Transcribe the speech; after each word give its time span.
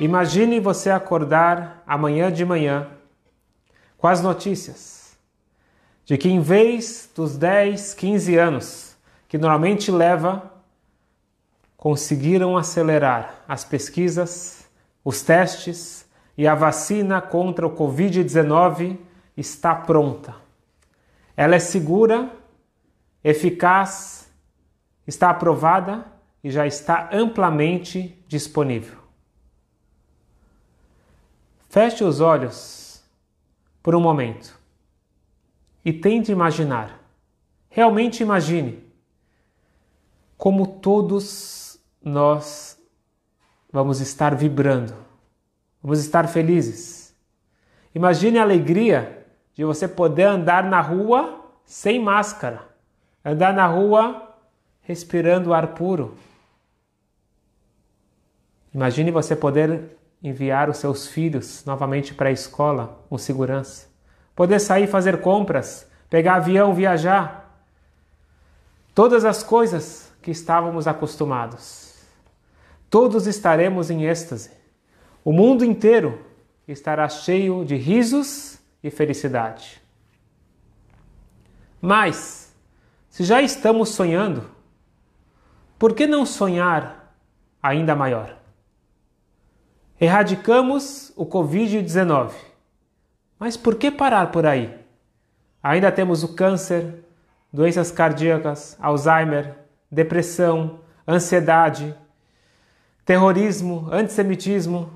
Imagine 0.00 0.60
você 0.60 0.90
acordar 0.90 1.82
amanhã 1.86 2.30
de 2.30 2.44
manhã 2.44 2.88
com 3.96 4.06
as 4.06 4.20
notícias 4.20 5.16
de 6.04 6.18
que 6.18 6.28
em 6.28 6.40
vez 6.40 7.10
dos 7.14 7.38
10, 7.38 7.94
15 7.94 8.36
anos 8.36 8.96
que 9.26 9.38
normalmente 9.38 9.90
leva, 9.90 10.52
conseguiram 11.76 12.56
acelerar 12.56 13.42
as 13.48 13.64
pesquisas, 13.64 14.68
os 15.02 15.22
testes 15.22 16.06
e 16.36 16.46
a 16.46 16.54
vacina 16.54 17.22
contra 17.22 17.66
o 17.66 17.74
Covid-19 17.74 18.98
está 19.36 19.74
pronta. 19.74 20.36
Ela 21.36 21.56
é 21.56 21.58
segura, 21.58 22.30
eficaz, 23.22 24.30
está 25.06 25.30
aprovada 25.30 26.06
e 26.42 26.50
já 26.50 26.66
está 26.66 27.08
amplamente 27.12 28.22
disponível. 28.28 28.98
Feche 31.68 32.04
os 32.04 32.20
olhos 32.20 33.02
por 33.82 33.94
um 33.94 34.00
momento 34.00 34.58
e 35.84 35.92
tente 35.92 36.30
imaginar, 36.30 37.02
realmente 37.68 38.22
imagine, 38.22 38.84
como 40.36 40.66
todos 40.66 41.78
nós 42.00 42.78
vamos 43.72 44.00
estar 44.00 44.36
vibrando, 44.36 44.94
vamos 45.82 45.98
estar 45.98 46.28
felizes. 46.28 47.14
Imagine 47.94 48.38
a 48.38 48.42
alegria 48.42 49.23
de 49.54 49.64
você 49.64 49.86
poder 49.86 50.24
andar 50.24 50.64
na 50.64 50.80
rua 50.80 51.44
sem 51.64 52.00
máscara, 52.00 52.62
andar 53.24 53.52
na 53.52 53.66
rua 53.66 54.34
respirando 54.82 55.54
ar 55.54 55.68
puro. 55.68 56.16
Imagine 58.74 59.10
você 59.10 59.36
poder 59.36 59.96
enviar 60.22 60.68
os 60.68 60.78
seus 60.78 61.06
filhos 61.06 61.64
novamente 61.64 62.12
para 62.12 62.28
a 62.28 62.32
escola 62.32 62.98
com 63.08 63.16
segurança, 63.16 63.86
poder 64.34 64.58
sair 64.58 64.86
fazer 64.86 65.20
compras, 65.20 65.88
pegar 66.10 66.36
avião, 66.36 66.74
viajar. 66.74 67.64
Todas 68.94 69.24
as 69.24 69.42
coisas 69.42 70.12
que 70.20 70.30
estávamos 70.30 70.86
acostumados. 70.86 71.94
Todos 72.88 73.26
estaremos 73.26 73.90
em 73.90 74.04
êxtase. 74.04 74.50
O 75.24 75.32
mundo 75.32 75.64
inteiro 75.64 76.24
estará 76.66 77.08
cheio 77.08 77.64
de 77.64 77.76
risos 77.76 78.58
e 78.84 78.90
felicidade. 78.90 79.82
Mas, 81.80 82.54
se 83.08 83.24
já 83.24 83.40
estamos 83.40 83.88
sonhando, 83.88 84.50
por 85.78 85.94
que 85.94 86.06
não 86.06 86.26
sonhar 86.26 87.16
ainda 87.62 87.96
maior? 87.96 88.36
Erradicamos 89.98 91.12
o 91.16 91.24
Covid-19. 91.24 92.32
Mas 93.38 93.56
por 93.56 93.76
que 93.76 93.90
parar 93.90 94.30
por 94.30 94.44
aí? 94.44 94.78
Ainda 95.62 95.90
temos 95.90 96.22
o 96.22 96.34
câncer, 96.34 97.04
doenças 97.50 97.90
cardíacas, 97.90 98.76
Alzheimer, 98.78 99.56
depressão, 99.90 100.80
ansiedade, 101.08 101.96
terrorismo, 103.04 103.88
antissemitismo 103.90 104.90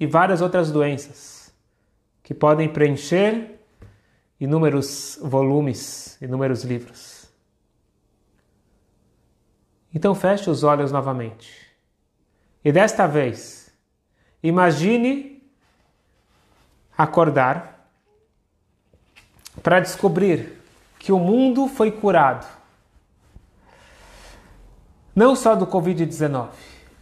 e 0.00 0.06
várias 0.06 0.40
outras 0.40 0.72
doenças 0.72 1.41
que 2.32 2.38
podem 2.38 2.66
preencher 2.66 3.60
inúmeros 4.40 5.18
volumes, 5.20 6.16
inúmeros 6.22 6.64
livros. 6.64 7.30
Então 9.94 10.14
feche 10.14 10.48
os 10.48 10.62
olhos 10.62 10.90
novamente. 10.90 11.68
E 12.64 12.72
desta 12.72 13.06
vez, 13.06 13.70
Imagine 14.42 15.40
acordar 16.96 17.86
para 19.62 19.78
descobrir 19.78 20.58
que 20.98 21.12
o 21.12 21.18
mundo 21.18 21.68
foi 21.68 21.92
curado. 21.92 22.46
Não 25.14 25.36
só 25.36 25.54
do 25.54 25.66
Covid-19, 25.66 26.48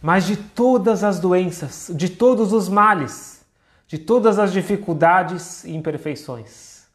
mas 0.01 0.27
de 0.27 0.35
todas 0.35 1.05
as 1.05 1.19
doenças, 1.19 1.89
de 1.95 2.09
todos 2.09 2.51
os 2.51 2.67
males, 2.67 3.40
de 3.91 3.97
todas 3.97 4.39
as 4.39 4.53
dificuldades 4.53 5.65
e 5.65 5.75
imperfeições. 5.75 6.87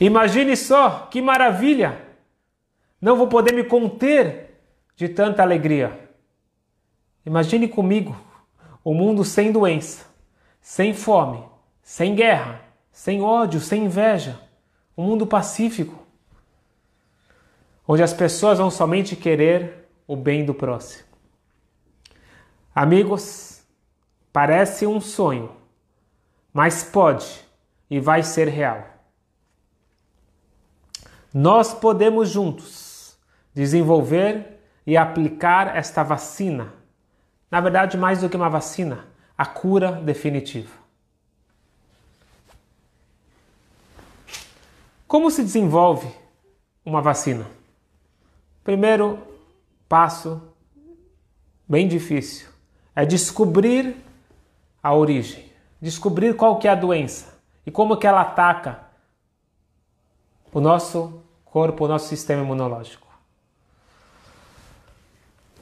Imagine 0.00 0.56
só 0.56 1.00
que 1.10 1.20
maravilha! 1.20 2.00
Não 2.98 3.14
vou 3.14 3.28
poder 3.28 3.52
me 3.52 3.62
conter 3.62 4.58
de 4.96 5.06
tanta 5.06 5.42
alegria. 5.42 6.08
Imagine 7.26 7.68
comigo 7.68 8.18
o 8.82 8.94
mundo 8.94 9.22
sem 9.22 9.52
doença, 9.52 10.06
sem 10.62 10.94
fome, 10.94 11.44
sem 11.82 12.14
guerra, 12.14 12.62
sem 12.90 13.20
ódio, 13.20 13.60
sem 13.60 13.84
inveja. 13.84 14.40
Um 14.96 15.04
mundo 15.04 15.26
pacífico, 15.26 16.06
onde 17.86 18.02
as 18.02 18.14
pessoas 18.14 18.56
vão 18.56 18.70
somente 18.70 19.14
querer 19.14 19.90
o 20.06 20.16
bem 20.16 20.42
do 20.46 20.54
próximo. 20.54 21.04
Amigos, 22.74 23.62
parece 24.32 24.86
um 24.86 25.02
sonho, 25.02 25.59
mas 26.52 26.82
pode 26.82 27.44
e 27.88 28.00
vai 28.00 28.22
ser 28.22 28.48
real. 28.48 28.86
Nós 31.32 31.72
podemos 31.72 32.28
juntos 32.28 33.16
desenvolver 33.54 34.60
e 34.86 34.96
aplicar 34.96 35.76
esta 35.76 36.02
vacina 36.02 36.80
na 37.50 37.60
verdade, 37.60 37.96
mais 37.96 38.20
do 38.20 38.28
que 38.28 38.36
uma 38.36 38.48
vacina, 38.48 39.06
a 39.36 39.44
cura 39.44 39.92
definitiva. 39.92 40.78
Como 45.08 45.30
se 45.30 45.42
desenvolve 45.42 46.08
uma 46.84 47.02
vacina? 47.02 47.44
Primeiro 48.62 49.18
passo, 49.88 50.40
bem 51.68 51.88
difícil, 51.88 52.48
é 52.94 53.04
descobrir 53.04 53.96
a 54.80 54.94
origem, 54.94 55.49
descobrir 55.80 56.34
qual 56.36 56.58
que 56.58 56.68
é 56.68 56.70
a 56.70 56.74
doença 56.74 57.38
e 57.66 57.70
como 57.70 57.96
que 57.96 58.06
ela 58.06 58.20
ataca 58.20 58.80
o 60.52 60.60
nosso 60.60 61.22
corpo, 61.44 61.84
o 61.84 61.88
nosso 61.88 62.08
sistema 62.08 62.42
imunológico. 62.42 63.06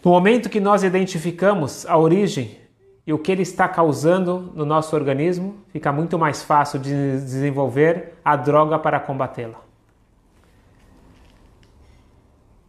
No 0.04 0.12
momento 0.12 0.48
que 0.48 0.60
nós 0.60 0.82
identificamos 0.82 1.84
a 1.86 1.96
origem 1.96 2.58
e 3.06 3.12
o 3.12 3.18
que 3.18 3.32
ele 3.32 3.42
está 3.42 3.68
causando 3.68 4.52
no 4.54 4.64
nosso 4.64 4.94
organismo, 4.94 5.56
fica 5.68 5.90
muito 5.92 6.18
mais 6.18 6.42
fácil 6.42 6.78
de 6.78 6.92
desenvolver 6.92 8.14
a 8.24 8.36
droga 8.36 8.78
para 8.78 9.00
combatê-la. 9.00 9.60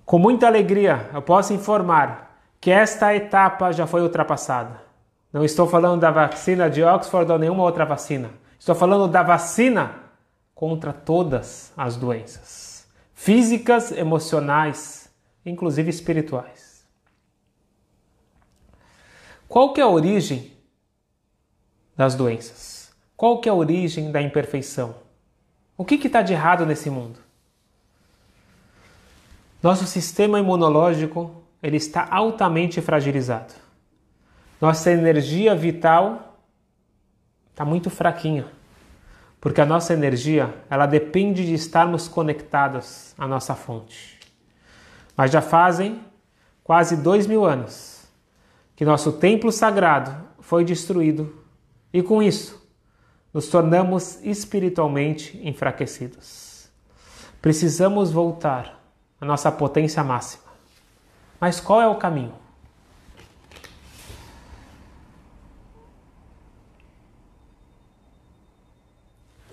Com 0.05 0.17
muita 0.17 0.47
alegria, 0.47 1.09
eu 1.13 1.21
posso 1.21 1.53
informar 1.53 2.41
que 2.59 2.71
esta 2.71 3.13
etapa 3.13 3.71
já 3.71 3.85
foi 3.85 4.01
ultrapassada. 4.01 4.88
Não 5.31 5.43
estou 5.43 5.67
falando 5.67 6.01
da 6.01 6.11
vacina 6.11 6.69
de 6.69 6.83
Oxford 6.83 7.31
ou 7.31 7.37
nenhuma 7.37 7.63
outra 7.63 7.85
vacina. 7.85 8.31
Estou 8.59 8.75
falando 8.75 9.07
da 9.07 9.23
vacina 9.23 9.95
contra 10.55 10.91
todas 10.91 11.71
as 11.77 11.95
doenças 11.95 12.69
físicas, 13.19 13.91
emocionais, 13.91 15.13
inclusive 15.45 15.89
espirituais. 15.89 16.87
Qual 19.45 19.73
que 19.73 19.81
é 19.81 19.83
a 19.83 19.89
origem 19.89 20.53
das 21.97 22.15
doenças? 22.15 22.93
Qual 23.17 23.41
que 23.41 23.49
é 23.49 23.51
a 23.51 23.55
origem 23.55 24.09
da 24.09 24.21
imperfeição? 24.21 24.95
O 25.77 25.83
que 25.83 25.95
está 25.95 26.21
de 26.21 26.31
errado 26.31 26.65
nesse 26.65 26.89
mundo? 26.89 27.19
Nosso 29.61 29.85
sistema 29.85 30.39
imunológico 30.39 31.43
ele 31.61 31.75
está 31.75 32.07
altamente 32.09 32.79
fragilizado. 32.79 33.53
Nossa 34.61 34.91
energia 34.91 35.55
vital 35.55 36.37
está 37.49 37.63
muito 37.63 37.89
fraquinha, 37.89 38.45
porque 39.39 39.61
a 39.61 39.65
nossa 39.65 39.93
energia 39.93 40.53
ela 40.69 40.85
depende 40.85 41.45
de 41.45 41.53
estarmos 41.53 42.07
conectados 42.09 43.13
à 43.17 43.25
nossa 43.25 43.55
fonte. 43.55 44.19
Mas 45.15 45.31
já 45.31 45.41
fazem 45.41 46.03
quase 46.63 46.97
dois 46.97 47.25
mil 47.25 47.45
anos 47.45 48.05
que 48.75 48.83
nosso 48.83 49.13
templo 49.13 49.51
sagrado 49.51 50.15
foi 50.39 50.65
destruído 50.65 51.43
e 51.93 52.03
com 52.03 52.21
isso 52.21 52.59
nos 53.33 53.47
tornamos 53.47 54.19
espiritualmente 54.23 55.39
enfraquecidos. 55.43 56.69
Precisamos 57.41 58.11
voltar 58.11 58.81
à 59.21 59.25
nossa 59.25 59.51
potência 59.51 60.03
máxima. 60.03 60.43
Mas 61.39 61.59
qual 61.59 61.81
é 61.81 61.87
o 61.87 61.95
caminho? 61.95 62.33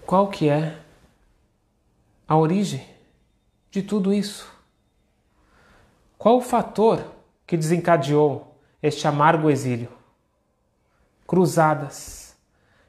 Qual 0.06 0.28
que 0.28 0.48
é 0.48 0.78
a 2.28 2.36
origem 2.36 2.86
de 3.72 3.82
tudo 3.82 4.14
isso? 4.14 4.48
Qual 6.16 6.36
o 6.36 6.40
fator 6.40 7.04
que 7.44 7.56
desencadeou 7.56 8.56
este 8.80 9.08
amargo 9.08 9.50
exílio? 9.50 9.90
Cruzadas, 11.26 12.36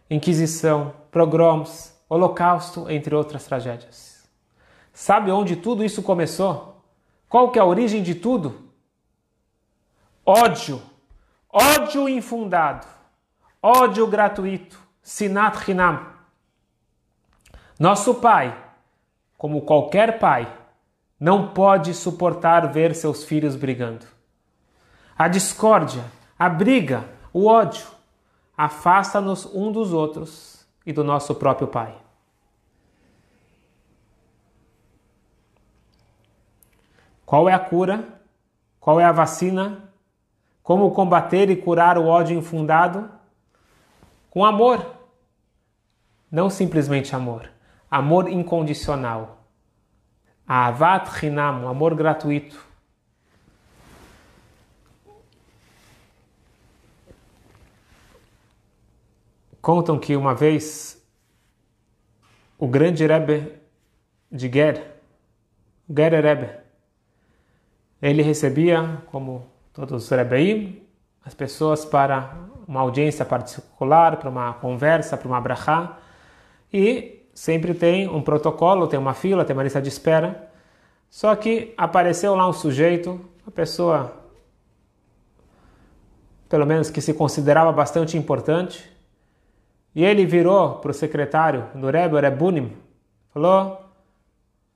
Inquisição, 0.10 0.94
pogroms, 1.12 1.94
Holocausto, 2.08 2.90
entre 2.90 3.14
outras 3.14 3.46
tragédias. 3.46 4.30
Sabe 4.94 5.32
onde 5.32 5.58
tudo 5.58 5.84
isso 5.84 6.04
começou? 6.04 6.82
Qual 7.28 7.52
que 7.52 7.60
é 7.60 7.62
a 7.62 7.66
origem 7.66 8.02
de 8.02 8.16
tudo? 8.16 8.72
Ódio, 10.24 10.82
ódio 11.50 12.08
infundado, 12.08 12.88
ódio 13.62 14.08
gratuito, 14.08 14.80
sinat 15.02 15.68
hinam. 15.70 16.17
Nosso 17.80 18.16
pai, 18.16 18.58
como 19.38 19.62
qualquer 19.62 20.18
pai, 20.18 20.52
não 21.20 21.50
pode 21.50 21.94
suportar 21.94 22.72
ver 22.72 22.96
seus 22.96 23.24
filhos 23.24 23.56
brigando. 23.56 24.06
A 25.18 25.28
discórdia, 25.28 26.04
a 26.38 26.48
briga, 26.48 27.04
o 27.34 27.46
ódio 27.46 27.88
afasta-nos 28.58 29.46
um 29.46 29.72
dos 29.72 29.94
outros 29.94 30.68
e 30.86 30.92
do 30.92 31.04
nosso 31.04 31.36
próprio 31.36 31.68
Pai. 31.68 31.96
Qual 37.26 37.48
é 37.48 37.54
a 37.54 37.60
cura? 37.60 38.22
Qual 38.80 39.00
é 39.00 39.04
a 39.04 39.12
vacina? 39.12 39.92
Como 40.64 40.92
combater 40.92 41.50
e 41.50 41.58
curar 41.58 41.98
o 41.98 42.08
ódio 42.08 42.38
infundado? 42.38 43.12
Com 44.30 44.46
amor. 44.46 44.96
Não 46.32 46.50
simplesmente 46.50 47.16
amor, 47.16 47.50
amor 47.90 48.30
incondicional. 48.30 49.46
Avat 50.48 51.24
Hinam, 51.24 51.68
amor 51.68 51.96
gratuito. 51.96 52.66
Contam 59.62 60.00
que 60.00 60.16
uma 60.16 60.34
vez 60.34 61.06
o 62.58 62.68
grande 62.68 63.06
Rebbe 63.06 63.54
de 64.32 64.50
Ger, 64.50 64.96
Ger 65.90 66.24
Rebbe, 66.24 66.50
ele 68.02 68.22
recebia, 68.22 69.02
como 69.08 69.46
todos 69.74 70.06
os 70.06 70.10
Rebbeim, 70.10 70.82
as 71.26 71.34
pessoas 71.34 71.84
para 71.84 72.34
uma 72.68 72.80
audiência 72.80 73.26
particular, 73.26 74.18
para 74.18 74.30
uma 74.30 74.54
conversa, 74.54 75.18
para 75.18 75.28
uma 75.28 75.42
brachá, 75.42 75.98
e 76.72 77.17
sempre 77.38 77.76
tem 77.76 78.10
um 78.10 78.20
protocolo, 78.20 78.88
tem 78.88 78.98
uma 78.98 79.14
fila, 79.14 79.46
tem 79.46 79.56
uma 79.56 79.62
lista 79.62 79.80
de 79.80 79.90
espera. 79.90 80.50
Só 81.08 81.36
que 81.36 81.72
apareceu 81.78 82.34
lá 82.34 82.50
um 82.50 82.52
sujeito, 82.52 83.22
uma 83.44 83.52
pessoa, 83.52 84.12
pelo 86.50 86.66
menos 86.66 86.90
que 86.90 87.00
se 87.00 87.14
considerava 87.14 87.72
bastante 87.72 88.18
importante, 88.18 88.92
e 89.94 90.04
ele 90.04 90.26
virou 90.26 90.80
para 90.80 90.90
o 90.90 90.94
secretário 90.96 91.68
do 91.76 91.92
Rebbe, 91.92 92.20
Rebunim, 92.20 92.76
falou: 93.32 93.86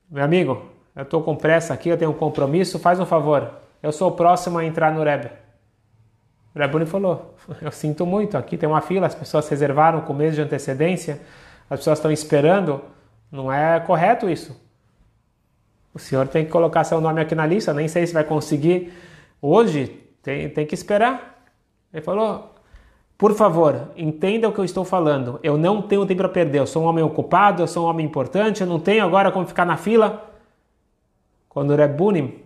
Meu 0.08 0.24
amigo, 0.24 0.62
eu 0.96 1.02
estou 1.02 1.24
com 1.24 1.36
pressa 1.36 1.74
aqui, 1.74 1.90
eu 1.90 1.98
tenho 1.98 2.12
um 2.12 2.14
compromisso, 2.14 2.78
faz 2.78 3.00
um 3.00 3.08
favor, 3.08 3.56
eu 3.82 3.92
sou 3.92 4.10
o 4.10 4.12
próximo 4.12 4.60
a 4.60 4.64
entrar 4.64 4.94
no 4.94 5.04
Rebbe. 5.04 5.32
O 6.54 6.60
Rebunim 6.60 6.86
falou: 6.86 7.34
Eu 7.60 7.72
sinto 7.72 8.06
muito, 8.06 8.38
aqui 8.38 8.56
tem 8.56 8.70
uma 8.70 8.82
fila, 8.82 9.08
as 9.08 9.16
pessoas 9.16 9.50
reservaram 9.50 10.02
com 10.02 10.14
mês 10.14 10.36
de 10.36 10.42
antecedência 10.44 11.20
as 11.72 11.80
pessoas 11.80 12.00
estão 12.00 12.12
esperando, 12.12 12.82
não 13.32 13.50
é 13.50 13.80
correto 13.80 14.30
isso. 14.30 14.62
O 15.94 16.00
senhor 16.00 16.28
tem 16.28 16.44
que 16.44 16.52
colocar 16.52 16.84
seu 16.84 17.00
nome 17.00 17.22
aqui 17.22 17.34
na 17.34 17.46
lista, 17.46 17.74
nem 17.74 17.88
sei 17.88 18.06
se 18.06 18.14
vai 18.14 18.26
conseguir 18.26 18.92
hoje, 19.42 19.88
tem, 20.22 20.50
tem 20.50 20.66
que 20.66 20.76
esperar. 20.76 21.46
Ele 21.94 22.02
falou: 22.04 22.54
por 23.18 23.34
favor, 23.34 23.88
entenda 23.96 24.50
o 24.50 24.52
que 24.52 24.60
eu 24.60 24.66
estou 24.66 24.84
falando. 24.84 25.40
Eu 25.42 25.58
não 25.58 25.82
tenho 25.82 26.06
tempo 26.06 26.18
para 26.18 26.28
perder. 26.28 26.60
Eu 26.60 26.68
sou 26.68 26.84
um 26.84 26.88
homem 26.88 27.06
ocupado, 27.06 27.64
eu 27.64 27.68
sou 27.68 27.86
um 27.86 27.90
homem 27.90 28.06
importante, 28.06 28.60
eu 28.60 28.68
não 28.68 28.80
tenho 28.80 29.06
agora 29.06 29.32
como 29.32 29.48
ficar 29.48 29.66
na 29.66 29.78
fila. 29.78 30.30
Quando 31.48 31.74
Rebunim 31.74 32.44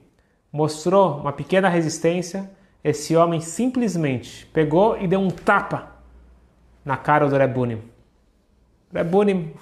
mostrou 0.52 1.18
uma 1.18 1.34
pequena 1.34 1.68
resistência, 1.68 2.52
esse 2.84 3.16
homem 3.16 3.42
simplesmente 3.42 4.46
pegou 4.54 5.00
e 5.00 5.08
deu 5.08 5.20
um 5.20 5.32
tapa 5.32 5.94
na 6.86 6.96
cara 6.96 7.28
do 7.28 7.36
Rebunim. 7.36 7.95
Rebunim, 8.94 9.54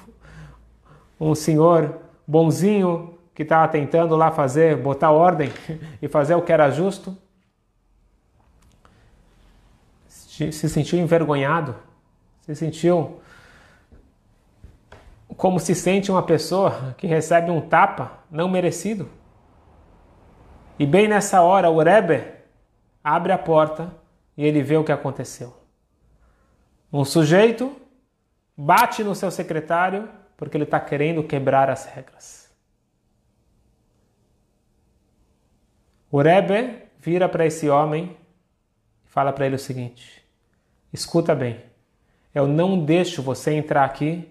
um 1.19 1.33
senhor 1.33 1.99
bonzinho 2.27 3.17
que 3.33 3.43
estava 3.43 3.67
tentando 3.67 4.15
lá 4.15 4.31
fazer, 4.31 4.77
botar 4.77 5.11
ordem 5.11 5.51
e 6.01 6.07
fazer 6.07 6.35
o 6.35 6.41
que 6.41 6.51
era 6.51 6.69
justo, 6.69 7.17
se 10.07 10.69
sentiu 10.69 10.99
envergonhado, 10.99 11.75
se 12.41 12.55
sentiu 12.55 13.21
como 15.37 15.59
se 15.59 15.73
sente 15.75 16.11
uma 16.11 16.23
pessoa 16.23 16.95
que 16.97 17.07
recebe 17.07 17.51
um 17.51 17.61
tapa 17.61 18.19
não 18.29 18.47
merecido. 18.47 19.09
E 20.77 20.85
bem 20.85 21.07
nessa 21.07 21.41
hora 21.41 21.69
o 21.69 21.81
Rebbe 21.81 22.23
abre 23.03 23.31
a 23.31 23.37
porta 23.37 23.93
e 24.37 24.45
ele 24.45 24.61
vê 24.63 24.77
o 24.77 24.83
que 24.83 24.91
aconteceu. 24.91 25.55
Um 26.91 27.05
sujeito 27.05 27.75
bate 28.55 29.03
no 29.03 29.15
seu 29.15 29.31
secretário 29.31 30.09
porque 30.37 30.57
ele 30.57 30.63
está 30.63 30.79
querendo 30.79 31.23
quebrar 31.23 31.69
as 31.69 31.85
regras. 31.85 32.51
O 36.11 36.21
Rebbe 36.21 36.83
vira 36.99 37.27
para 37.27 37.45
esse 37.45 37.69
homem 37.69 38.15
e 39.05 39.09
fala 39.09 39.33
para 39.33 39.45
ele 39.45 39.55
o 39.55 39.59
seguinte: 39.59 40.23
escuta 40.91 41.33
bem, 41.33 41.63
eu 42.33 42.47
não 42.47 42.83
deixo 42.83 43.21
você 43.21 43.53
entrar 43.53 43.83
aqui 43.83 44.29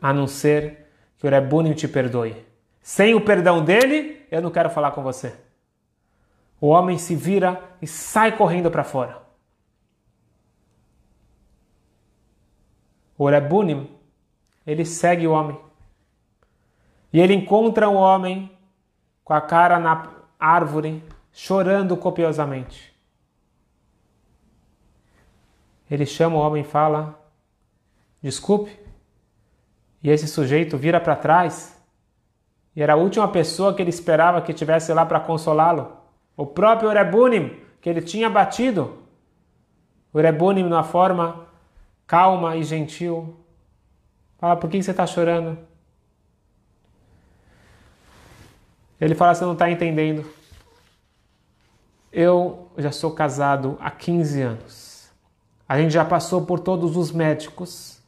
a 0.00 0.12
não 0.12 0.26
ser 0.26 0.88
que 1.18 1.26
o 1.26 1.30
Rebunim 1.30 1.72
te 1.72 1.86
perdoe. 1.86 2.44
Sem 2.82 3.14
o 3.14 3.20
perdão 3.20 3.64
dele, 3.64 4.26
eu 4.28 4.42
não 4.42 4.50
quero 4.50 4.68
falar 4.68 4.90
com 4.90 5.02
você. 5.02 5.36
O 6.60 6.66
homem 6.66 6.98
se 6.98 7.14
vira 7.14 7.62
e 7.80 7.86
sai 7.86 8.36
correndo 8.36 8.70
para 8.70 8.82
fora. 8.82 9.21
O 13.22 13.28
Rebunim, 13.28 13.88
ele 14.66 14.84
segue 14.84 15.28
o 15.28 15.30
homem. 15.30 15.56
E 17.12 17.20
ele 17.20 17.32
encontra 17.32 17.88
um 17.88 17.94
homem 17.94 18.50
com 19.22 19.32
a 19.32 19.40
cara 19.40 19.78
na 19.78 20.10
árvore, 20.40 21.00
chorando 21.32 21.96
copiosamente. 21.96 22.92
Ele 25.88 26.04
chama 26.04 26.34
o 26.34 26.40
homem 26.40 26.62
e 26.62 26.66
fala: 26.66 27.16
Desculpe. 28.20 28.76
E 30.02 30.10
esse 30.10 30.26
sujeito 30.26 30.76
vira 30.76 31.00
para 31.00 31.14
trás. 31.14 31.80
E 32.74 32.82
era 32.82 32.94
a 32.94 32.96
última 32.96 33.28
pessoa 33.28 33.72
que 33.72 33.80
ele 33.80 33.90
esperava 33.90 34.42
que 34.42 34.52
tivesse 34.52 34.92
lá 34.92 35.06
para 35.06 35.20
consolá-lo. 35.20 35.96
O 36.36 36.44
próprio 36.44 36.90
Rebunim, 36.90 37.56
que 37.80 37.88
ele 37.88 38.02
tinha 38.02 38.28
batido. 38.28 38.98
O 40.12 40.18
Rebunim, 40.18 40.64
na 40.64 40.82
forma 40.82 41.51
calma 42.06 42.56
e 42.56 42.64
gentil. 42.64 43.36
Fala, 44.38 44.56
por 44.56 44.68
que 44.68 44.82
você 44.82 44.90
está 44.90 45.06
chorando? 45.06 45.58
Ele 49.00 49.14
fala, 49.14 49.34
você 49.34 49.44
não 49.44 49.54
está 49.54 49.70
entendendo. 49.70 50.24
Eu 52.12 52.70
já 52.76 52.92
sou 52.92 53.12
casado 53.12 53.76
há 53.80 53.90
15 53.90 54.42
anos. 54.42 55.10
A 55.68 55.78
gente 55.78 55.92
já 55.92 56.04
passou 56.04 56.44
por 56.44 56.60
todos 56.60 56.96
os 56.96 57.10
médicos 57.10 58.00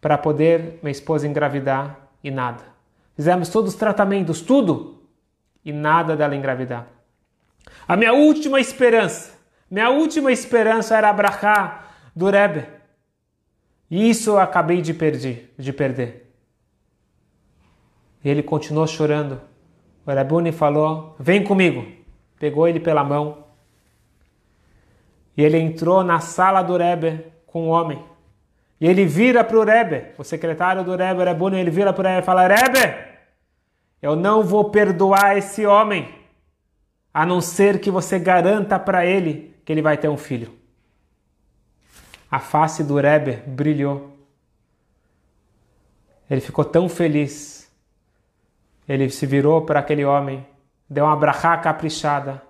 para 0.00 0.16
poder 0.16 0.78
minha 0.82 0.92
esposa 0.92 1.26
engravidar 1.26 2.08
e 2.22 2.30
nada. 2.30 2.62
Fizemos 3.16 3.48
todos 3.48 3.74
os 3.74 3.78
tratamentos, 3.78 4.40
tudo, 4.40 5.02
e 5.64 5.72
nada 5.72 6.16
dela 6.16 6.34
engravidar. 6.34 6.86
A 7.86 7.96
minha 7.96 8.12
última 8.12 8.60
esperança, 8.60 9.34
minha 9.70 9.90
última 9.90 10.32
esperança 10.32 10.96
era 10.96 11.10
abraçar 11.10 12.10
do 12.14 12.30
Rebbe. 12.30 12.79
Isso 13.90 14.30
eu 14.30 14.38
acabei 14.38 14.80
de 14.80 14.94
perder, 14.94 15.52
de 15.58 15.72
perder. 15.72 16.32
E 18.22 18.30
ele 18.30 18.42
continuou 18.42 18.86
chorando. 18.86 19.40
O 20.06 20.12
Rabuni 20.12 20.52
falou: 20.52 21.16
Vem 21.18 21.42
comigo. 21.42 21.84
Pegou 22.38 22.68
ele 22.68 22.78
pela 22.78 23.02
mão. 23.02 23.44
E 25.36 25.42
ele 25.42 25.58
entrou 25.58 26.04
na 26.04 26.20
sala 26.20 26.62
do 26.62 26.76
Rebbe 26.76 27.24
com 27.46 27.64
o 27.64 27.68
homem. 27.68 28.04
E 28.80 28.86
ele 28.86 29.04
vira 29.04 29.42
para 29.42 29.58
o 29.58 29.64
Rebbe, 29.64 30.06
o 30.16 30.24
secretário 30.24 30.82
do 30.84 30.96
Rebbe, 30.96 31.20
o 31.20 31.24
Rabuni, 31.24 31.58
ele 31.58 31.70
vira 31.70 31.92
para 31.92 32.02
o 32.02 32.06
Rebbe 32.06 32.22
e 32.22 32.24
fala: 32.24 32.46
Rebbe, 32.46 32.94
eu 34.00 34.16
não 34.16 34.42
vou 34.42 34.70
perdoar 34.70 35.36
esse 35.36 35.66
homem, 35.66 36.08
a 37.12 37.26
não 37.26 37.40
ser 37.40 37.80
que 37.80 37.90
você 37.90 38.18
garanta 38.18 38.78
para 38.78 39.04
ele 39.04 39.54
que 39.64 39.72
ele 39.72 39.82
vai 39.82 39.98
ter 39.98 40.08
um 40.08 40.16
filho. 40.16 40.59
A 42.30 42.38
face 42.38 42.84
do 42.84 42.96
Rebbe 42.96 43.42
brilhou. 43.46 44.16
Ele 46.28 46.40
ficou 46.40 46.64
tão 46.64 46.88
feliz 46.88 47.60
ele 48.90 49.08
se 49.08 49.24
virou 49.24 49.62
para 49.62 49.78
aquele 49.78 50.04
homem, 50.04 50.44
deu 50.88 51.04
uma 51.04 51.14
brachá 51.14 51.56
caprichada. 51.56 52.42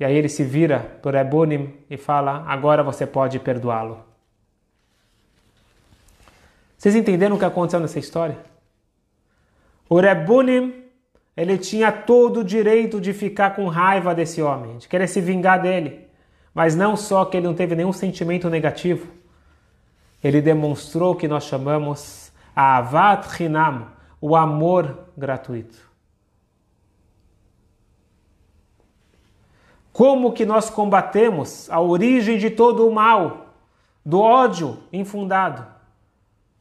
E 0.00 0.04
aí 0.04 0.16
ele 0.16 0.30
se 0.30 0.42
vira 0.42 0.98
para 1.02 1.20
Ebunim 1.20 1.74
e 1.90 1.98
fala: 1.98 2.42
Agora 2.46 2.82
você 2.82 3.06
pode 3.06 3.38
perdoá-lo. 3.38 4.02
Vocês 6.78 6.96
entenderam 6.96 7.36
o 7.36 7.38
que 7.38 7.44
aconteceu 7.44 7.78
nessa 7.78 7.98
história? 7.98 8.38
O 9.86 10.00
Rebunim, 10.00 10.82
ele 11.36 11.58
tinha 11.58 11.92
todo 11.92 12.40
o 12.40 12.44
direito 12.44 12.98
de 12.98 13.12
ficar 13.12 13.54
com 13.54 13.68
raiva 13.68 14.14
desse 14.14 14.40
homem, 14.40 14.78
de 14.78 14.88
querer 14.88 15.08
se 15.08 15.20
vingar 15.20 15.60
dele. 15.60 16.03
Mas 16.54 16.76
não 16.76 16.96
só 16.96 17.24
que 17.24 17.36
ele 17.36 17.46
não 17.48 17.54
teve 17.54 17.74
nenhum 17.74 17.92
sentimento 17.92 18.48
negativo, 18.48 19.08
ele 20.22 20.40
demonstrou 20.40 21.12
o 21.12 21.16
que 21.16 21.26
nós 21.26 21.44
chamamos 21.44 22.32
a 22.54 22.76
Avat 22.78 23.42
Hinam, 23.42 23.88
o 24.20 24.36
amor 24.36 25.08
gratuito. 25.16 25.92
Como 29.92 30.32
que 30.32 30.46
nós 30.46 30.70
combatemos 30.70 31.68
a 31.70 31.80
origem 31.80 32.38
de 32.38 32.50
todo 32.50 32.88
o 32.88 32.92
mal, 32.92 33.54
do 34.04 34.20
ódio 34.20 34.78
infundado? 34.92 35.66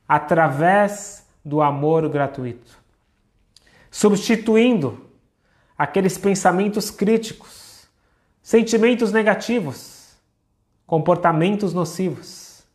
Através 0.08 1.28
do 1.44 1.62
amor 1.62 2.08
gratuito. 2.10 2.78
Substituindo 3.90 5.10
aqueles 5.78 6.18
pensamentos 6.18 6.92
críticos, 6.92 7.63
sentimentos 8.44 9.14
negativos, 9.14 10.18
comportamentos 10.86 11.74
nocivos, 11.74 12.66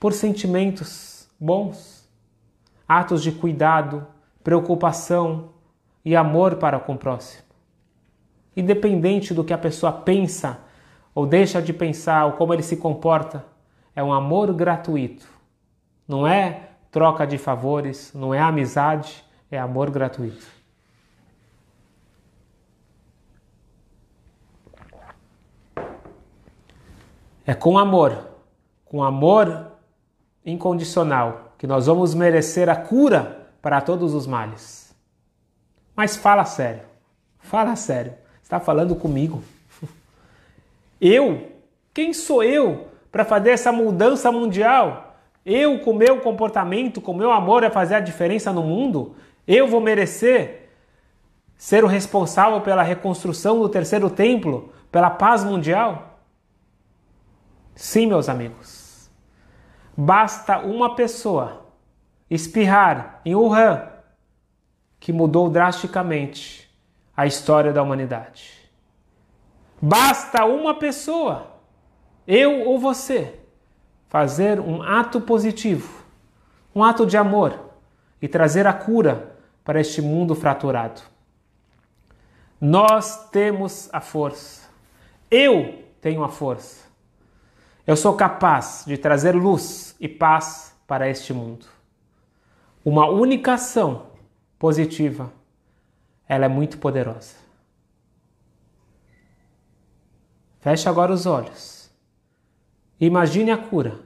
por 0.00 0.14
sentimentos 0.14 1.28
bons, 1.38 2.08
atos 2.88 3.22
de 3.22 3.30
cuidado, 3.30 4.06
preocupação 4.42 5.50
e 6.02 6.16
amor 6.16 6.56
para 6.56 6.80
com 6.80 6.94
o 6.94 6.98
próximo. 6.98 7.44
Independente 8.56 9.34
do 9.34 9.44
que 9.44 9.52
a 9.52 9.58
pessoa 9.58 9.92
pensa 9.92 10.58
ou 11.14 11.26
deixa 11.26 11.60
de 11.60 11.74
pensar 11.74 12.24
ou 12.24 12.32
como 12.32 12.54
ele 12.54 12.62
se 12.62 12.78
comporta, 12.78 13.44
é 13.94 14.02
um 14.02 14.12
amor 14.12 14.54
gratuito. 14.54 15.28
Não 16.08 16.26
é 16.26 16.70
troca 16.90 17.26
de 17.26 17.36
favores, 17.36 18.10
não 18.14 18.32
é 18.32 18.40
amizade, 18.40 19.22
é 19.50 19.58
amor 19.58 19.90
gratuito. 19.90 20.53
É 27.46 27.54
com 27.54 27.78
amor, 27.78 28.30
com 28.84 29.02
amor 29.02 29.72
incondicional, 30.44 31.52
que 31.58 31.66
nós 31.66 31.86
vamos 31.86 32.14
merecer 32.14 32.68
a 32.68 32.76
cura 32.76 33.48
para 33.60 33.80
todos 33.80 34.14
os 34.14 34.26
males. 34.26 34.94
Mas 35.94 36.16
fala 36.16 36.44
sério, 36.44 36.82
fala 37.38 37.76
sério. 37.76 38.14
Está 38.42 38.60
falando 38.60 38.94
comigo? 38.94 39.42
Eu? 41.00 41.50
Quem 41.92 42.12
sou 42.12 42.42
eu 42.42 42.88
para 43.10 43.24
fazer 43.24 43.50
essa 43.50 43.70
mudança 43.70 44.30
mundial? 44.32 45.16
Eu, 45.46 45.78
com 45.78 45.92
meu 45.92 46.20
comportamento, 46.20 47.00
com 47.00 47.14
meu 47.14 47.30
amor, 47.30 47.60
vai 47.60 47.70
fazer 47.70 47.94
a 47.94 48.00
diferença 48.00 48.52
no 48.52 48.62
mundo? 48.62 49.14
Eu 49.46 49.68
vou 49.68 49.80
merecer 49.80 50.70
ser 51.56 51.84
o 51.84 51.86
responsável 51.86 52.60
pela 52.60 52.82
reconstrução 52.82 53.60
do 53.60 53.68
terceiro 53.68 54.10
templo, 54.10 54.72
pela 54.90 55.08
paz 55.08 55.44
mundial? 55.44 56.13
Sim, 57.74 58.06
meus 58.06 58.28
amigos. 58.28 59.10
Basta 59.96 60.58
uma 60.58 60.94
pessoa 60.94 61.66
espirrar 62.30 63.20
em 63.24 63.34
Wuhan, 63.34 63.88
que 64.98 65.12
mudou 65.12 65.50
drasticamente 65.50 66.70
a 67.16 67.26
história 67.26 67.72
da 67.72 67.82
humanidade. 67.82 68.70
Basta 69.80 70.44
uma 70.44 70.74
pessoa, 70.74 71.58
eu 72.26 72.62
ou 72.62 72.78
você, 72.78 73.38
fazer 74.08 74.60
um 74.60 74.82
ato 74.82 75.20
positivo, 75.20 76.04
um 76.74 76.82
ato 76.82 77.04
de 77.04 77.16
amor 77.16 77.72
e 78.22 78.28
trazer 78.28 78.66
a 78.66 78.72
cura 78.72 79.36
para 79.64 79.80
este 79.80 80.00
mundo 80.00 80.34
fraturado. 80.34 81.02
Nós 82.60 83.28
temos 83.30 83.90
a 83.92 84.00
força. 84.00 84.68
Eu 85.30 85.84
tenho 86.00 86.24
a 86.24 86.28
força. 86.28 86.83
Eu 87.86 87.96
sou 87.96 88.14
capaz 88.14 88.84
de 88.86 88.96
trazer 88.96 89.34
luz 89.34 89.94
e 90.00 90.08
paz 90.08 90.74
para 90.86 91.08
este 91.08 91.32
mundo 91.32 91.66
uma 92.84 93.08
única 93.08 93.54
ação 93.54 94.08
positiva, 94.58 95.32
ela 96.28 96.44
é 96.44 96.48
muito 96.48 96.76
poderosa. 96.78 97.34
Feche 100.60 100.88
agora 100.88 101.12
os 101.12 101.24
olhos. 101.24 101.90
Imagine 103.00 103.50
a 103.50 103.58
cura. 103.58 103.98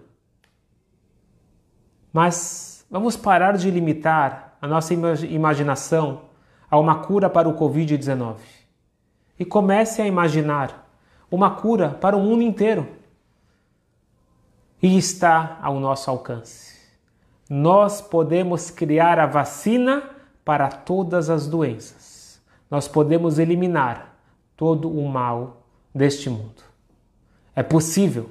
Mas 2.13 2.87
vamos 2.91 3.17
parar 3.17 3.57
de 3.57 3.71
limitar 3.71 4.57
a 4.61 4.67
nossa 4.67 4.95
imaginação 4.95 6.23
a 6.71 6.79
uma 6.79 7.03
cura 7.03 7.29
para 7.29 7.49
o 7.49 7.57
Covid-19 7.57 8.37
e 9.39 9.45
comece 9.45 10.03
a 10.03 10.07
imaginar 10.07 10.89
uma 11.31 11.51
cura 11.51 11.91
para 11.91 12.17
o 12.17 12.21
mundo 12.21 12.43
inteiro. 12.43 12.89
E 14.81 14.97
está 14.97 15.59
ao 15.63 15.81
nosso 15.81 16.11
alcance 16.11 16.69
nós 17.49 18.03
podemos 18.03 18.71
criar 18.71 19.19
a 19.19 19.27
vacina 19.27 20.11
para 20.45 20.69
todas 20.69 21.31
as 21.31 21.47
doenças. 21.47 22.41
Nós 22.71 22.87
podemos 22.87 23.39
eliminar 23.39 24.15
todo 24.57 24.91
o 24.91 25.09
mal 25.09 25.63
deste 25.95 26.29
mundo. 26.29 26.63
É 27.57 27.63
possível 27.63 28.31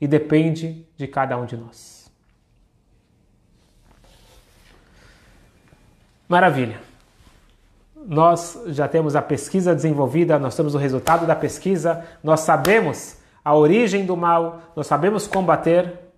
e 0.00 0.08
depende 0.08 0.84
de 0.96 1.06
cada 1.06 1.38
um 1.38 1.46
de 1.46 1.56
nós. 1.56 2.10
Maravilha. 6.28 6.80
Nós 7.94 8.58
já 8.68 8.88
temos 8.88 9.14
a 9.14 9.22
pesquisa 9.22 9.74
desenvolvida, 9.74 10.38
nós 10.38 10.56
temos 10.56 10.74
o 10.74 10.78
resultado 10.78 11.26
da 11.26 11.36
pesquisa, 11.36 12.04
nós 12.22 12.40
sabemos 12.40 13.17
a 13.48 13.54
origem 13.54 14.04
do 14.04 14.16
mal, 14.16 14.60
nós 14.76 14.86
sabemos 14.86 15.26
combater 15.26 16.08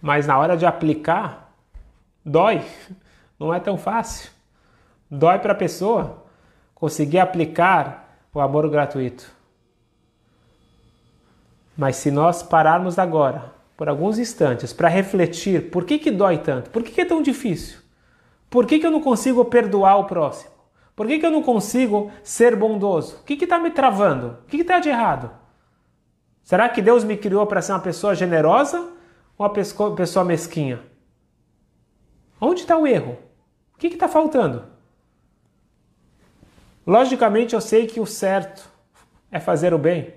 mas 0.00 0.26
na 0.26 0.38
hora 0.38 0.56
de 0.56 0.64
aplicar, 0.64 1.52
dói. 2.24 2.62
Não 3.38 3.54
é 3.54 3.60
tão 3.60 3.78
fácil. 3.78 4.30
Dói 5.10 5.38
para 5.38 5.52
a 5.52 5.56
pessoa 5.56 6.24
conseguir 6.74 7.18
aplicar 7.18 8.18
o 8.32 8.40
amor 8.40 8.68
gratuito. 8.68 9.30
Mas 11.76 11.96
se 11.96 12.10
nós 12.10 12.42
pararmos 12.42 12.98
agora, 12.98 13.52
por 13.76 13.88
alguns 13.88 14.18
instantes, 14.18 14.72
para 14.72 14.88
refletir 14.88 15.70
por 15.70 15.84
que, 15.84 15.98
que 15.98 16.10
dói 16.10 16.36
tanto, 16.36 16.68
por 16.68 16.82
que, 16.82 16.90
que 16.90 17.00
é 17.00 17.04
tão 17.04 17.22
difícil, 17.22 17.78
por 18.50 18.66
que, 18.66 18.78
que 18.78 18.86
eu 18.86 18.90
não 18.90 19.00
consigo 19.00 19.42
perdoar 19.46 19.96
o 19.96 20.04
próximo, 20.04 20.50
por 20.94 21.06
que, 21.06 21.18
que 21.18 21.24
eu 21.24 21.30
não 21.30 21.42
consigo 21.42 22.12
ser 22.22 22.54
bondoso, 22.54 23.16
o 23.16 23.24
que 23.24 23.42
está 23.42 23.58
me 23.58 23.70
travando, 23.70 24.38
o 24.42 24.46
que 24.46 24.58
está 24.58 24.78
de 24.78 24.90
errado? 24.90 25.30
Será 26.50 26.68
que 26.68 26.82
Deus 26.82 27.04
me 27.04 27.16
criou 27.16 27.46
para 27.46 27.62
ser 27.62 27.70
uma 27.70 27.78
pessoa 27.78 28.12
generosa 28.12 28.90
ou 29.38 29.46
a 29.46 29.50
pessoa 29.50 30.24
mesquinha? 30.24 30.80
Onde 32.40 32.62
está 32.62 32.76
o 32.76 32.88
erro? 32.88 33.16
O 33.72 33.78
que 33.78 33.86
está 33.86 34.08
faltando? 34.08 34.64
Logicamente, 36.84 37.54
eu 37.54 37.60
sei 37.60 37.86
que 37.86 38.00
o 38.00 38.04
certo 38.04 38.68
é 39.30 39.38
fazer 39.38 39.72
o 39.72 39.78
bem. 39.78 40.12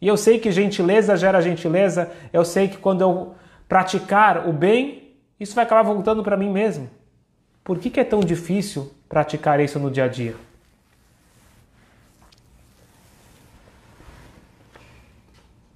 E 0.00 0.06
eu 0.06 0.16
sei 0.16 0.38
que 0.38 0.52
gentileza 0.52 1.16
gera 1.16 1.42
gentileza. 1.42 2.08
Eu 2.32 2.44
sei 2.44 2.68
que 2.68 2.76
quando 2.76 3.00
eu 3.00 3.34
praticar 3.68 4.48
o 4.48 4.52
bem, 4.52 5.16
isso 5.40 5.56
vai 5.56 5.64
acabar 5.64 5.82
voltando 5.82 6.22
para 6.22 6.36
mim 6.36 6.52
mesmo. 6.52 6.88
Por 7.64 7.80
que, 7.80 7.90
que 7.90 7.98
é 7.98 8.04
tão 8.04 8.20
difícil 8.20 8.94
praticar 9.08 9.58
isso 9.58 9.80
no 9.80 9.90
dia 9.90 10.04
a 10.04 10.08
dia? 10.08 10.36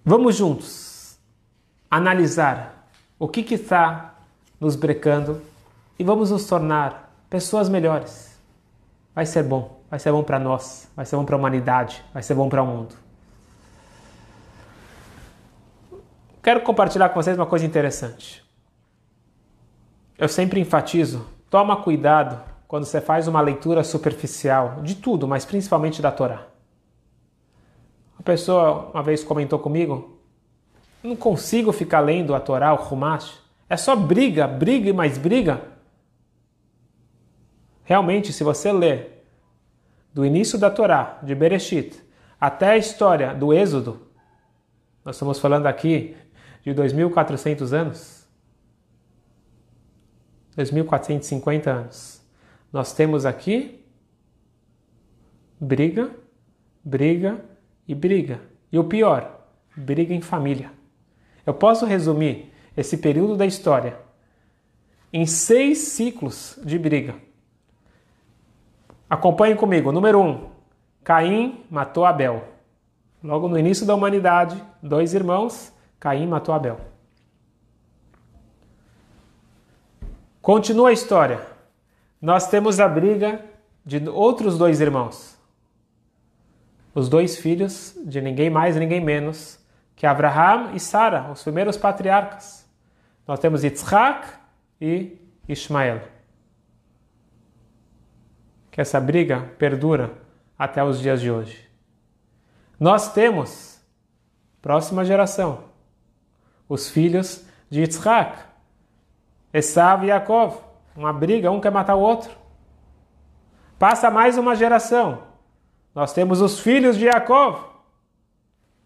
Vamos 0.04 0.34
juntos 0.34 1.16
analisar 1.88 2.88
o 3.18 3.28
que, 3.28 3.42
que 3.42 3.54
está 3.54 4.14
nos 4.58 4.74
brecando 4.74 5.40
e 5.96 6.02
vamos 6.02 6.30
nos 6.30 6.44
tornar 6.46 7.14
pessoas 7.30 7.68
melhores. 7.68 8.36
Vai 9.14 9.26
ser 9.26 9.44
bom, 9.44 9.80
vai 9.88 10.00
ser 10.00 10.10
bom 10.10 10.24
para 10.24 10.40
nós, 10.40 10.88
vai 10.96 11.06
ser 11.06 11.16
bom 11.16 11.24
para 11.24 11.36
a 11.36 11.38
humanidade, 11.38 12.02
vai 12.12 12.22
ser 12.22 12.34
bom 12.34 12.48
para 12.48 12.62
o 12.62 12.66
mundo. 12.66 12.96
Quero 16.42 16.62
compartilhar 16.62 17.10
com 17.10 17.22
vocês 17.22 17.36
uma 17.38 17.46
coisa 17.46 17.64
interessante. 17.64 18.44
Eu 20.18 20.28
sempre 20.28 20.58
enfatizo: 20.58 21.24
toma 21.48 21.76
cuidado 21.76 22.42
quando 22.66 22.86
você 22.86 23.00
faz 23.00 23.28
uma 23.28 23.40
leitura 23.40 23.84
superficial 23.84 24.80
de 24.82 24.96
tudo, 24.96 25.28
mas 25.28 25.44
principalmente 25.44 26.02
da 26.02 26.10
Torá. 26.10 26.51
Uma 28.22 28.24
pessoa 28.24 28.90
uma 28.94 29.02
vez 29.02 29.24
comentou 29.24 29.58
comigo 29.58 30.20
não 31.02 31.16
consigo 31.16 31.72
ficar 31.72 31.98
lendo 31.98 32.36
a 32.36 32.38
Torá, 32.38 32.72
o 32.72 32.76
Humash. 32.76 33.40
É 33.68 33.76
só 33.76 33.96
briga, 33.96 34.46
briga 34.46 34.88
e 34.88 34.92
mais 34.92 35.18
briga. 35.18 35.60
Realmente, 37.82 38.32
se 38.32 38.44
você 38.44 38.72
ler 38.72 39.26
do 40.14 40.24
início 40.24 40.56
da 40.56 40.70
Torá, 40.70 41.18
de 41.20 41.34
Bereshit, 41.34 42.00
até 42.40 42.70
a 42.70 42.76
história 42.76 43.34
do 43.34 43.52
Êxodo, 43.52 44.06
nós 45.04 45.16
estamos 45.16 45.40
falando 45.40 45.66
aqui 45.66 46.16
de 46.62 46.70
2.400 46.70 47.72
anos, 47.72 48.28
2.450 50.56 51.66
anos. 51.66 52.22
Nós 52.72 52.92
temos 52.92 53.26
aqui 53.26 53.84
briga, 55.60 56.08
briga 56.84 57.50
e 57.92 57.94
briga. 57.94 58.40
E 58.72 58.78
o 58.78 58.84
pior, 58.84 59.44
briga 59.76 60.14
em 60.14 60.22
família. 60.22 60.72
Eu 61.44 61.52
posso 61.52 61.84
resumir 61.84 62.50
esse 62.74 62.96
período 62.96 63.36
da 63.36 63.44
história 63.44 63.98
em 65.12 65.26
seis 65.26 65.78
ciclos 65.78 66.58
de 66.64 66.78
briga. 66.78 67.14
Acompanhem 69.10 69.54
comigo. 69.54 69.92
Número 69.92 70.18
um, 70.18 70.48
Caim 71.04 71.66
matou 71.70 72.06
Abel. 72.06 72.48
Logo 73.22 73.46
no 73.46 73.58
início 73.58 73.84
da 73.84 73.94
humanidade, 73.94 74.60
dois 74.82 75.12
irmãos, 75.12 75.70
Caim 76.00 76.26
matou 76.26 76.54
Abel. 76.54 76.80
Continua 80.40 80.88
a 80.88 80.92
história. 80.92 81.46
Nós 82.20 82.48
temos 82.48 82.80
a 82.80 82.88
briga 82.88 83.44
de 83.84 84.08
outros 84.08 84.56
dois 84.56 84.80
irmãos. 84.80 85.31
Os 86.94 87.08
dois 87.08 87.36
filhos 87.36 87.96
de 88.04 88.20
ninguém 88.20 88.50
mais, 88.50 88.76
ninguém 88.76 89.00
menos 89.00 89.58
que 89.96 90.06
Abraham 90.06 90.72
e 90.74 90.80
Sara, 90.80 91.30
os 91.30 91.42
primeiros 91.42 91.76
patriarcas. 91.76 92.68
Nós 93.26 93.38
temos 93.38 93.62
Yitzhak 93.62 94.26
e 94.80 95.16
Ismael. 95.48 96.02
Que 98.70 98.80
essa 98.80 99.00
briga 99.00 99.52
perdura 99.58 100.12
até 100.58 100.82
os 100.82 101.00
dias 101.00 101.20
de 101.20 101.30
hoje. 101.30 101.68
Nós 102.80 103.12
temos, 103.12 103.80
próxima 104.60 105.04
geração, 105.04 105.64
os 106.68 106.88
filhos 106.90 107.46
de 107.70 107.80
Yitzhak, 107.80 108.38
Esav 109.52 110.04
e 110.04 110.08
Yaakov. 110.08 110.56
Uma 110.96 111.12
briga, 111.12 111.50
um 111.50 111.60
quer 111.60 111.70
matar 111.70 111.94
o 111.94 112.00
outro. 112.00 112.30
Passa 113.78 114.10
mais 114.10 114.36
uma 114.36 114.54
geração. 114.54 115.31
Nós 115.94 116.12
temos 116.12 116.40
os 116.40 116.58
filhos 116.58 116.96
de 116.96 117.04
Yaakov, 117.04 117.60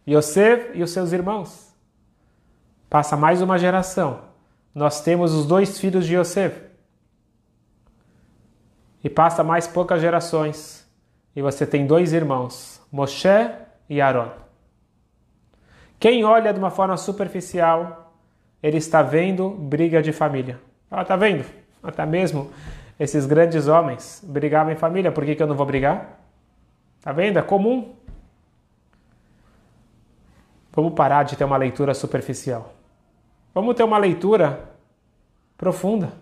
Yosef 0.08 0.70
e 0.75 0.82
os 0.82 0.90
seus 0.90 1.12
irmãos. 1.12 1.72
Passa 2.88 3.16
mais 3.16 3.42
uma 3.42 3.58
geração. 3.58 4.20
Nós 4.75 5.00
temos 5.00 5.34
os 5.34 5.46
dois 5.46 5.78
filhos 5.78 6.06
de 6.06 6.16
Yosef. 6.16 6.62
E 9.02 9.08
passa 9.08 9.42
mais 9.42 9.66
poucas 9.66 10.00
gerações. 10.00 10.86
E 11.34 11.42
você 11.42 11.66
tem 11.66 11.86
dois 11.86 12.12
irmãos, 12.12 12.80
Moshe 12.90 13.28
e 13.88 14.00
Aaron. 14.00 14.30
Quem 15.98 16.25
olha 16.25 16.52
de 16.52 16.58
uma 16.58 16.70
forma 16.70 16.96
superficial, 16.96 18.14
ele 18.62 18.78
está 18.78 19.02
vendo 19.02 19.50
briga 19.50 20.02
de 20.02 20.12
família. 20.12 20.60
Ela 20.90 21.02
está 21.02 21.16
vendo? 21.16 21.44
Até 21.82 22.04
mesmo 22.04 22.50
esses 22.98 23.26
grandes 23.26 23.68
homens 23.68 24.22
brigavam 24.26 24.72
em 24.72 24.76
família, 24.76 25.12
por 25.12 25.25
que, 25.25 25.34
que 25.34 25.42
eu 25.42 25.46
não 25.46 25.54
vou 25.54 25.66
brigar? 25.66 26.25
Está 27.06 27.12
vendo? 27.12 27.38
É 27.38 27.42
comum. 27.42 27.94
Vamos 30.72 30.92
parar 30.94 31.22
de 31.22 31.36
ter 31.36 31.44
uma 31.44 31.56
leitura 31.56 31.94
superficial. 31.94 32.75
Vamos 33.54 33.76
ter 33.76 33.84
uma 33.84 33.96
leitura 33.96 34.70
profunda. 35.56 36.12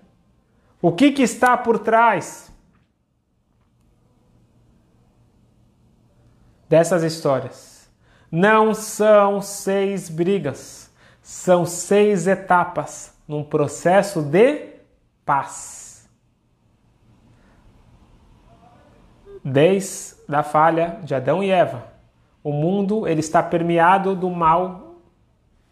O 0.82 0.92
que, 0.92 1.10
que 1.10 1.22
está 1.22 1.56
por 1.56 1.78
trás 1.78 2.52
dessas 6.68 7.02
histórias? 7.02 7.90
Não 8.30 8.74
são 8.74 9.40
seis 9.40 10.10
brigas, 10.10 10.92
são 11.22 11.64
seis 11.64 12.26
etapas 12.26 13.14
num 13.26 13.42
processo 13.42 14.20
de 14.20 14.74
paz. 15.24 15.83
Desde 19.44 20.34
a 20.34 20.42
falha 20.42 20.98
de 21.02 21.14
Adão 21.14 21.42
e 21.42 21.50
Eva 21.50 21.94
o 22.44 22.52
mundo 22.52 23.08
ele 23.08 23.20
está 23.20 23.42
permeado 23.42 24.14
do 24.14 24.28
mal, 24.28 24.98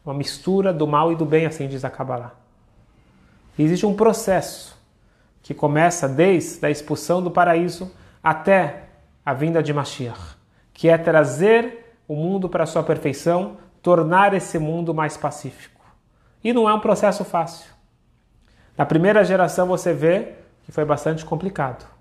uma 0.02 0.14
mistura 0.14 0.72
do 0.72 0.86
mal 0.86 1.12
e 1.12 1.16
do 1.16 1.26
bem, 1.26 1.44
assim 1.44 1.68
diz 1.68 1.84
a 1.84 1.90
Kabbalah. 1.90 2.32
existe 3.58 3.84
um 3.84 3.94
processo 3.94 4.80
que 5.42 5.52
começa 5.52 6.08
desde 6.08 6.64
a 6.64 6.70
expulsão 6.70 7.22
do 7.22 7.30
paraíso 7.30 7.92
até 8.24 8.84
a 9.24 9.34
vinda 9.34 9.62
de 9.62 9.74
Mashiach, 9.74 10.36
que 10.72 10.88
é 10.88 10.96
trazer 10.96 11.98
o 12.08 12.16
mundo 12.16 12.48
para 12.48 12.64
a 12.64 12.66
sua 12.66 12.82
perfeição, 12.82 13.58
tornar 13.82 14.32
esse 14.32 14.58
mundo 14.58 14.94
mais 14.94 15.16
pacífico. 15.16 15.82
E 16.42 16.54
não 16.54 16.68
é 16.68 16.72
um 16.72 16.80
processo 16.80 17.22
fácil. 17.22 17.70
Na 18.78 18.86
primeira 18.86 19.22
geração 19.24 19.66
você 19.66 19.92
vê 19.92 20.32
que 20.64 20.72
foi 20.72 20.84
bastante 20.86 21.24
complicado. 21.24 21.91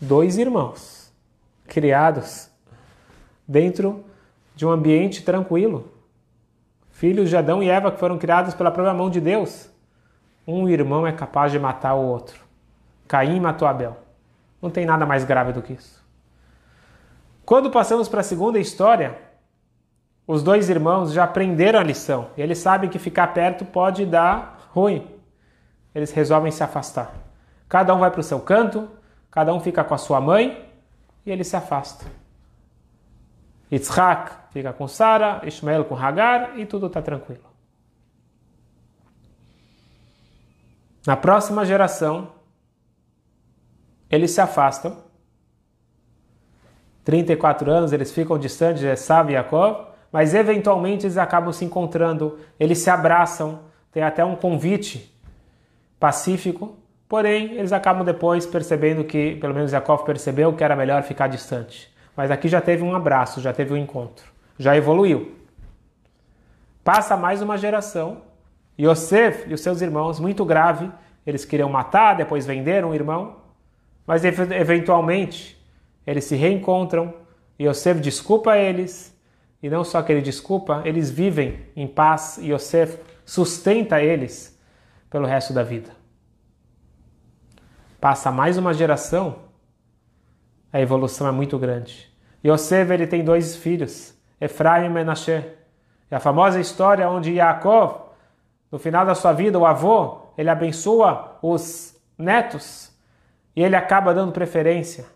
Dois 0.00 0.38
irmãos 0.38 1.12
criados 1.66 2.48
dentro 3.46 4.04
de 4.54 4.64
um 4.64 4.70
ambiente 4.70 5.24
tranquilo. 5.24 5.92
Filhos 6.90 7.28
de 7.28 7.36
Adão 7.36 7.60
e 7.60 7.68
Eva 7.68 7.90
que 7.90 7.98
foram 7.98 8.16
criados 8.16 8.54
pela 8.54 8.70
própria 8.70 8.94
mão 8.94 9.10
de 9.10 9.20
Deus. 9.20 9.68
Um 10.46 10.68
irmão 10.68 11.04
é 11.04 11.12
capaz 11.12 11.50
de 11.50 11.58
matar 11.58 11.94
o 11.94 12.02
outro. 12.02 12.40
Caim 13.08 13.40
matou 13.40 13.66
Abel. 13.66 13.96
Não 14.62 14.70
tem 14.70 14.86
nada 14.86 15.04
mais 15.04 15.24
grave 15.24 15.52
do 15.52 15.62
que 15.62 15.72
isso. 15.72 16.04
Quando 17.44 17.70
passamos 17.70 18.08
para 18.08 18.20
a 18.20 18.24
segunda 18.24 18.58
história, 18.58 19.18
os 20.28 20.44
dois 20.44 20.70
irmãos 20.70 21.12
já 21.12 21.24
aprenderam 21.24 21.80
a 21.80 21.82
lição. 21.82 22.30
Eles 22.36 22.58
sabem 22.58 22.88
que 22.88 23.00
ficar 23.00 23.34
perto 23.34 23.64
pode 23.64 24.06
dar 24.06 24.68
ruim. 24.70 25.08
Eles 25.92 26.12
resolvem 26.12 26.52
se 26.52 26.62
afastar. 26.62 27.12
Cada 27.68 27.94
um 27.94 27.98
vai 27.98 28.10
para 28.10 28.20
o 28.20 28.24
seu 28.24 28.38
canto, 28.38 28.88
cada 29.30 29.52
um 29.52 29.60
fica 29.60 29.84
com 29.84 29.94
a 29.94 29.98
sua 29.98 30.20
mãe 30.20 30.68
e 31.24 31.30
eles 31.30 31.46
se 31.46 31.56
afastam. 31.56 32.08
Yitzhak 33.70 34.52
fica 34.52 34.72
com 34.72 34.88
Sara, 34.88 35.42
Ismael 35.44 35.84
com 35.84 35.96
Hagar 35.96 36.58
e 36.58 36.64
tudo 36.64 36.86
está 36.86 37.02
tranquilo. 37.02 37.44
Na 41.06 41.16
próxima 41.16 41.64
geração, 41.64 42.32
eles 44.10 44.30
se 44.30 44.40
afastam. 44.40 45.04
34 47.04 47.70
anos 47.70 47.92
eles 47.92 48.12
ficam 48.12 48.38
distantes 48.38 48.80
de 48.80 48.88
Esav 48.88 49.30
e 49.30 49.34
Yaakov, 49.34 49.86
mas 50.12 50.34
eventualmente 50.34 51.06
eles 51.06 51.16
acabam 51.16 51.52
se 51.52 51.64
encontrando, 51.64 52.38
eles 52.58 52.78
se 52.78 52.90
abraçam, 52.90 53.60
tem 53.90 54.02
até 54.02 54.24
um 54.24 54.36
convite 54.36 55.14
pacífico, 55.98 56.76
porém 57.08 57.54
eles 57.54 57.72
acabam 57.72 58.04
depois 58.04 58.46
percebendo 58.46 59.02
que, 59.02 59.36
pelo 59.36 59.54
menos 59.54 59.72
Yaakov 59.72 60.04
percebeu 60.04 60.52
que 60.52 60.62
era 60.62 60.76
melhor 60.76 61.02
ficar 61.02 61.26
distante. 61.26 61.92
Mas 62.16 62.30
aqui 62.30 62.48
já 62.48 62.60
teve 62.60 62.82
um 62.82 62.94
abraço, 62.94 63.40
já 63.40 63.52
teve 63.52 63.72
um 63.72 63.76
encontro, 63.76 64.30
já 64.58 64.76
evoluiu. 64.76 65.36
Passa 66.84 67.16
mais 67.16 67.40
uma 67.40 67.56
geração. 67.56 68.22
Yosef 68.78 69.48
e 69.48 69.54
os 69.54 69.60
seus 69.60 69.80
irmãos, 69.80 70.20
muito 70.20 70.44
grave, 70.44 70.90
eles 71.26 71.44
queriam 71.44 71.68
matar, 71.68 72.14
depois 72.14 72.46
venderam 72.46 72.90
o 72.90 72.94
irmão, 72.94 73.36
mas 74.06 74.24
eventualmente 74.24 75.60
eles 76.06 76.24
se 76.24 76.36
reencontram. 76.36 77.12
Yosef 77.60 78.00
desculpa 78.00 78.56
eles, 78.56 79.16
e 79.62 79.68
não 79.68 79.82
só 79.82 80.00
que 80.02 80.12
ele 80.12 80.22
desculpa, 80.22 80.82
eles 80.84 81.10
vivem 81.10 81.58
em 81.74 81.86
paz 81.86 82.38
Yosef 82.40 82.98
sustenta 83.24 84.00
eles 84.00 84.58
pelo 85.10 85.26
resto 85.26 85.52
da 85.52 85.62
vida. 85.62 85.97
Passa 88.00 88.30
mais 88.30 88.56
uma 88.56 88.72
geração, 88.72 89.36
a 90.72 90.80
evolução 90.80 91.26
é 91.26 91.32
muito 91.32 91.58
grande. 91.58 92.08
Yosef 92.44 92.92
ele 92.92 93.06
tem 93.06 93.24
dois 93.24 93.56
filhos, 93.56 94.14
Efraim 94.40 94.86
e 94.86 94.88
Menashe. 94.88 95.44
É 96.10 96.16
a 96.16 96.20
famosa 96.20 96.60
história 96.60 97.08
onde 97.10 97.32
Yaakov, 97.32 98.08
no 98.70 98.78
final 98.78 99.04
da 99.04 99.14
sua 99.14 99.32
vida, 99.32 99.58
o 99.58 99.66
avô, 99.66 100.20
ele 100.36 100.48
abençoa 100.48 101.38
os 101.42 101.96
netos 102.16 102.92
e 103.56 103.62
ele 103.62 103.74
acaba 103.74 104.14
dando 104.14 104.30
preferência 104.30 105.06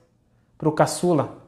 para 0.58 0.68
o 0.68 0.72
caçula. 0.72 1.38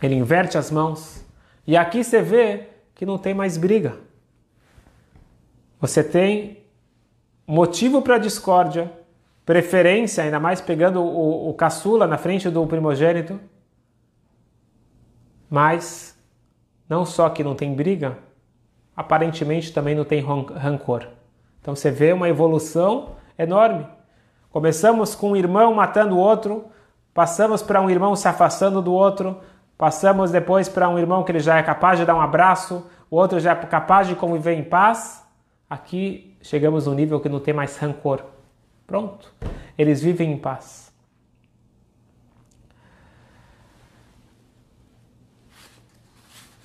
Ele 0.00 0.14
inverte 0.14 0.56
as 0.56 0.70
mãos. 0.70 1.24
E 1.66 1.76
aqui 1.76 2.04
você 2.04 2.22
vê 2.22 2.68
que 2.94 3.04
não 3.04 3.18
tem 3.18 3.34
mais 3.34 3.56
briga. 3.56 3.98
Você 5.80 6.04
tem 6.04 6.64
motivo 7.46 8.02
para 8.02 8.18
discórdia, 8.18 8.92
preferência, 9.44 10.24
ainda 10.24 10.38
mais 10.38 10.60
pegando 10.60 11.02
o, 11.02 11.50
o 11.50 11.54
caçula 11.54 12.06
na 12.06 12.18
frente 12.18 12.48
do 12.48 12.66
primogênito 12.66 13.38
mas 15.52 16.18
não 16.88 17.04
só 17.04 17.28
que 17.28 17.44
não 17.44 17.54
tem 17.54 17.74
briga, 17.74 18.16
aparentemente 18.96 19.70
também 19.70 19.94
não 19.94 20.02
tem 20.02 20.18
rancor. 20.18 21.06
Então 21.60 21.76
você 21.76 21.90
vê 21.90 22.10
uma 22.10 22.26
evolução 22.26 23.16
enorme. 23.38 23.86
Começamos 24.50 25.14
com 25.14 25.32
um 25.32 25.36
irmão 25.36 25.74
matando 25.74 26.16
o 26.16 26.18
outro, 26.18 26.64
passamos 27.12 27.62
para 27.62 27.82
um 27.82 27.90
irmão 27.90 28.16
se 28.16 28.26
afastando 28.26 28.80
do 28.80 28.94
outro, 28.94 29.42
passamos 29.76 30.30
depois 30.30 30.70
para 30.70 30.88
um 30.88 30.98
irmão 30.98 31.22
que 31.22 31.30
ele 31.30 31.40
já 31.40 31.58
é 31.58 31.62
capaz 31.62 31.98
de 31.98 32.06
dar 32.06 32.14
um 32.14 32.22
abraço, 32.22 32.86
o 33.10 33.16
outro 33.16 33.38
já 33.38 33.52
é 33.52 33.54
capaz 33.54 34.08
de 34.08 34.16
conviver 34.16 34.54
em 34.54 34.64
paz. 34.64 35.22
Aqui 35.68 36.34
chegamos 36.40 36.86
no 36.86 36.94
nível 36.94 37.20
que 37.20 37.28
não 37.28 37.40
tem 37.40 37.52
mais 37.52 37.76
rancor. 37.76 38.24
Pronto. 38.92 39.32
Eles 39.78 40.02
vivem 40.02 40.32
em 40.32 40.36
paz. 40.36 40.92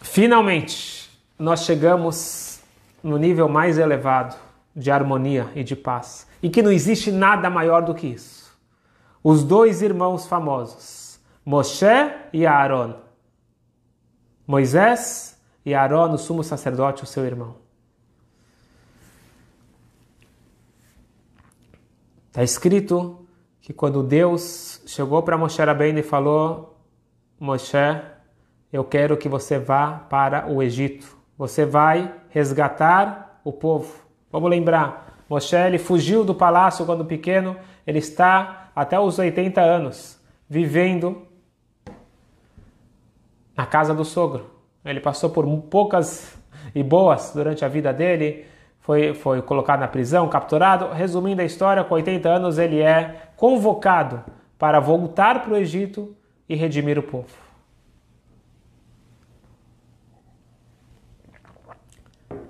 Finalmente, 0.01 1.09
nós 1.39 1.61
chegamos 1.61 2.61
no 3.01 3.17
nível 3.17 3.47
mais 3.47 3.77
elevado 3.77 4.35
de 4.75 4.91
harmonia 4.91 5.49
e 5.55 5.63
de 5.63 5.73
paz. 5.73 6.27
E 6.43 6.49
que 6.49 6.61
não 6.61 6.69
existe 6.69 7.13
nada 7.13 7.49
maior 7.49 7.81
do 7.81 7.95
que 7.95 8.07
isso. 8.07 8.53
Os 9.23 9.41
dois 9.41 9.81
irmãos 9.81 10.27
famosos, 10.27 11.21
Moshe 11.45 11.85
e 12.33 12.45
Aaron. 12.45 12.95
Moisés 14.45 15.41
e 15.65 15.73
Aaron, 15.73 16.11
o 16.11 16.17
sumo 16.17 16.43
sacerdote, 16.43 17.05
o 17.05 17.07
seu 17.07 17.25
irmão. 17.25 17.66
Está 22.37 22.43
escrito 22.43 23.25
que 23.59 23.73
quando 23.73 24.03
Deus 24.03 24.83
chegou 24.85 25.23
para 25.23 25.35
Moshe 25.35 25.59
Rabbeinu 25.59 25.97
e 25.97 26.03
falou: 26.03 26.77
Moshe, 27.39 27.75
eu 28.71 28.83
quero 28.83 29.17
que 29.17 29.27
você 29.27 29.57
vá 29.57 30.05
para 30.07 30.47
o 30.47 30.61
Egito. 30.61 31.17
Você 31.35 31.65
vai 31.65 32.13
resgatar 32.29 33.41
o 33.43 33.51
povo. 33.51 33.91
Vamos 34.31 34.51
lembrar, 34.51 35.23
Moshe 35.27 35.55
ele 35.55 35.79
fugiu 35.79 36.23
do 36.23 36.35
palácio 36.35 36.85
quando 36.85 37.03
pequeno, 37.03 37.57
ele 37.87 37.97
está 37.97 38.69
até 38.75 38.99
os 38.99 39.17
80 39.17 39.59
anos 39.59 40.21
vivendo 40.47 41.25
na 43.55 43.65
casa 43.65 43.95
do 43.95 44.05
sogro. 44.05 44.45
Ele 44.85 44.99
passou 44.99 45.31
por 45.31 45.43
poucas 45.63 46.37
e 46.75 46.83
boas 46.83 47.31
durante 47.33 47.65
a 47.65 47.67
vida 47.67 47.91
dele, 47.91 48.45
foi, 48.87 49.13
foi 49.13 49.41
colocado 49.41 49.81
na 49.81 49.87
prisão, 49.89 50.29
capturado. 50.29 50.93
Resumindo 50.93 51.41
a 51.41 51.45
história, 51.45 51.83
com 51.83 51.93
80 51.95 52.29
anos 52.29 52.57
ele 52.57 52.79
é 52.79 53.31
convocado 53.35 54.23
para 54.57 54.79
voltar 54.79 55.43
para 55.43 55.53
o 55.53 55.57
Egito 55.57 56.15
e 56.47 56.55
redimir 56.55 56.97
o 56.97 57.03
povo. 57.03 57.27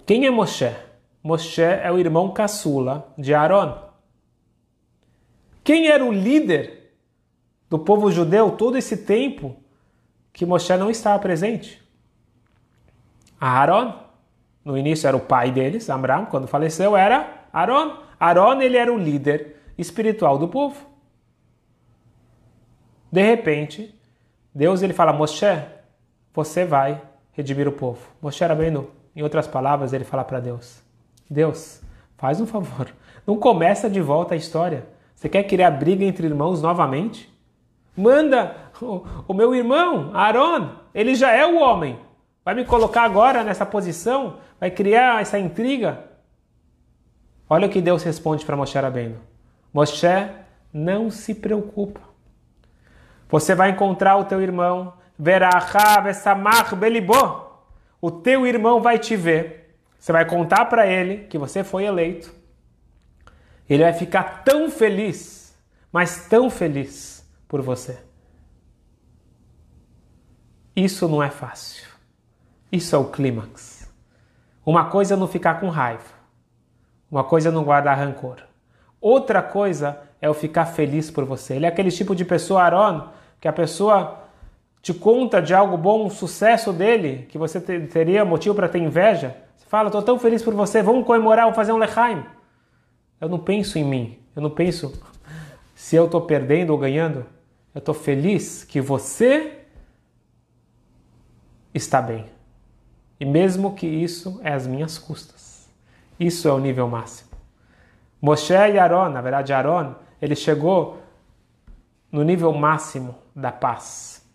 Quem 0.05 0.27
é 0.27 0.29
Moshe? 0.29 0.71
Moshe 1.23 1.63
é 1.63 1.91
o 1.91 1.97
irmão 1.97 2.29
caçula 2.31 3.11
de 3.17 3.33
Aaron. 3.33 3.75
Quem 5.63 5.87
era 5.87 6.05
o 6.05 6.13
líder 6.13 6.93
do 7.67 7.79
povo 7.79 8.11
judeu 8.11 8.51
todo 8.51 8.77
esse 8.77 8.95
tempo 8.95 9.57
que 10.31 10.45
Moshe 10.45 10.77
não 10.77 10.91
estava 10.91 11.17
presente? 11.17 11.81
Aaron. 13.41 14.06
No 14.67 14.77
início 14.77 15.07
era 15.07 15.15
o 15.15 15.21
pai 15.21 15.49
deles, 15.49 15.89
Amram, 15.89 16.25
quando 16.25 16.45
faleceu 16.45 16.97
era 16.97 17.45
Aaron. 17.53 17.99
Aaron 18.19 18.61
ele 18.61 18.75
era 18.75 18.91
o 18.91 18.97
líder 18.97 19.55
espiritual 19.77 20.37
do 20.37 20.49
povo. 20.49 20.85
De 23.09 23.21
repente, 23.21 23.97
Deus 24.53 24.81
ele 24.81 24.91
fala: 24.91 25.13
Moshe, 25.13 25.45
você 26.33 26.65
vai 26.65 27.01
redimir 27.31 27.65
o 27.65 27.71
povo. 27.71 28.09
Moshe 28.21 28.43
era 28.43 28.53
bem. 28.53 28.85
Em 29.15 29.23
outras 29.23 29.47
palavras, 29.47 29.93
ele 29.93 30.03
fala 30.03 30.25
para 30.25 30.41
Deus: 30.41 30.83
Deus, 31.29 31.81
faz 32.17 32.41
um 32.41 32.45
favor, 32.45 32.93
não 33.25 33.37
começa 33.37 33.89
de 33.89 34.01
volta 34.01 34.33
a 34.33 34.37
história. 34.37 34.85
Você 35.15 35.29
quer 35.29 35.43
criar 35.43 35.71
briga 35.71 36.03
entre 36.03 36.27
irmãos 36.27 36.61
novamente? 36.61 37.33
Manda 37.95 38.53
o, 38.81 39.05
o 39.29 39.33
meu 39.33 39.55
irmão, 39.55 40.11
Aaron, 40.13 40.71
ele 40.93 41.15
já 41.15 41.31
é 41.31 41.47
o 41.47 41.57
homem. 41.57 42.05
Vai 42.47 42.55
me 42.55 42.63
colocar 42.63 43.03
agora 43.03 43.43
nessa 43.43 43.65
posição? 43.65 44.37
Vai 44.57 44.71
criar 44.71 45.21
essa 45.21 45.37
intriga? 45.37 46.05
Olha 47.49 47.67
o 47.67 47.69
que 47.69 47.81
Deus 47.81 48.03
responde 48.03 48.45
para 48.45 48.55
Moshe 48.55 48.79
Rabbeinu. 48.79 49.19
Moshe, 49.73 50.07
não 50.71 51.11
se 51.11 51.35
preocupa. 51.35 51.99
Você 53.27 53.53
vai 53.53 53.71
encontrar 53.71 54.15
o 54.15 54.23
teu 54.23 54.41
irmão. 54.41 54.93
O 57.99 58.11
teu 58.11 58.47
irmão 58.47 58.81
vai 58.81 58.97
te 58.97 59.17
ver. 59.17 59.77
Você 59.99 60.13
vai 60.13 60.23
contar 60.23 60.63
para 60.67 60.87
ele 60.87 61.25
que 61.25 61.37
você 61.37 61.65
foi 61.65 61.83
eleito. 61.83 62.33
Ele 63.69 63.83
vai 63.83 63.91
ficar 63.91 64.45
tão 64.45 64.71
feliz, 64.71 65.53
mas 65.91 66.29
tão 66.29 66.49
feliz 66.49 67.29
por 67.45 67.61
você. 67.61 67.99
Isso 70.73 71.09
não 71.09 71.21
é 71.21 71.29
fácil. 71.29 71.96
Isso 72.71 72.95
é 72.95 72.99
o 72.99 73.05
clímax. 73.05 73.89
Uma 74.65 74.85
coisa 74.85 75.13
é 75.13 75.17
não 75.17 75.27
ficar 75.27 75.59
com 75.59 75.69
raiva. 75.69 76.17
Uma 77.09 77.23
coisa 77.23 77.49
é 77.49 77.51
não 77.51 77.63
guardar 77.63 77.97
rancor. 77.97 78.37
Outra 78.99 79.41
coisa 79.41 79.99
é 80.21 80.27
eu 80.27 80.33
ficar 80.33 80.65
feliz 80.65 81.09
por 81.09 81.23
você. 81.23 81.55
Ele 81.55 81.65
é 81.65 81.69
aquele 81.69 81.91
tipo 81.91 82.13
de 82.13 82.25
pessoa, 82.25 82.63
Aaron, 82.63 83.07
que 83.39 83.47
a 83.47 83.53
pessoa 83.53 84.23
te 84.81 84.93
conta 84.93 85.41
de 85.41 85.53
algo 85.53 85.77
bom, 85.77 86.05
um 86.05 86.09
sucesso 86.09 86.73
dele, 86.73 87.25
que 87.29 87.37
você 87.37 87.59
teria 87.59 88.25
motivo 88.25 88.55
para 88.55 88.67
ter 88.67 88.79
inveja. 88.79 89.35
Você 89.55 89.65
fala, 89.67 89.87
estou 89.87 90.01
tão 90.01 90.19
feliz 90.19 90.43
por 90.43 90.53
você, 90.53 90.81
vamos 90.81 91.05
comemorar, 91.05 91.45
vamos 91.45 91.55
fazer 91.55 91.71
um 91.71 91.77
lechaim. 91.77 92.23
Eu 93.19 93.29
não 93.29 93.39
penso 93.39 93.79
em 93.79 93.83
mim, 93.83 94.19
eu 94.35 94.41
não 94.41 94.49
penso 94.49 95.01
se 95.75 95.95
eu 95.95 96.05
estou 96.05 96.21
perdendo 96.21 96.71
ou 96.71 96.77
ganhando. 96.77 97.25
Eu 97.73 97.79
estou 97.79 97.93
feliz 97.93 98.63
que 98.63 98.81
você 98.81 99.59
está 101.73 102.01
bem. 102.01 102.36
E 103.19 103.25
mesmo 103.25 103.73
que 103.73 103.87
isso 103.87 104.39
é 104.43 104.53
às 104.53 104.67
minhas 104.67 104.97
custas. 104.97 105.69
Isso 106.19 106.47
é 106.47 106.51
o 106.51 106.59
nível 106.59 106.87
máximo. 106.87 107.31
Moshe 108.21 108.53
e 108.53 108.79
Aaron, 108.79 109.09
na 109.09 109.21
verdade 109.21 109.53
Aaron, 109.53 109.95
ele 110.21 110.35
chegou 110.35 110.97
no 112.11 112.23
nível 112.23 112.51
máximo 112.53 113.15
da 113.35 113.51
paz. 113.51 114.25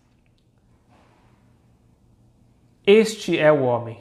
Este 2.85 3.37
é 3.37 3.51
o 3.51 3.63
homem. 3.63 3.99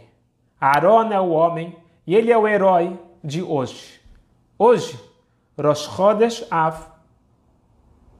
Aaron 0.60 1.12
é 1.12 1.20
o 1.20 1.30
homem 1.30 1.76
e 2.06 2.14
ele 2.14 2.30
é 2.30 2.38
o 2.38 2.46
herói 2.46 2.98
de 3.22 3.42
hoje. 3.42 4.00
Hoje, 4.58 4.98
Rosh 5.58 5.88
Chodesh 5.96 6.46
Av, 6.50 6.86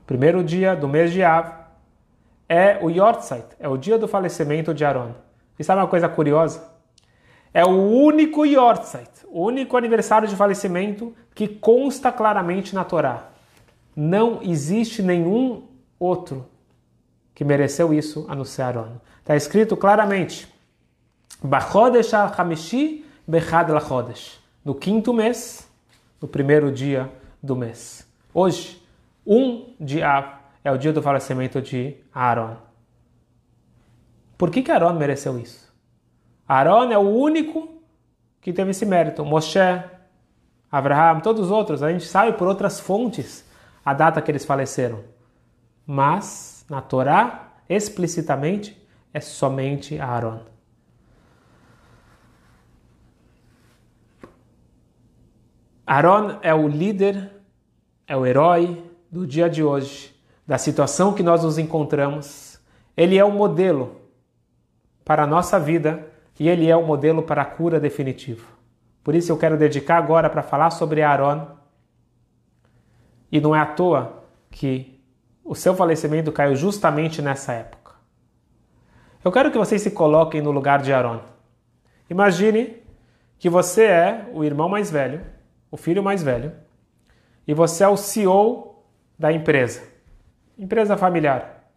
primeiro 0.06 0.42
dia 0.42 0.74
do 0.74 0.88
mês 0.88 1.12
de 1.12 1.22
Av, 1.22 1.62
é 2.48 2.78
o 2.82 2.90
Yortzeit, 2.90 3.46
é 3.58 3.68
o 3.68 3.76
dia 3.76 3.98
do 3.98 4.06
falecimento 4.06 4.74
de 4.74 4.84
Aaron. 4.84 5.14
E 5.62 5.64
sabe 5.64 5.80
uma 5.80 5.86
coisa 5.86 6.08
curiosa? 6.08 6.60
É 7.54 7.64
o 7.64 7.68
único 7.68 8.44
Yortzeit, 8.44 9.08
o 9.28 9.44
único 9.44 9.76
aniversário 9.76 10.26
de 10.26 10.34
falecimento 10.34 11.14
que 11.36 11.46
consta 11.46 12.10
claramente 12.10 12.74
na 12.74 12.82
Torá. 12.82 13.28
Não 13.94 14.40
existe 14.42 15.04
nenhum 15.04 15.62
outro 16.00 16.48
que 17.32 17.44
mereceu 17.44 17.94
isso 17.94 18.26
a 18.28 18.34
não. 18.34 19.00
Está 19.20 19.36
escrito 19.36 19.76
claramente: 19.76 20.52
Bachodesh 21.40 22.12
al-Hamishi 22.12 23.06
Bechad 23.24 23.70
al-Chodesh. 23.70 24.40
No 24.64 24.74
quinto 24.74 25.14
mês, 25.14 25.70
no 26.20 26.26
primeiro 26.26 26.72
dia 26.72 27.08
do 27.40 27.54
mês. 27.54 28.04
Hoje, 28.34 28.82
um 29.24 29.72
de 29.78 30.02
Av 30.02 30.40
é 30.64 30.72
o 30.72 30.76
dia 30.76 30.92
do 30.92 31.00
falecimento 31.00 31.62
de 31.62 31.94
Aaron. 32.12 32.71
Por 34.42 34.50
que, 34.50 34.60
que 34.60 34.72
Aaron 34.72 34.94
mereceu 34.94 35.38
isso? 35.38 35.72
Aaron 36.48 36.90
é 36.90 36.98
o 36.98 37.08
único 37.08 37.80
que 38.40 38.52
teve 38.52 38.72
esse 38.72 38.84
mérito. 38.84 39.24
Moshe, 39.24 39.60
Abraham, 40.68 41.20
todos 41.20 41.42
os 41.42 41.50
outros, 41.52 41.80
a 41.80 41.92
gente 41.92 42.06
sabe 42.06 42.32
por 42.32 42.48
outras 42.48 42.80
fontes 42.80 43.44
a 43.84 43.94
data 43.94 44.20
que 44.20 44.28
eles 44.32 44.44
faleceram. 44.44 45.04
Mas 45.86 46.66
na 46.68 46.80
Torá, 46.80 47.52
explicitamente, 47.68 48.76
é 49.14 49.20
somente 49.20 50.00
Aaron. 50.00 50.40
Aaron 55.86 56.40
é 56.42 56.52
o 56.52 56.66
líder, 56.66 57.30
é 58.08 58.16
o 58.16 58.26
herói 58.26 58.90
do 59.08 59.24
dia 59.24 59.48
de 59.48 59.62
hoje, 59.62 60.12
da 60.44 60.58
situação 60.58 61.14
que 61.14 61.22
nós 61.22 61.44
nos 61.44 61.58
encontramos. 61.58 62.60
Ele 62.96 63.16
é 63.16 63.24
o 63.24 63.30
modelo 63.30 64.01
para 65.04 65.24
a 65.24 65.26
nossa 65.26 65.58
vida 65.58 66.06
e 66.38 66.48
ele 66.48 66.68
é 66.68 66.76
o 66.76 66.84
modelo 66.84 67.22
para 67.22 67.42
a 67.42 67.44
cura 67.44 67.78
definitiva. 67.78 68.44
Por 69.04 69.14
isso 69.14 69.30
eu 69.30 69.36
quero 69.36 69.56
dedicar 69.56 69.96
agora 69.96 70.28
para 70.28 70.42
falar 70.42 70.70
sobre 70.70 71.02
Aaron. 71.02 71.46
E 73.30 73.40
não 73.40 73.54
é 73.54 73.60
à 73.60 73.66
toa 73.66 74.24
que 74.50 75.00
o 75.44 75.54
seu 75.54 75.74
falecimento 75.74 76.30
caiu 76.32 76.54
justamente 76.54 77.22
nessa 77.22 77.52
época. 77.52 77.92
Eu 79.24 79.30
quero 79.30 79.50
que 79.50 79.58
vocês 79.58 79.80
se 79.82 79.90
coloquem 79.90 80.42
no 80.42 80.50
lugar 80.50 80.82
de 80.82 80.92
Aaron. 80.92 81.20
Imagine 82.10 82.82
que 83.38 83.48
você 83.48 83.84
é 83.84 84.30
o 84.32 84.44
irmão 84.44 84.68
mais 84.68 84.90
velho, 84.90 85.24
o 85.70 85.76
filho 85.76 86.02
mais 86.02 86.22
velho, 86.22 86.52
e 87.46 87.54
você 87.54 87.84
é 87.84 87.88
o 87.88 87.96
CEO 87.96 88.84
da 89.18 89.32
empresa, 89.32 89.82
empresa 90.58 90.96
familiar. 90.96 91.68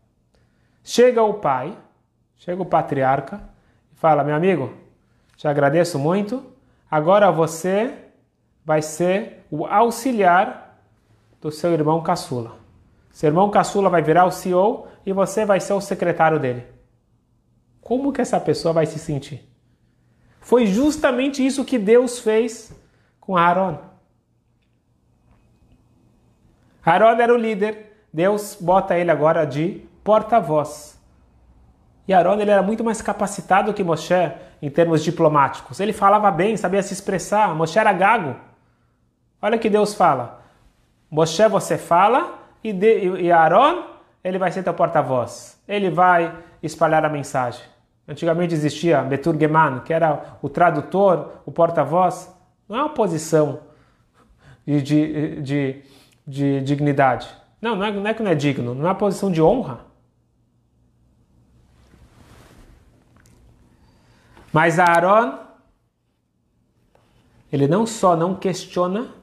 Chega 0.83 1.23
o 1.23 1.35
pai, 1.35 1.77
chega 2.37 2.61
o 2.61 2.65
patriarca 2.65 3.41
e 3.93 3.95
fala: 3.95 4.23
Meu 4.23 4.35
amigo, 4.35 4.73
te 5.35 5.47
agradeço 5.47 5.99
muito, 5.99 6.43
agora 6.89 7.31
você 7.31 7.93
vai 8.63 8.81
ser 8.81 9.45
o 9.51 9.65
auxiliar 9.65 10.79
do 11.39 11.51
seu 11.51 11.73
irmão 11.73 12.01
caçula. 12.01 12.57
Seu 13.11 13.27
irmão 13.29 13.49
caçula 13.49 13.89
vai 13.89 14.01
virar 14.01 14.25
o 14.25 14.31
CEO 14.31 14.87
e 15.05 15.13
você 15.13 15.45
vai 15.45 15.59
ser 15.59 15.73
o 15.73 15.81
secretário 15.81 16.39
dele. 16.39 16.65
Como 17.79 18.11
que 18.11 18.19
essa 18.19 18.39
pessoa 18.39 18.73
vai 18.73 18.85
se 18.85 18.97
sentir? 18.97 19.47
Foi 20.41 20.65
justamente 20.65 21.45
isso 21.45 21.63
que 21.63 21.77
Deus 21.77 22.19
fez 22.19 22.73
com 23.19 23.37
Aaron. 23.37 23.79
Aaron 26.83 27.19
era 27.21 27.33
o 27.33 27.37
líder, 27.37 28.05
Deus 28.11 28.57
bota 28.59 28.97
ele 28.97 29.11
agora 29.11 29.45
de 29.45 29.81
porta-voz. 30.03 30.94
E 32.07 32.13
Aaron 32.13 32.39
ele 32.39 32.51
era 32.51 32.61
muito 32.61 32.83
mais 32.83 33.01
capacitado 33.01 33.73
que 33.73 33.83
Moshe 33.83 34.13
em 34.61 34.69
termos 34.69 35.03
diplomáticos. 35.03 35.79
Ele 35.79 35.93
falava 35.93 36.29
bem, 36.31 36.55
sabia 36.55 36.83
se 36.83 36.93
expressar. 36.93 37.55
Moshe 37.55 37.77
era 37.79 37.91
gago. 37.91 38.35
Olha 39.41 39.57
que 39.57 39.69
Deus 39.69 39.93
fala. 39.93 40.41
Moshe 41.09 41.47
você 41.47 41.77
fala 41.77 42.39
e, 42.63 42.71
de, 42.71 43.21
e 43.21 43.31
Aaron 43.31 43.83
ele 44.23 44.37
vai 44.37 44.51
ser 44.51 44.63
teu 44.63 44.73
porta-voz. 44.73 45.61
Ele 45.67 45.89
vai 45.89 46.35
espalhar 46.61 47.05
a 47.05 47.09
mensagem. 47.09 47.63
Antigamente 48.07 48.53
existia 48.53 49.01
Beturgeman, 49.01 49.79
que 49.79 49.93
era 49.93 50.37
o 50.41 50.49
tradutor, 50.49 51.41
o 51.45 51.51
porta-voz. 51.51 52.31
Não 52.69 52.77
é 52.77 52.79
uma 52.81 52.89
posição 52.89 53.61
de, 54.65 54.81
de, 54.81 55.41
de, 55.41 55.83
de 56.27 56.61
dignidade. 56.61 57.27
Não, 57.61 57.75
não 57.75 57.85
é, 57.85 57.91
não 57.91 58.07
é 58.07 58.13
que 58.13 58.21
não 58.21 58.31
é 58.31 58.35
digno, 58.35 58.75
não 58.75 58.85
é 58.85 58.89
uma 58.89 58.95
posição 58.95 59.31
de 59.31 59.41
honra. 59.41 59.79
Mas 64.55 64.79
Aaron, 64.79 65.37
ele 67.51 67.67
não 67.67 67.85
só 67.85 68.15
não 68.15 68.33
questiona, 68.33 69.13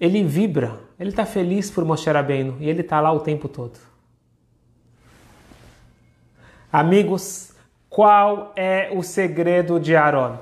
ele 0.00 0.24
vibra, 0.24 0.80
ele 0.98 1.10
está 1.10 1.26
feliz 1.26 1.70
por 1.70 1.84
Moshe 1.84 2.10
Rabbeinu 2.10 2.56
e 2.58 2.66
ele 2.66 2.80
está 2.80 2.98
lá 2.98 3.12
o 3.12 3.20
tempo 3.20 3.46
todo. 3.46 3.78
Amigos, 6.72 7.54
qual 7.90 8.54
é 8.56 8.90
o 8.96 9.02
segredo 9.02 9.78
de 9.78 9.94
Aaron? 9.94 10.38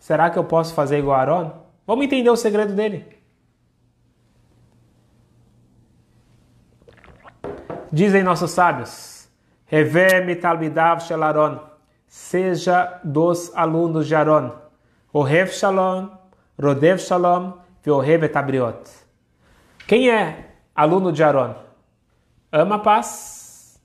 Será 0.00 0.28
que 0.28 0.36
eu 0.36 0.42
posso 0.42 0.74
fazer 0.74 0.98
igual 0.98 1.16
a 1.16 1.20
Aaron? 1.20 1.64
Vamos 1.86 2.04
entender 2.04 2.28
o 2.28 2.34
segredo 2.34 2.74
dele. 2.74 3.06
Dizem 7.92 8.24
nossos 8.24 8.50
sábios, 8.50 9.28
Revem 9.66 10.34
talmidav 10.40 11.04
shel 11.04 11.22
Aaron, 11.22 11.71
seja 12.12 13.00
dos 13.02 13.50
alunos 13.56 14.06
de 14.06 14.14
Aaron, 14.14 14.52
Ohev 15.14 15.50
Shalom, 15.50 16.10
Rodev 16.60 16.98
Shalom, 16.98 17.54
Veohev 17.82 18.22
etabriot. 18.26 18.86
Quem 19.86 20.10
é 20.10 20.52
aluno 20.74 21.10
de 21.10 21.24
Aaron? 21.24 21.54
Ama 22.52 22.74
a 22.74 22.78
paz, 22.80 23.80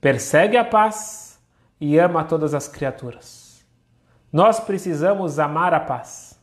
persegue 0.00 0.56
a 0.56 0.64
paz 0.64 1.40
e 1.80 1.96
ama 2.00 2.24
todas 2.24 2.52
as 2.52 2.66
criaturas. 2.66 3.64
Nós 4.32 4.58
precisamos 4.58 5.38
amar 5.38 5.72
a 5.72 5.78
paz. 5.78 6.36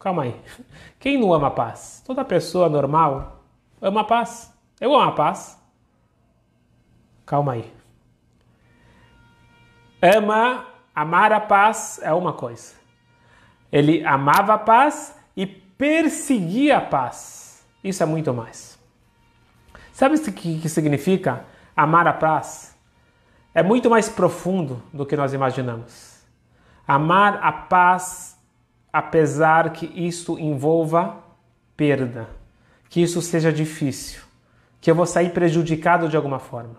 Calma 0.00 0.24
aí. 0.24 0.40
Quem 0.98 1.16
não 1.16 1.32
ama 1.32 1.46
a 1.46 1.52
paz? 1.52 2.02
Toda 2.04 2.24
pessoa 2.24 2.68
normal 2.68 3.40
ama 3.80 4.00
a 4.00 4.04
paz. 4.04 4.52
Eu 4.80 4.96
amo 4.96 5.10
a 5.10 5.14
paz. 5.14 5.62
Calma 7.24 7.52
aí. 7.52 7.75
Ama, 10.14 10.66
amar 10.94 11.32
a 11.32 11.40
paz 11.40 11.98
é 12.00 12.12
uma 12.12 12.32
coisa. 12.32 12.74
Ele 13.72 14.04
amava 14.04 14.54
a 14.54 14.58
paz 14.58 15.16
e 15.36 15.44
perseguia 15.46 16.78
a 16.78 16.80
paz. 16.80 17.66
Isso 17.82 18.04
é 18.04 18.06
muito 18.06 18.32
mais. 18.32 18.78
Sabe 19.92 20.14
o 20.14 20.32
que, 20.32 20.68
significa 20.68 21.44
amar 21.76 22.06
a 22.06 22.12
paz? 22.12 22.76
É 23.52 23.64
muito 23.64 23.90
mais 23.90 24.08
profundo 24.08 24.80
do 24.92 25.04
que 25.04 25.16
nós 25.16 25.32
imaginamos. 25.32 26.22
Amar 26.86 27.40
a 27.42 27.50
paz, 27.50 28.38
apesar 28.92 29.70
que 29.70 29.86
isso 29.86 30.38
envolva 30.38 31.16
perda, 31.76 32.28
que 32.88 33.02
isso 33.02 33.20
seja 33.20 33.52
difícil, 33.52 34.22
que 34.80 34.88
eu 34.88 34.94
vou 34.94 35.06
sair 35.06 35.30
prejudicado 35.30 36.08
de 36.08 36.16
alguma 36.16 36.38
forma. 36.38 36.76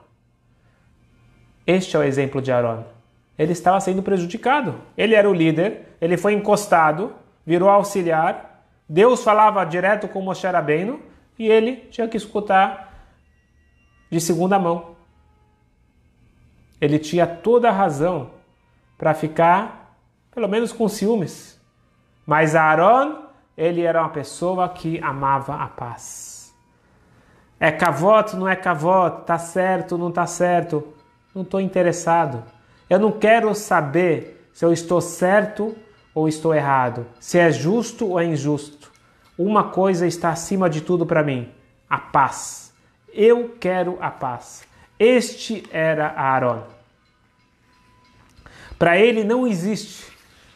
Este 1.65 1.97
é 1.97 1.99
o 1.99 2.03
exemplo 2.03 2.41
de 2.41 2.53
Aaron. 2.53 2.96
Ele 3.37 3.51
estava 3.51 3.79
sendo 3.79 4.01
prejudicado. 4.01 4.75
Ele 4.97 5.13
era 5.13 5.29
o 5.29 5.33
líder, 5.33 5.95
ele 6.01 6.17
foi 6.17 6.33
encostado, 6.33 7.13
virou 7.45 7.69
auxiliar. 7.69 8.63
Deus 8.89 9.23
falava 9.23 9.63
direto 9.65 10.07
com 10.07 10.21
Moshe 10.21 10.47
Rabbeinu 10.47 10.99
e 11.37 11.47
ele 11.47 11.75
tinha 11.91 12.07
que 12.07 12.17
escutar 12.17 12.93
de 14.09 14.19
segunda 14.19 14.57
mão. 14.57 14.95
Ele 16.79 16.97
tinha 16.97 17.27
toda 17.27 17.69
a 17.69 17.71
razão 17.71 18.31
para 18.97 19.13
ficar, 19.13 19.95
pelo 20.31 20.47
menos 20.47 20.71
com 20.71 20.87
ciúmes. 20.87 21.59
Mas 22.25 22.55
Aaron, 22.55 23.23
ele 23.55 23.81
era 23.81 24.01
uma 24.01 24.09
pessoa 24.09 24.67
que 24.69 24.99
amava 25.01 25.55
a 25.55 25.67
paz. 25.67 26.53
É 27.59 27.71
cavote, 27.71 28.35
não 28.35 28.47
é 28.47 28.55
cavote, 28.55 29.25
tá 29.25 29.37
certo, 29.37 29.97
não 29.97 30.11
tá 30.11 30.27
certo. 30.27 30.93
Não 31.33 31.41
estou 31.41 31.59
interessado. 31.59 32.43
Eu 32.89 32.99
não 32.99 33.11
quero 33.11 33.53
saber 33.53 34.49
se 34.53 34.63
eu 34.63 34.71
estou 34.71 35.01
certo 35.01 35.75
ou 36.13 36.27
estou 36.27 36.53
errado, 36.53 37.05
se 37.19 37.37
é 37.37 37.51
justo 37.51 38.07
ou 38.07 38.19
é 38.19 38.25
injusto. 38.25 38.91
Uma 39.37 39.65
coisa 39.65 40.07
está 40.07 40.29
acima 40.29 40.69
de 40.69 40.81
tudo 40.81 41.05
para 41.05 41.23
mim: 41.23 41.49
a 41.89 41.97
paz. 41.97 42.73
Eu 43.13 43.55
quero 43.59 43.97
a 43.99 44.09
paz. 44.09 44.63
Este 44.99 45.63
era 45.71 46.07
Aaron. 46.07 46.63
Para 48.79 48.97
ele 48.97 49.23
não 49.23 49.45
existe 49.47 50.05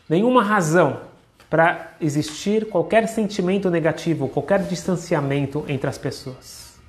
nenhuma 0.08 0.44
razão 0.44 1.02
para 1.50 1.96
existir 2.00 2.70
qualquer 2.70 3.08
sentimento 3.08 3.70
negativo, 3.70 4.30
qualquer 4.30 4.64
distanciamento 4.64 5.66
entre 5.68 5.90
as 5.90 5.98
pessoas. 5.98 6.80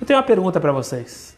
Eu 0.00 0.06
tenho 0.06 0.18
uma 0.18 0.26
pergunta 0.26 0.60
para 0.60 0.72
vocês. 0.72 1.36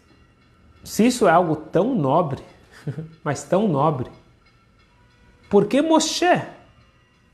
Se 0.82 1.06
isso 1.06 1.28
é 1.28 1.30
algo 1.30 1.56
tão 1.72 1.94
nobre, 1.94 2.42
mas 3.24 3.44
tão 3.44 3.68
nobre, 3.68 4.10
por 5.48 5.66
que 5.66 5.80
Moshe? 5.80 6.42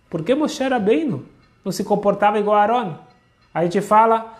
Por 0.08 0.22
que 0.22 0.34
Moshe 0.34 0.62
era 0.62 0.78
bem 0.78 1.24
não 1.64 1.72
se 1.72 1.82
comportava 1.82 2.38
igual 2.38 2.56
a 2.56 2.62
Aaron? 2.62 2.98
A 3.52 3.62
gente 3.64 3.80
fala 3.80 4.38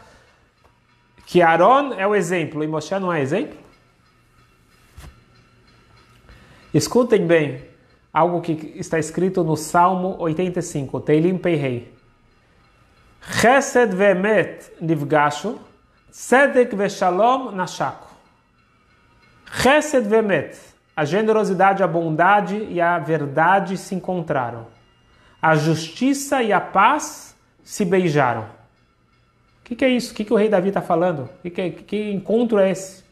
que 1.26 1.42
Aaron 1.42 1.94
é 1.94 2.07
o 2.07 2.14
exemplo 2.14 2.62
e 2.62 2.66
Moshe 2.66 2.96
não 2.98 3.12
é 3.12 3.20
exemplo? 3.20 3.59
Escutem 6.72 7.26
bem 7.26 7.62
algo 8.12 8.40
que 8.40 8.52
está 8.76 8.98
escrito 8.98 9.42
no 9.42 9.57
Salmo 9.57 10.16
85, 10.20 11.00
Teilim 11.00 11.38
Peirei. 11.38 11.92
Chesed 13.40 13.94
ve'emet 13.94 14.72
nivgashu, 14.80 15.59
tzedek 16.11 16.76
ve'shalom 16.76 17.52
nashaku. 17.52 18.13
Chesed 19.62 20.06
ve'emet, 20.08 20.56
a 20.96 21.04
generosidade, 21.04 21.82
a 21.82 21.86
bondade 21.86 22.56
e 22.56 22.80
a 22.80 22.98
verdade 22.98 23.76
se 23.76 23.94
encontraram. 23.94 24.66
A 25.40 25.54
justiça 25.54 26.42
e 26.42 26.52
a 26.52 26.60
paz 26.60 27.36
se 27.62 27.84
beijaram. 27.84 28.42
O 28.42 29.64
que, 29.64 29.76
que, 29.76 29.84
é 29.84 29.88
isso? 29.88 30.12
O 30.12 30.14
que, 30.14 30.24
que 30.24 30.32
o 30.32 30.36
rei 30.36 30.48
Davi 30.48 30.68
está 30.68 30.82
falando? 30.82 31.28
Que, 31.42 31.50
que, 31.50 31.70
que 31.70 32.10
encontro 32.12 32.58
é 32.58 32.70
esse? 32.70 33.02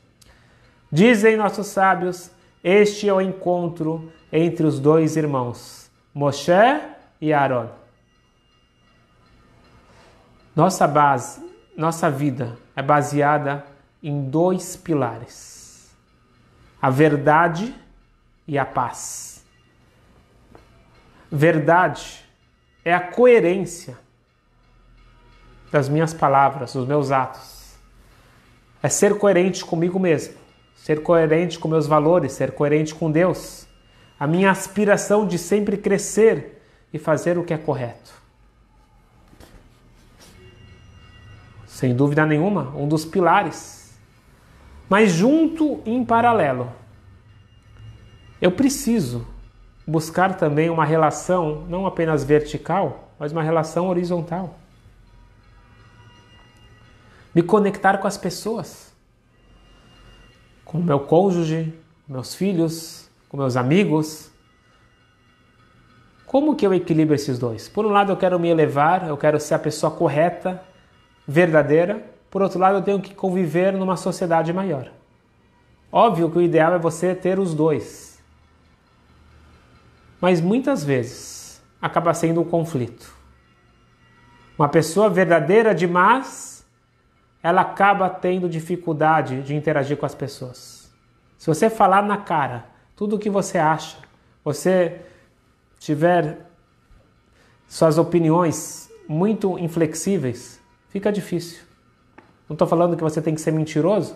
Dizem 0.90 1.36
nossos 1.36 1.68
sábios 1.68 2.30
este 2.62 3.08
é 3.08 3.12
o 3.12 3.20
encontro 3.20 4.12
entre 4.32 4.64
os 4.64 4.78
dois 4.78 5.16
irmãos, 5.16 5.90
Moshe 6.14 6.52
e 7.20 7.32
Aaron. 7.32 7.68
Nossa 10.54 10.86
base, 10.86 11.44
nossa 11.76 12.08
vida 12.08 12.56
é 12.76 12.82
baseada 12.82 13.64
em 14.00 14.22
dois 14.30 14.76
pilares: 14.76 15.61
a 16.82 16.90
verdade 16.90 17.74
e 18.46 18.58
a 18.58 18.66
paz. 18.66 19.42
Verdade 21.30 22.22
é 22.84 22.92
a 22.92 23.00
coerência 23.00 23.96
das 25.70 25.88
minhas 25.88 26.12
palavras, 26.12 26.74
dos 26.74 26.86
meus 26.86 27.10
atos. 27.10 27.76
É 28.82 28.88
ser 28.88 29.16
coerente 29.16 29.64
comigo 29.64 29.98
mesmo 29.98 30.42
ser 30.82 31.00
coerente 31.00 31.60
com 31.60 31.68
meus 31.68 31.86
valores, 31.86 32.32
ser 32.32 32.50
coerente 32.50 32.92
com 32.92 33.08
Deus, 33.08 33.68
a 34.18 34.26
minha 34.26 34.50
aspiração 34.50 35.24
de 35.24 35.38
sempre 35.38 35.76
crescer 35.76 36.60
e 36.92 36.98
fazer 36.98 37.38
o 37.38 37.44
que 37.44 37.54
é 37.54 37.58
correto. 37.58 38.22
sem 41.66 41.96
dúvida 41.96 42.24
nenhuma, 42.24 42.72
um 42.76 42.86
dos 42.86 43.04
pilares. 43.04 43.81
Mas 44.92 45.12
junto 45.12 45.80
em 45.86 46.04
paralelo, 46.04 46.70
eu 48.42 48.52
preciso 48.52 49.26
buscar 49.86 50.36
também 50.36 50.68
uma 50.68 50.84
relação 50.84 51.64
não 51.66 51.86
apenas 51.86 52.22
vertical, 52.24 53.08
mas 53.18 53.32
uma 53.32 53.42
relação 53.42 53.88
horizontal. 53.88 54.58
Me 57.34 57.42
conectar 57.42 57.96
com 57.96 58.06
as 58.06 58.18
pessoas, 58.18 58.94
com 60.62 60.76
o 60.76 60.84
meu 60.84 61.00
cônjuge, 61.00 61.72
meus 62.06 62.34
filhos, 62.34 63.08
com 63.30 63.38
meus 63.38 63.56
amigos. 63.56 64.30
Como 66.26 66.54
que 66.54 66.66
eu 66.66 66.74
equilibro 66.74 67.14
esses 67.14 67.38
dois? 67.38 67.66
Por 67.66 67.86
um 67.86 67.90
lado, 67.90 68.12
eu 68.12 68.16
quero 68.18 68.38
me 68.38 68.50
elevar, 68.50 69.08
eu 69.08 69.16
quero 69.16 69.40
ser 69.40 69.54
a 69.54 69.58
pessoa 69.58 69.90
correta, 69.90 70.62
verdadeira. 71.26 72.12
Por 72.32 72.40
outro 72.40 72.58
lado, 72.58 72.78
eu 72.78 72.82
tenho 72.82 72.98
que 72.98 73.14
conviver 73.14 73.74
numa 73.74 73.94
sociedade 73.94 74.54
maior. 74.54 74.90
Óbvio 75.92 76.30
que 76.30 76.38
o 76.38 76.40
ideal 76.40 76.72
é 76.72 76.78
você 76.78 77.14
ter 77.14 77.38
os 77.38 77.54
dois. 77.54 78.18
Mas 80.18 80.40
muitas 80.40 80.82
vezes 80.82 81.62
acaba 81.80 82.14
sendo 82.14 82.40
um 82.40 82.44
conflito. 82.44 83.14
Uma 84.58 84.66
pessoa 84.66 85.10
verdadeira 85.10 85.74
demais, 85.74 86.66
ela 87.42 87.60
acaba 87.60 88.08
tendo 88.08 88.48
dificuldade 88.48 89.42
de 89.42 89.54
interagir 89.54 89.98
com 89.98 90.06
as 90.06 90.14
pessoas. 90.14 90.90
Se 91.36 91.46
você 91.48 91.68
falar 91.68 92.02
na 92.02 92.16
cara 92.16 92.64
tudo 92.96 93.16
o 93.16 93.18
que 93.18 93.28
você 93.28 93.58
acha, 93.58 93.98
você 94.42 95.02
tiver 95.78 96.46
suas 97.68 97.98
opiniões 97.98 98.90
muito 99.06 99.58
inflexíveis, 99.58 100.58
fica 100.88 101.12
difícil. 101.12 101.71
Não 102.52 102.54
estou 102.54 102.68
falando 102.68 102.98
que 102.98 103.02
você 103.02 103.22
tem 103.22 103.34
que 103.34 103.40
ser 103.40 103.50
mentiroso, 103.50 104.14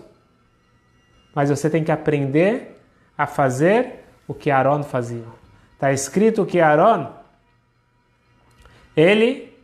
mas 1.35 1.49
você 1.49 1.71
tem 1.71 1.83
que 1.83 1.91
aprender 1.91 2.79
a 3.17 3.27
fazer 3.27 4.05
o 4.29 4.35
que 4.35 4.51
Aaron 4.51 4.83
fazia. 4.83 5.25
Está 5.73 5.91
escrito 5.91 6.45
que 6.45 6.61
Aaron, 6.61 7.13
ele 8.95 9.59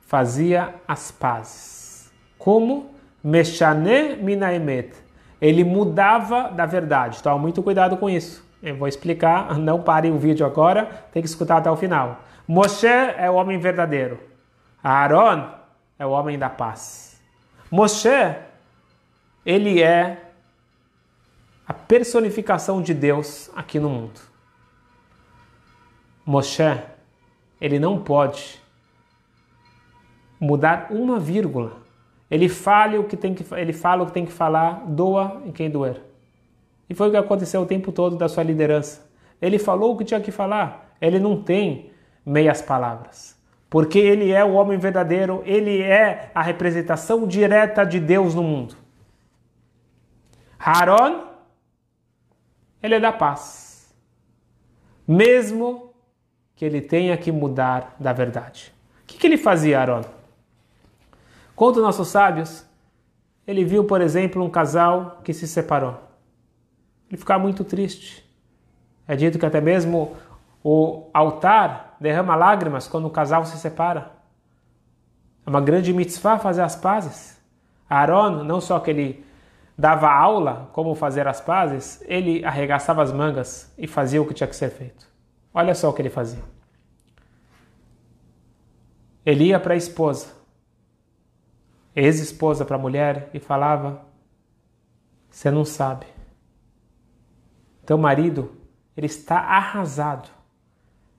fazia 0.00 0.74
as 0.88 1.12
pazes. 1.12 2.12
Como? 2.36 2.92
Meshane 3.22 4.16
minaemet. 4.16 4.92
Ele 5.40 5.62
mudava 5.62 6.48
da 6.48 6.66
verdade. 6.66 7.22
Toma 7.22 7.38
muito 7.38 7.62
cuidado 7.62 7.96
com 7.98 8.10
isso. 8.10 8.44
Eu 8.60 8.74
vou 8.74 8.88
explicar, 8.88 9.54
não 9.60 9.80
parem 9.80 10.10
o 10.10 10.18
vídeo 10.18 10.44
agora, 10.44 10.86
tem 11.12 11.22
que 11.22 11.28
escutar 11.28 11.58
até 11.58 11.70
o 11.70 11.76
final. 11.76 12.22
Moshe 12.48 12.88
é 12.88 13.30
o 13.30 13.34
homem 13.34 13.60
verdadeiro. 13.60 14.18
Aaron 14.82 15.52
é 15.96 16.04
o 16.04 16.10
homem 16.10 16.36
da 16.36 16.50
paz. 16.50 17.09
Moshe, 17.70 18.08
ele 19.46 19.80
é 19.80 20.30
a 21.66 21.72
personificação 21.72 22.82
de 22.82 22.92
Deus 22.92 23.48
aqui 23.54 23.78
no 23.78 23.88
mundo. 23.88 24.20
Moshe, 26.26 26.62
ele 27.60 27.78
não 27.78 28.02
pode 28.02 28.60
mudar 30.40 30.88
uma 30.90 31.20
vírgula. 31.20 31.76
Ele 32.30 32.48
fala 32.48 32.98
o 32.98 33.04
que 33.04 33.16
tem 33.16 33.34
que 33.34 33.44
ele 33.54 33.72
fala 33.72 34.02
o 34.02 34.06
que 34.06 34.12
tem 34.12 34.24
que 34.24 34.32
falar, 34.32 34.84
doa 34.86 35.42
em 35.44 35.52
quem 35.52 35.70
doer. 35.70 36.00
E 36.88 36.94
foi 36.94 37.08
o 37.08 37.10
que 37.10 37.16
aconteceu 37.16 37.62
o 37.62 37.66
tempo 37.66 37.92
todo 37.92 38.16
da 38.16 38.28
sua 38.28 38.42
liderança. 38.42 39.08
Ele 39.40 39.58
falou 39.58 39.94
o 39.94 39.96
que 39.96 40.04
tinha 40.04 40.20
que 40.20 40.32
falar. 40.32 40.96
Ele 41.00 41.18
não 41.20 41.40
tem 41.40 41.92
meias 42.26 42.60
palavras. 42.60 43.39
Porque 43.70 44.00
ele 44.00 44.32
é 44.32 44.44
o 44.44 44.54
homem 44.54 44.76
verdadeiro, 44.76 45.42
ele 45.46 45.80
é 45.80 46.32
a 46.34 46.42
representação 46.42 47.24
direta 47.24 47.86
de 47.86 48.00
Deus 48.00 48.34
no 48.34 48.42
mundo. 48.42 48.74
Aaron, 50.58 51.28
ele 52.82 52.96
é 52.96 53.00
da 53.00 53.12
paz. 53.12 53.94
Mesmo 55.06 55.94
que 56.56 56.64
ele 56.64 56.80
tenha 56.80 57.16
que 57.16 57.30
mudar 57.30 57.94
da 57.98 58.12
verdade. 58.12 58.74
O 59.04 59.06
que, 59.06 59.16
que 59.16 59.26
ele 59.26 59.38
fazia, 59.38 59.80
Aaron? 59.80 60.04
Conta 61.54 61.80
nossos 61.80 62.08
sábios, 62.08 62.66
ele 63.46 63.64
viu, 63.64 63.84
por 63.84 64.00
exemplo, 64.00 64.42
um 64.42 64.50
casal 64.50 65.20
que 65.22 65.32
se 65.32 65.46
separou. 65.46 65.96
Ele 67.08 67.16
ficava 67.16 67.40
muito 67.40 67.64
triste. 67.64 68.28
É 69.06 69.14
dito 69.14 69.38
que 69.38 69.46
até 69.46 69.60
mesmo 69.60 70.16
o 70.62 71.08
altar 71.12 71.89
derrama 72.00 72.34
lágrimas 72.34 72.88
quando 72.88 73.06
o 73.06 73.10
casal 73.10 73.44
se 73.44 73.58
separa. 73.58 74.12
É 75.46 75.50
uma 75.50 75.60
grande 75.60 75.92
mitzvah 75.92 76.38
fazer 76.38 76.62
as 76.62 76.74
pazes. 76.74 77.40
Aaron, 77.88 78.44
não 78.44 78.60
só 78.60 78.80
que 78.80 78.90
ele 78.90 79.26
dava 79.76 80.10
aula 80.10 80.70
como 80.72 80.94
fazer 80.94 81.26
as 81.26 81.40
pazes, 81.40 82.02
ele 82.06 82.44
arregaçava 82.44 83.02
as 83.02 83.12
mangas 83.12 83.72
e 83.76 83.86
fazia 83.86 84.20
o 84.20 84.26
que 84.26 84.34
tinha 84.34 84.46
que 84.46 84.56
ser 84.56 84.70
feito. 84.70 85.08
Olha 85.52 85.74
só 85.74 85.90
o 85.90 85.92
que 85.92 86.00
ele 86.00 86.10
fazia. 86.10 86.42
Ele 89.24 89.44
ia 89.44 89.60
para 89.60 89.74
a 89.74 89.76
esposa, 89.76 90.28
ex-esposa 91.94 92.64
para 92.64 92.76
a 92.76 92.78
mulher, 92.78 93.28
e 93.34 93.38
falava: 93.38 94.02
Você 95.28 95.50
não 95.50 95.64
sabe. 95.64 96.06
Teu 97.84 97.98
marido, 97.98 98.56
ele 98.96 99.06
está 99.06 99.38
arrasado. 99.40 100.39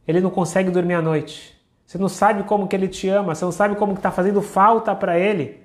Ele 0.08 0.20
não 0.20 0.30
consegue 0.30 0.70
dormir 0.70 0.96
à 0.96 1.02
noite. 1.02 1.60
Você 1.86 1.98
não 1.98 2.10
sabe 2.10 2.44
como 2.44 2.68
que 2.68 2.76
ele 2.76 2.88
te 2.88 3.10
ama, 3.10 3.36
você 3.36 3.44
não 3.44 3.52
sabe 3.52 3.76
como 3.76 3.94
que 3.94 4.00
está 4.00 4.12
fazendo 4.12 4.42
falta 4.42 4.96
para 4.96 5.20
ele 5.20 5.62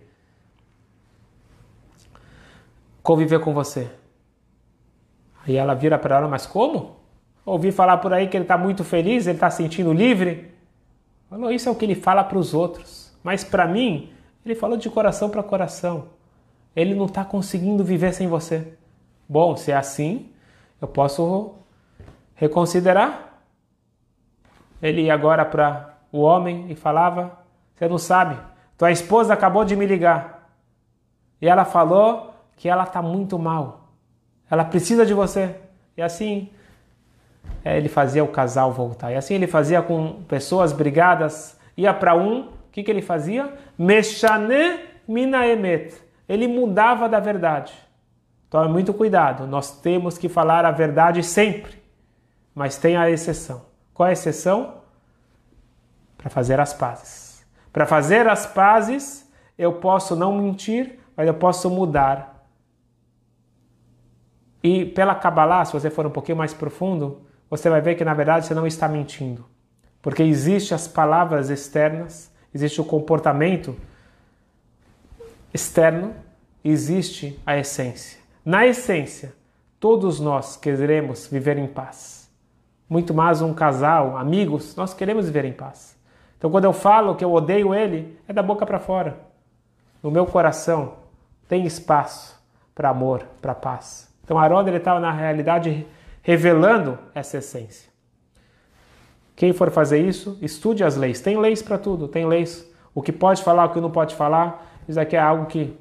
conviver 3.03 3.39
com 3.39 3.55
você. 3.55 3.89
Aí 5.47 5.55
ela 5.55 5.75
vira 5.75 5.97
para 5.97 6.17
ela, 6.17 6.27
mas 6.27 6.45
como? 6.45 6.97
Ouvi 7.45 7.71
falar 7.71 7.99
por 7.99 8.13
aí 8.13 8.27
que 8.27 8.37
ele 8.37 8.43
está 8.43 8.59
muito 8.59 8.83
feliz, 8.83 9.29
ele 9.29 9.37
está 9.37 9.49
sentindo 9.49 9.93
livre. 9.93 10.51
Falou, 11.31 11.53
isso 11.53 11.69
é 11.69 11.73
o 11.73 11.77
que 11.77 11.85
ele 11.85 11.95
fala 11.95 12.25
para 12.25 12.37
os 12.37 12.53
outros. 12.53 13.17
Mas 13.23 13.45
para 13.45 13.67
mim, 13.69 14.13
ele 14.45 14.57
falou 14.57 14.77
de 14.77 14.91
coração 14.91 15.31
para 15.31 15.41
coração. 15.45 16.09
Ele 16.75 16.97
não 16.97 17.07
está 17.07 17.25
conseguindo 17.25 17.85
viver 17.85 18.13
sem 18.13 18.27
você. 18.27 18.75
Bom, 19.29 19.57
se 19.57 19.71
é 19.71 19.77
assim, 19.77 20.31
eu 20.81 20.89
posso 20.89 21.55
reconsiderar. 22.35 23.26
Ele 24.83 25.03
ia 25.03 25.15
agora 25.15 25.45
para 25.45 25.95
o 26.13 26.21
homem 26.21 26.67
e 26.71 26.75
falava: 26.75 27.39
Você 27.75 27.89
não 27.89 27.99
sabe, 27.99 28.39
tua 28.77 28.91
esposa 28.91 29.33
acabou 29.33 29.65
de 29.65 29.77
me 29.77 29.87
ligar. 29.87 30.51
E 31.41 31.49
ela 31.49 31.65
falou 31.65 32.35
que 32.57 32.69
ela 32.69 32.85
está 32.85 33.03
muito 33.03 33.39
mal. 33.39 33.89
Ela 34.51 34.65
precisa 34.65 35.05
de 35.05 35.13
você. 35.13 35.55
E 35.97 36.03
assim, 36.03 36.51
é, 37.65 37.77
ele 37.77 37.89
fazia 37.89 38.23
o 38.23 38.29
casal 38.29 38.73
voltar. 38.73 39.13
E 39.13 39.17
assim 39.17 39.35
ele 39.35 39.47
fazia 39.47 39.83
com 39.83 40.23
pessoas 40.25 40.73
brigadas, 40.73 41.59
ia 41.77 41.93
para 41.93 42.15
um, 42.15 42.43
o 42.43 42.49
que, 42.73 42.83
que 42.83 42.91
ele 42.91 43.03
fazia? 43.03 43.53
Meshane 43.79 44.81
minaemet. 45.07 45.95
Ele 46.29 46.47
mudava 46.47 47.09
da 47.09 47.21
verdade. 47.21 47.73
Tome 48.49 48.69
muito 48.69 48.95
cuidado, 48.95 49.47
nós 49.47 49.81
temos 49.81 50.17
que 50.17 50.29
falar 50.29 50.65
a 50.65 50.71
verdade 50.71 51.23
sempre, 51.23 51.83
mas 52.55 52.79
tem 52.79 52.97
a 52.97 53.11
exceção. 53.11 53.63
Qual 53.97 54.07
é 54.07 54.11
a 54.11 54.13
exceção? 54.13 54.83
Para 56.19 56.29
fazer 56.29 56.61
as 56.61 56.75
pazes. 56.75 57.47
Para 57.73 57.87
fazer 57.87 58.29
as 58.29 58.45
pazes, 58.45 59.27
eu 59.57 59.73
posso 59.73 60.15
não 60.15 60.37
mentir, 60.37 61.01
mas 61.17 61.27
eu 61.27 61.33
posso 61.33 61.71
mudar. 61.71 62.47
E 64.63 64.85
pela 64.85 65.15
Kabbalah, 65.15 65.65
se 65.65 65.73
você 65.73 65.89
for 65.89 66.07
um 66.07 66.11
pouquinho 66.11 66.37
mais 66.37 66.53
profundo, 66.53 67.23
você 67.49 67.71
vai 67.71 67.81
ver 67.81 67.95
que 67.95 68.05
na 68.05 68.13
verdade 68.13 68.45
você 68.45 68.53
não 68.53 68.67
está 68.67 68.87
mentindo. 68.87 69.47
Porque 70.03 70.23
existe 70.23 70.75
as 70.75 70.87
palavras 70.87 71.49
externas, 71.49 72.31
existe 72.53 72.79
o 72.83 72.85
comportamento 72.85 73.75
externo, 75.55 76.15
existe 76.63 77.41
a 77.47 77.57
essência. 77.57 78.21
Na 78.45 78.67
essência, 78.67 79.33
todos 79.81 80.21
nós 80.21 80.55
queremos 80.55 81.27
viver 81.29 81.57
em 81.57 81.67
paz. 81.67 82.26
Muito 82.89 83.13
mais 83.13 83.43
um 83.43 83.53
casal, 83.53 84.17
amigos, 84.17 84.77
nós 84.77 84.95
queremos 84.95 85.27
viver 85.27 85.45
em 85.45 85.53
paz. 85.53 85.97
Então 86.39 86.49
quando 86.51 86.67
eu 86.67 86.73
falo 86.73 87.17
que 87.17 87.25
eu 87.25 87.33
odeio 87.33 87.75
ele, 87.75 88.17
é 88.29 88.33
da 88.33 88.43
boca 88.43 88.65
para 88.65 88.79
fora. 88.79 89.19
No 90.01 90.11
meu 90.11 90.25
coração 90.25 90.95
tem 91.49 91.67
espaço 91.67 92.41
para 92.75 92.91
amor, 92.91 93.27
para 93.43 93.57
paz. 93.57 94.09
Então 94.23 94.39
ele 94.69 94.77
estava 94.77 95.01
na 95.01 95.11
realidade 95.11 95.85
revelando 96.23 96.97
essa 97.13 97.39
essência. 97.39 97.91
Quem 99.35 99.53
for 99.53 99.71
fazer 99.71 99.99
isso, 99.99 100.39
estude 100.41 100.85
as 100.85 100.97
leis. 100.97 101.21
Tem 101.21 101.37
leis 101.39 101.61
para 101.61 101.79
tudo, 101.79 102.07
tem 102.07 102.25
leis. 102.25 102.71
O 102.95 103.03
que 103.03 103.13
pode 103.13 103.43
falar, 103.43 103.67
o 103.67 103.71
que 103.71 103.81
não 103.81 103.91
pode 103.91 104.15
falar. 104.15 104.65
Isso 104.89 104.99
aqui 104.99 105.17
é 105.17 105.21
algo 105.21 105.47
que, 105.47 105.77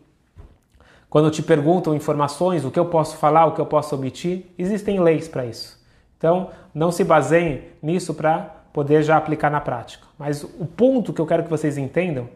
quando 1.09 1.29
te 1.29 1.43
perguntam 1.43 1.95
informações, 1.95 2.65
o 2.65 2.71
que 2.71 2.79
eu 2.79 2.85
posso 2.85 3.15
falar, 3.17 3.45
o 3.45 3.53
que 3.53 3.61
eu 3.61 3.65
posso 3.65 3.95
omitir, 3.95 4.47
existem 4.57 4.99
leis 4.99 5.27
para 5.27 5.45
isso. 5.45 5.84
Então, 6.17 6.49
não 6.73 6.91
se 6.91 7.03
baseiem 7.03 7.63
nisso 7.81 8.13
para 8.13 8.55
poder 8.73 9.03
já 9.03 9.17
aplicar 9.17 9.49
na 9.49 9.61
prática. 9.61 10.05
Mas 10.17 10.43
o 10.43 10.65
ponto 10.65 11.13
que 11.13 11.21
eu 11.21 11.25
quero 11.25 11.43
que 11.43 11.49
vocês 11.49 11.77
entendam 11.77 12.29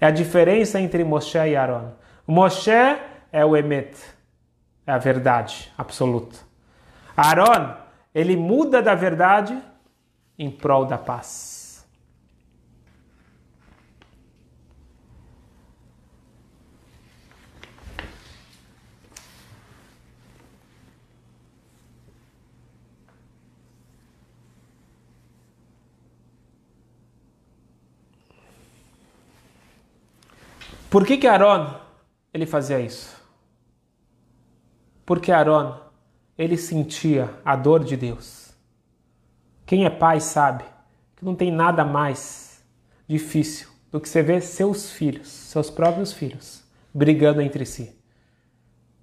É 0.00 0.06
a 0.06 0.10
diferença 0.10 0.80
entre 0.80 1.04
Moshe 1.04 1.36
e 1.36 1.54
Aaron. 1.54 1.90
Moshe 2.26 2.70
é 2.70 3.44
o 3.44 3.54
Emet, 3.54 3.94
é 4.86 4.92
a 4.92 4.98
verdade 4.98 5.70
absoluta. 5.76 6.38
Aaron, 7.14 7.74
ele 8.14 8.34
muda 8.34 8.80
da 8.80 8.94
verdade 8.94 9.60
em 10.38 10.50
prol 10.50 10.86
da 10.86 10.96
paz. 10.96 11.59
Por 30.90 31.06
que 31.06 31.16
que 31.16 31.28
Aaron 31.28 31.72
ele 32.34 32.44
fazia 32.46 32.80
isso? 32.80 33.16
Porque 35.06 35.30
Aaron 35.30 35.78
ele 36.36 36.56
sentia 36.56 37.30
a 37.44 37.54
dor 37.54 37.84
de 37.84 37.96
Deus. 37.96 38.52
Quem 39.64 39.84
é 39.84 39.90
pai 39.90 40.20
sabe 40.20 40.64
que 41.14 41.24
não 41.24 41.36
tem 41.36 41.52
nada 41.52 41.84
mais 41.84 42.64
difícil 43.06 43.68
do 43.92 44.00
que 44.00 44.08
você 44.08 44.20
ver 44.20 44.42
seus 44.42 44.90
filhos, 44.90 45.28
seus 45.28 45.70
próprios 45.70 46.12
filhos, 46.12 46.64
brigando 46.92 47.40
entre 47.40 47.64
si. 47.64 47.96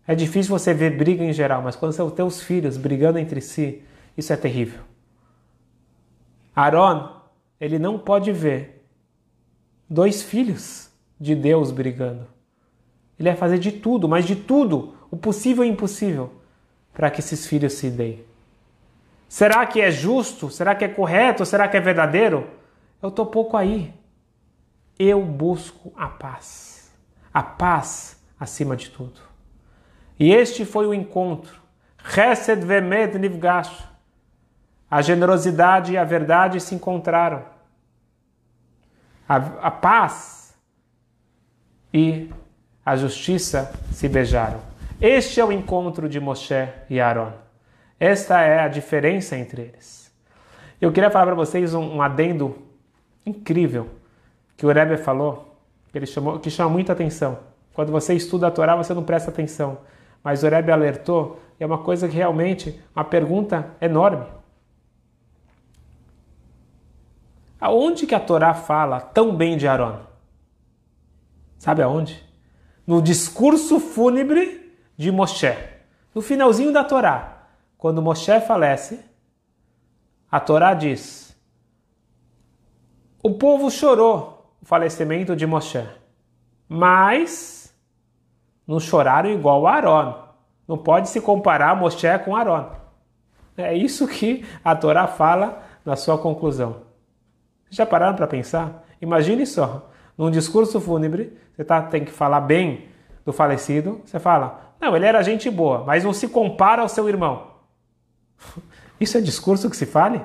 É 0.05 0.13
difícil 0.13 0.57
você 0.57 0.73
ver 0.73 0.97
briga 0.97 1.23
em 1.23 1.31
geral, 1.31 1.61
mas 1.61 1.77
quando 1.77 1.93
são 1.93 2.09
teus 2.09 2.41
filhos 2.41 2.75
brigando 2.75 3.17
entre 3.17 3.39
si, 3.39 3.81
isso 4.17 4.33
é 4.33 4.35
terrível. 4.35 4.81
Aaron, 6.53 7.21
ele 7.61 7.79
não 7.79 7.97
pode 7.97 8.33
ver 8.33 8.85
dois 9.89 10.21
filhos 10.21 10.86
de 11.19 11.35
Deus 11.35 11.71
brigando. 11.71 12.27
Ele 13.19 13.29
vai 13.29 13.37
fazer 13.37 13.57
de 13.57 13.71
tudo, 13.71 14.07
mas 14.07 14.25
de 14.25 14.35
tudo, 14.35 14.95
o 15.09 15.17
possível 15.17 15.63
e 15.63 15.69
o 15.69 15.73
impossível, 15.73 16.31
para 16.93 17.09
que 17.09 17.19
esses 17.19 17.47
filhos 17.47 17.73
se 17.73 17.89
deem. 17.89 18.23
Será 19.27 19.65
que 19.65 19.81
é 19.81 19.91
justo? 19.91 20.49
Será 20.49 20.75
que 20.75 20.85
é 20.85 20.87
correto? 20.87 21.45
Será 21.45 21.67
que 21.67 21.75
é 21.75 21.79
verdadeiro? 21.79 22.47
Eu 23.01 23.09
estou 23.09 23.25
pouco 23.25 23.57
aí. 23.57 23.93
Eu 24.97 25.21
busco 25.23 25.91
a 25.95 26.07
paz. 26.07 26.91
A 27.33 27.43
paz 27.43 28.23
acima 28.39 28.75
de 28.75 28.89
tudo. 28.89 29.19
E 30.19 30.31
este 30.31 30.65
foi 30.65 30.87
o 30.87 30.93
encontro. 30.93 31.61
Chesed 32.03 32.63
vemed 32.63 33.17
nivgash. 33.19 33.85
A 34.89 35.01
generosidade 35.01 35.91
e 35.91 35.97
a 35.97 36.03
verdade 36.03 36.59
se 36.61 36.73
encontraram. 36.73 37.43
A, 39.27 39.35
a 39.35 39.71
paz 39.71 40.36
e 41.93 42.29
a 42.85 42.95
justiça 42.95 43.73
se 43.91 44.07
beijaram. 44.07 44.59
Este 44.99 45.39
é 45.39 45.45
o 45.45 45.51
encontro 45.51 46.07
de 46.09 46.19
Moshe 46.19 46.67
e 46.89 46.99
Aaron. 46.99 47.31
Esta 47.99 48.41
é 48.41 48.59
a 48.59 48.67
diferença 48.67 49.37
entre 49.37 49.61
eles. 49.61 50.11
Eu 50.79 50.91
queria 50.91 51.09
falar 51.09 51.25
para 51.25 51.35
vocês 51.35 51.73
um, 51.73 51.97
um, 51.97 52.01
adendo 52.01 52.55
incrível 53.25 53.89
que 54.55 54.65
o 54.65 54.71
Rebbe 54.71 54.97
falou, 54.97 55.59
que 55.91 55.97
ele 55.97 56.05
chamou, 56.05 56.39
que 56.39 56.49
chama 56.49 56.69
muita 56.69 56.93
atenção. 56.93 57.39
Quando 57.73 57.91
você 57.91 58.13
estuda 58.13 58.47
a 58.47 58.51
Torá, 58.51 58.75
você 58.75 58.93
não 58.93 59.03
presta 59.03 59.29
atenção, 59.29 59.79
mas 60.23 60.43
o 60.43 60.47
Rebbe 60.47 60.71
alertou, 60.71 61.39
e 61.59 61.63
é 61.63 61.67
uma 61.67 61.79
coisa 61.79 62.07
que 62.07 62.15
realmente, 62.15 62.79
uma 62.95 63.03
pergunta 63.03 63.71
enorme. 63.81 64.25
Aonde 67.59 68.05
que 68.05 68.15
a 68.15 68.19
Torá 68.19 68.53
fala 68.53 68.99
tão 68.99 69.35
bem 69.35 69.57
de 69.57 69.67
Aaron? 69.67 70.06
Sabe 71.57 71.81
aonde? 71.81 72.23
No 72.85 73.01
discurso 73.01 73.79
fúnebre 73.79 74.77
de 74.95 75.11
Moshe. 75.11 75.55
No 76.13 76.21
finalzinho 76.21 76.71
da 76.71 76.83
Torá. 76.83 77.47
Quando 77.77 78.01
Moshe 78.01 78.39
falece, 78.41 79.03
a 80.31 80.39
Torá 80.39 80.73
diz: 80.73 81.35
O 83.21 83.35
povo 83.35 83.69
chorou 83.69 84.55
o 84.61 84.65
falecimento 84.65 85.35
de 85.35 85.45
Moshe, 85.45 85.87
mas 86.67 87.75
não 88.65 88.79
choraram 88.79 89.29
igual 89.29 89.67
a 89.67 89.75
Aaron. 89.75 90.27
Não 90.67 90.77
pode 90.77 91.09
se 91.09 91.21
comparar 91.21 91.75
Moshe 91.75 92.07
com 92.25 92.35
Aaron. 92.35 92.71
É 93.55 93.73
isso 93.73 94.07
que 94.07 94.45
a 94.63 94.75
Torá 94.75 95.07
fala 95.07 95.63
na 95.85 95.95
sua 95.95 96.17
conclusão. 96.17 96.81
Já 97.69 97.85
pararam 97.85 98.15
para 98.15 98.27
pensar? 98.27 98.85
Imagine 99.01 99.45
só 99.45 99.89
num 100.17 100.31
discurso 100.31 100.81
fúnebre, 100.81 101.37
você 101.57 101.65
tá, 101.65 101.81
tem 101.81 102.05
que 102.05 102.11
falar 102.11 102.41
bem 102.41 102.87
do 103.25 103.33
falecido, 103.33 103.99
você 104.05 104.19
fala, 104.19 104.75
não, 104.79 104.95
ele 104.95 105.07
era 105.07 105.23
gente 105.23 105.49
boa, 105.49 105.83
mas 105.83 106.03
não 106.03 106.13
se 106.13 106.27
compara 106.27 106.83
ao 106.83 106.87
seu 106.87 107.09
irmão. 107.09 107.47
Isso 109.01 109.17
é 109.17 109.21
discurso 109.21 109.67
que 109.67 109.75
se 109.75 109.87
fale? 109.87 110.21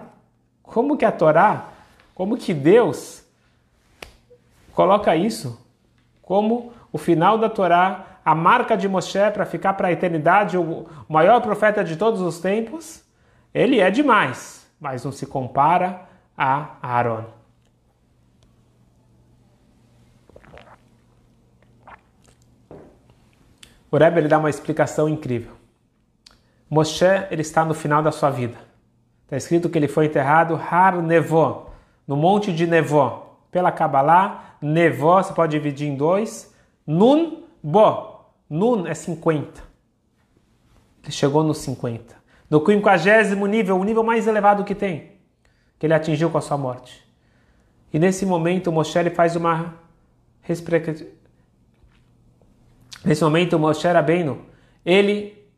Como 0.63 0.97
que 0.97 1.07
a 1.07 1.11
Torá, 1.11 1.69
como 2.15 2.37
que 2.37 2.53
Deus 2.53 3.25
coloca 4.75 5.15
isso? 5.17 5.61
Como 6.23 6.73
o 6.91 6.97
final 6.97 7.37
da 7.37 7.51
Torá, 7.51 8.19
a 8.25 8.35
marca 8.35 8.77
de 8.77 8.89
Moshe 8.89 9.31
para 9.35 9.45
ficar 9.45 9.75
para 9.75 9.89
a 9.89 9.93
eternidade, 9.93 10.57
o 10.57 10.87
maior 11.09 11.43
profeta 11.43 11.85
de 11.85 11.97
todos 11.97 12.23
os 12.23 12.39
tempos, 12.39 13.05
ele 13.53 13.81
é 13.81 13.91
demais, 13.91 14.67
mas 14.81 15.05
não 15.05 15.13
se 15.13 15.27
compara 15.27 16.03
a 16.37 16.77
Aaron. 16.81 17.42
O 23.93 23.99
Rebbe 23.99 24.21
ele 24.21 24.29
dá 24.29 24.39
uma 24.39 24.49
explicação 24.49 25.07
incrível. 25.07 25.53
Moshe 26.69 27.05
ele 27.31 27.43
está 27.43 27.63
no 27.63 27.75
final 27.75 28.03
da 28.03 28.11
sua 28.11 28.31
vida. 28.31 28.57
Está 29.25 29.37
escrito 29.37 29.69
que 29.69 29.79
ele 29.79 29.87
foi 29.87 30.07
enterrado 30.07 30.55
Har 30.55 31.03
Nevó, 31.03 31.71
no 32.09 32.17
monte 32.17 32.51
de 32.55 32.67
Nevó. 32.67 33.37
Pela 33.51 33.71
Kabbalah, 33.71 34.57
Nevó 34.63 35.23
se 35.23 35.35
pode 35.35 35.53
dividir 35.53 35.89
em 35.89 35.95
dois. 35.95 36.55
Nun 36.87 37.43
Bo. 37.63 38.25
Nun 38.49 38.87
é 38.87 38.95
50. 38.95 39.63
Ele 41.03 41.13
chegou 41.13 41.45
nos 41.45 41.59
50. 41.59 42.17
No 42.49 42.65
50 42.65 43.35
nível, 43.47 43.79
o 43.79 43.85
nível 43.85 44.03
mais 44.03 44.27
elevado 44.27 44.65
que 44.65 44.75
tem, 44.75 45.13
que 45.79 45.87
ele 45.87 45.95
atingiu 45.95 46.31
com 46.31 46.39
a 46.39 46.41
sua 46.41 46.57
morte. 46.57 47.07
E 47.93 47.99
nesse 47.99 48.25
momento, 48.25 48.73
Moshe 48.73 48.99
ele 48.99 49.11
faz 49.11 49.37
uma 49.37 49.75
Nesse 53.05 53.25
momento, 53.25 53.59
Moshe 53.59 53.87
Rabbeinu, 53.87 54.45
ele 54.85 55.49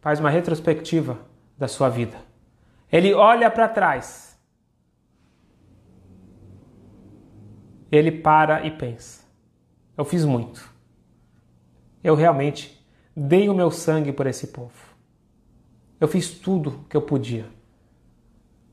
faz 0.00 0.18
uma 0.18 0.30
retrospectiva 0.30 1.18
da 1.56 1.68
sua 1.68 1.88
vida. 1.88 2.16
Ele 2.90 3.14
olha 3.14 3.50
para 3.50 3.68
trás. 3.68 4.38
Ele 7.90 8.10
para 8.10 8.66
e 8.66 8.70
pensa: 8.72 9.24
Eu 9.96 10.04
fiz 10.04 10.24
muito. 10.24 10.68
Eu 12.02 12.14
realmente 12.14 12.84
dei 13.16 13.48
o 13.48 13.54
meu 13.54 13.70
sangue 13.70 14.12
por 14.12 14.26
esse 14.26 14.48
povo. 14.48 14.94
Eu 16.00 16.08
fiz 16.08 16.30
tudo 16.30 16.84
que 16.88 16.96
eu 16.96 17.02
podia. 17.02 17.46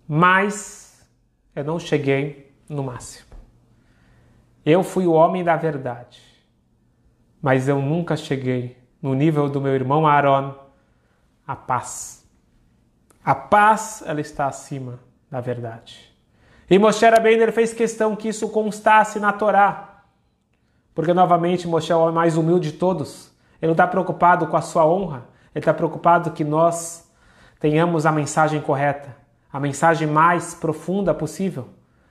Mas 0.08 1.08
eu 1.56 1.64
não 1.64 1.80
cheguei 1.80 2.52
no 2.68 2.84
máximo. 2.84 3.30
Eu 4.66 4.84
fui 4.84 5.06
o 5.06 5.14
homem 5.14 5.44
da 5.44 5.56
verdade 5.56 6.31
mas 7.42 7.68
eu 7.68 7.82
nunca 7.82 8.16
cheguei 8.16 8.78
no 9.02 9.14
nível 9.14 9.50
do 9.50 9.60
meu 9.60 9.74
irmão 9.74 10.06
Aaron, 10.06 10.54
a 11.46 11.56
paz. 11.56 12.24
A 13.24 13.34
paz, 13.34 14.04
ela 14.06 14.22
está 14.22 14.48
acima 14.48 15.00
da 15.30 15.42
verdade. 15.42 16.12
E 16.70 16.80
Moshe 16.80 17.06
Rabbeinu 17.06 17.52
fez 17.52 17.74
questão 17.74 18.16
que 18.16 18.30
isso 18.30 18.50
constasse 18.50 19.20
na 19.20 19.34
Torá, 19.34 20.04
porque 20.94 21.14
novamente 21.14 21.68
Moshe 21.68 21.92
é 21.92 21.96
o 21.96 22.12
mais 22.12 22.38
humilde 22.38 22.72
de 22.72 22.78
todos. 22.78 23.32
Ele 23.62 23.68
não 23.68 23.74
está 23.74 23.88
preocupado 23.88 24.48
com 24.48 24.56
a 24.56 24.62
sua 24.62 24.86
honra, 24.86 25.26
ele 25.54 25.62
está 25.62 25.74
preocupado 25.74 26.32
que 26.32 26.44
nós 26.44 27.12
tenhamos 27.60 28.06
a 28.06 28.12
mensagem 28.12 28.62
correta, 28.62 29.16
a 29.52 29.60
mensagem 29.60 30.08
mais 30.08 30.54
profunda 30.54 31.14
possível. 31.14 31.68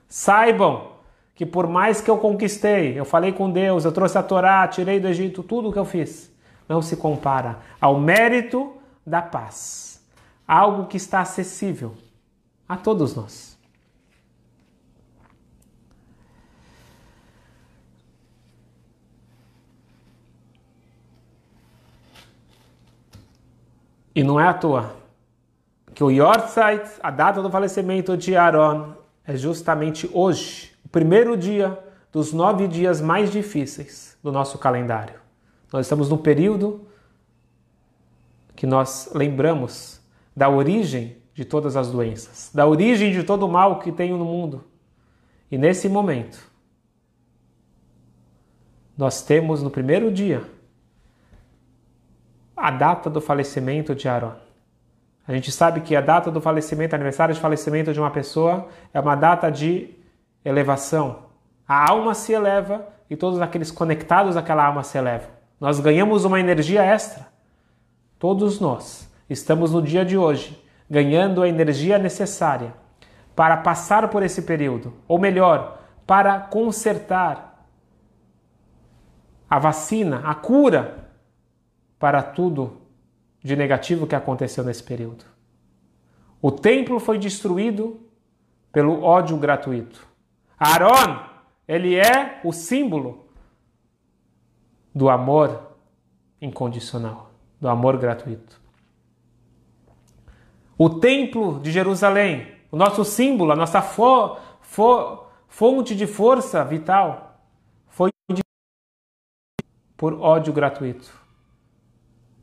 Saibam 0.09 0.93
que 1.41 1.47
por 1.47 1.67
mais 1.67 2.03
que 2.03 2.11
eu 2.11 2.19
conquistei, 2.19 3.01
eu 3.01 3.05
falei 3.07 3.33
com 3.33 3.51
Deus, 3.51 3.87
eu 3.87 3.93
trouxe 3.93 4.19
a 4.19 4.23
Torá, 4.23 4.69
tirei 4.69 5.01
do 5.01 5.09
Egito, 5.09 5.43
tudo 5.43 5.71
o 5.71 5.73
que 5.73 5.79
eu 5.79 5.87
fiz, 5.87 6.31
não 6.69 6.83
se 6.83 6.99
compara 6.99 7.61
ao 7.81 7.99
mérito 7.99 8.75
da 9.07 9.23
paz. 9.23 10.07
Algo 10.47 10.87
que 10.87 10.99
está 10.99 11.21
acessível 11.23 11.95
a 12.69 12.77
todos 12.77 13.17
nós. 13.17 13.59
E 24.15 24.23
não 24.23 24.39
é 24.39 24.47
à 24.47 24.53
toa 24.53 24.95
que 25.95 26.05
o 26.05 26.11
Yortzeit, 26.11 26.87
a 27.03 27.11
data 27.11 27.41
do 27.41 27.49
falecimento 27.49 28.15
de 28.15 28.37
Aaron, 28.37 28.93
é 29.25 29.35
justamente 29.39 30.07
hoje, 30.13 30.70
primeiro 30.91 31.37
dia 31.37 31.79
dos 32.13 32.33
nove 32.33 32.67
dias 32.67 33.01
mais 33.01 33.31
difíceis 33.31 34.19
do 34.23 34.33
nosso 34.33 34.59
calendário. 34.59 35.21
Nós 35.73 35.87
estamos 35.87 36.09
no 36.09 36.19
período 36.19 36.87
que 38.57 38.67
nós 38.67 39.11
lembramos 39.15 40.01
da 40.37 40.49
origem 40.49 41.17
de 41.35 41.45
todas 41.45 41.77
as 41.77 41.91
doenças, 41.91 42.51
da 42.53 42.67
origem 42.67 43.13
de 43.13 43.23
todo 43.23 43.47
o 43.47 43.49
mal 43.49 43.79
que 43.79 43.93
tem 43.93 44.11
no 44.11 44.25
mundo. 44.25 44.65
E 45.51 45.57
nesse 45.57 45.89
momento, 45.89 46.39
nós 48.97 49.23
temos 49.23 49.63
no 49.63 49.71
primeiro 49.71 50.13
dia 50.13 50.45
a 52.57 52.71
data 52.71 53.09
do 53.09 53.21
falecimento 53.21 53.95
de 53.95 54.09
Aaron. 54.09 54.35
A 55.27 55.33
gente 55.33 55.51
sabe 55.51 55.81
que 55.81 55.97
a 55.97 56.01
data 56.01 56.31
do 56.31 56.41
falecimento, 56.41 56.95
aniversário 56.95 57.35
de 57.35 57.41
falecimento 57.41 57.93
de 57.93 58.01
uma 58.01 58.11
pessoa, 58.11 58.69
é 58.93 59.01
uma 59.01 59.15
data 59.15 59.49
de 59.51 59.95
elevação. 60.45 61.31
A 61.67 61.91
alma 61.91 62.15
se 62.15 62.33
eleva 62.33 62.87
e 63.09 63.17
todos 63.17 63.41
aqueles 63.41 63.71
conectados 63.71 64.37
àquela 64.37 64.65
alma 64.65 64.83
se 64.83 64.97
elevam. 64.97 65.29
Nós 65.61 65.79
ganhamos 65.81 66.25
uma 66.25 66.41
energia 66.41 66.83
extra. 66.83 67.29
Todos 68.19 68.61
nós 68.61 69.11
estamos 69.29 69.73
no 69.73 69.83
dia 69.83 70.05
de 70.05 70.17
hoje 70.17 70.63
ganhando 70.91 71.43
a 71.43 71.49
energia 71.49 71.99
necessária 71.99 72.75
para 73.37 73.57
passar 73.57 74.09
por 74.09 74.23
esse 74.25 74.43
período, 74.43 74.93
ou 75.07 75.19
melhor, 75.19 75.81
para 76.05 76.41
consertar 76.41 77.69
a 79.49 79.59
vacina, 79.59 80.21
a 80.25 80.35
cura 80.35 81.09
para 81.99 82.23
tudo 82.23 82.81
de 83.43 83.55
negativo 83.55 84.07
que 84.07 84.15
aconteceu 84.17 84.65
nesse 84.65 84.83
período. 84.83 85.25
O 86.43 86.51
templo 86.51 86.99
foi 86.99 87.19
destruído 87.19 88.01
pelo 88.73 89.03
ódio 89.03 89.37
gratuito. 89.37 90.10
Aaron, 90.61 91.25
ele 91.67 91.97
é 91.97 92.39
o 92.45 92.53
símbolo 92.53 93.25
do 94.95 95.09
amor 95.09 95.75
incondicional, 96.39 97.31
do 97.59 97.67
amor 97.67 97.97
gratuito. 97.97 98.61
O 100.77 100.91
templo 100.91 101.59
de 101.61 101.73
Jerusalém, 101.73 102.57
o 102.71 102.77
nosso 102.77 103.07
símbolo, 103.07 103.53
a 103.53 103.57
nossa 103.57 103.81
fo, 103.81 104.37
fo, 104.61 105.25
fonte 105.49 105.97
de 105.97 106.07
força 106.07 106.63
vital, 106.63 107.41
foi 107.89 108.11
por 109.97 110.15
ódio 110.21 110.53
gratuito. 110.53 111.11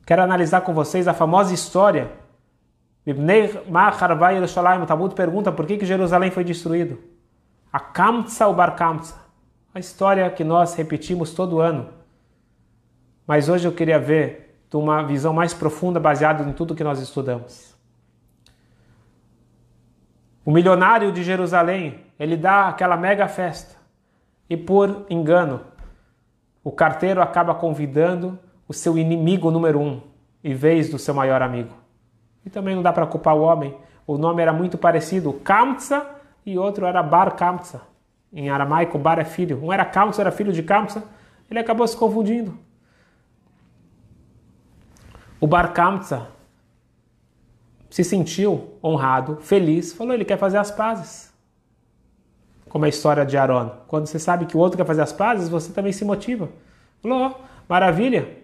Quero 0.08 0.24
analisar 0.24 0.62
com 0.62 0.74
vocês 0.74 1.08
a 1.08 1.14
famosa 1.14 1.54
história. 1.54 2.12
O 3.06 4.86
Talmud 4.86 5.16
pergunta 5.16 5.52
por 5.52 5.66
que, 5.68 5.78
que 5.78 5.86
Jerusalém 5.86 6.32
foi 6.32 6.44
destruído. 6.44 7.17
A 7.78 7.80
Kamtsa 7.80 8.48
ou 8.48 8.56
Bar 8.56 8.76
Kamtsa. 8.76 9.14
A 9.72 9.78
história 9.78 10.28
que 10.32 10.44
nós 10.44 10.74
repetimos 10.74 11.32
todo 11.32 11.60
ano. 11.60 11.90
Mas 13.28 13.50
hoje 13.50 13.68
eu 13.68 13.72
queria 13.72 14.00
ver 14.00 14.64
de 14.68 14.76
uma 14.78 15.04
visão 15.04 15.32
mais 15.32 15.54
profunda 15.54 16.00
baseada 16.00 16.42
em 16.44 16.52
tudo 16.54 16.74
que 16.74 16.84
nós 16.84 17.00
estudamos. 17.00 17.78
O 20.44 20.50
milionário 20.50 21.12
de 21.12 21.24
Jerusalém, 21.24 22.04
ele 22.20 22.36
dá 22.36 22.68
aquela 22.68 22.98
mega 22.98 23.28
festa. 23.28 23.76
E 24.50 24.58
por 24.58 25.06
engano, 25.08 25.62
o 26.64 26.72
carteiro 26.72 27.22
acaba 27.22 27.54
convidando 27.54 28.40
o 28.68 28.74
seu 28.74 28.98
inimigo 28.98 29.52
número 29.52 29.80
um, 29.80 30.02
em 30.44 30.56
vez 30.56 30.90
do 30.90 30.98
seu 30.98 31.14
maior 31.14 31.44
amigo. 31.44 31.76
E 32.44 32.50
também 32.50 32.76
não 32.76 32.82
dá 32.82 32.92
para 32.92 33.06
culpar 33.06 33.36
o 33.36 33.42
homem. 33.42 33.78
O 34.08 34.18
nome 34.18 34.42
era 34.42 34.52
muito 34.52 34.80
parecido, 34.80 35.32
Kamtsa, 35.32 36.17
e 36.48 36.58
outro 36.58 36.86
era 36.86 37.04
Bar 37.04 37.36
Kamtsa. 37.36 37.82
Em 38.32 38.50
aramaico, 38.50 38.98
Bar 38.98 39.20
é 39.20 39.26
filho. 39.26 39.62
Um 39.62 39.74
era 39.74 39.84
Kamtsa, 39.84 40.22
era 40.22 40.32
filho 40.32 40.54
de 40.54 40.64
Kamtsa. 40.64 41.04
Ele 41.52 41.60
acabou 41.60 41.86
se 41.86 41.98
confundindo. 41.98 42.58
O 45.42 45.46
Bar 45.46 45.74
Kamtsa 45.74 46.30
se 47.90 48.02
sentiu 48.02 48.78
honrado, 48.82 49.38
feliz, 49.42 49.92
falou 49.92 50.14
ele 50.14 50.24
quer 50.24 50.38
fazer 50.38 50.58
as 50.58 50.72
pazes. 50.72 51.34
Como 52.70 52.86
a 52.86 52.90
história 52.90 53.26
de 53.26 53.38
Aaron. 53.38 53.70
Quando 53.86 54.08
você 54.08 54.18
sabe 54.18 54.46
que 54.46 54.56
o 54.56 54.60
outro 54.60 54.78
quer 54.78 54.86
fazer 54.86 55.02
as 55.02 55.12
pazes, 55.12 55.50
você 55.50 55.74
também 55.74 55.92
se 55.92 56.06
motiva. 56.06 56.50
Falou, 57.02 57.36
oh, 57.36 57.44
maravilha. 57.68 58.38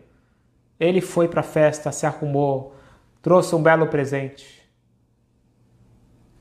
Ele 0.78 0.99
foi 0.99 1.30
para 1.30 1.39
a 1.39 1.43
festa, 1.43 1.89
se 1.93 2.06
arrumou, 2.06 2.76
trouxe 3.22 3.56
um 3.56 3.64
belo 3.64 3.88
presente. 3.88 4.62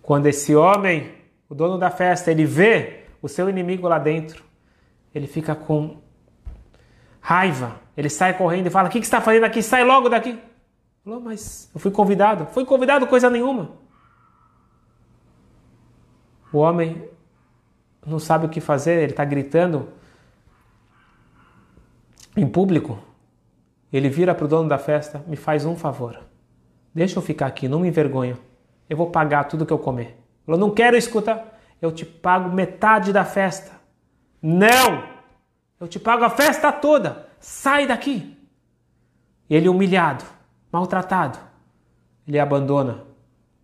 Quando 0.00 0.26
esse 0.26 0.56
homem, 0.56 1.21
o 1.52 1.54
dono 1.54 1.76
da 1.76 1.90
festa, 1.90 2.30
ele 2.30 2.46
vê 2.46 3.04
o 3.20 3.28
seu 3.28 3.46
inimigo 3.46 3.86
lá 3.86 3.98
dentro, 3.98 4.42
ele 5.14 5.26
fica 5.26 5.54
com 5.54 5.98
raiva. 7.20 7.76
Ele 7.94 8.08
sai 8.08 8.32
correndo 8.38 8.68
e 8.68 8.70
fala: 8.70 8.88
O 8.88 8.90
que, 8.90 8.98
que 8.98 9.04
você 9.04 9.14
está 9.14 9.20
fazendo 9.20 9.44
aqui? 9.44 9.62
Sai 9.62 9.84
logo 9.84 10.08
daqui. 10.08 10.40
Falou, 11.04 11.20
mas 11.20 11.70
eu 11.74 11.78
fui 11.78 11.90
convidado. 11.90 12.46
Foi 12.46 12.64
convidado 12.64 13.06
coisa 13.06 13.28
nenhuma. 13.28 13.72
O 16.50 16.56
homem 16.56 17.06
não 18.06 18.18
sabe 18.18 18.46
o 18.46 18.48
que 18.48 18.58
fazer, 18.58 19.02
ele 19.02 19.12
está 19.12 19.24
gritando 19.26 19.90
em 22.34 22.46
público. 22.46 22.98
Ele 23.92 24.08
vira 24.08 24.34
para 24.34 24.46
o 24.46 24.48
dono 24.48 24.70
da 24.70 24.78
festa, 24.78 25.22
me 25.26 25.36
faz 25.36 25.66
um 25.66 25.76
favor. 25.76 26.18
Deixa 26.94 27.18
eu 27.18 27.22
ficar 27.22 27.44
aqui, 27.44 27.68
não 27.68 27.80
me 27.80 27.88
envergonha. 27.88 28.38
Eu 28.88 28.96
vou 28.96 29.10
pagar 29.10 29.44
tudo 29.44 29.66
que 29.66 29.72
eu 29.72 29.78
comer. 29.78 30.21
Falou, 30.44 30.60
não 30.60 30.70
quero 30.70 30.96
escutar. 30.96 31.60
Eu 31.80 31.92
te 31.92 32.04
pago 32.04 32.52
metade 32.52 33.12
da 33.12 33.24
festa. 33.24 33.72
Não! 34.40 35.10
Eu 35.80 35.88
te 35.88 35.98
pago 35.98 36.24
a 36.24 36.30
festa 36.30 36.70
toda. 36.72 37.28
Sai 37.40 37.86
daqui. 37.86 38.36
Ele 39.50 39.68
humilhado 39.68 40.24
maltratado, 40.72 41.38
ele 42.26 42.38
abandona 42.38 43.04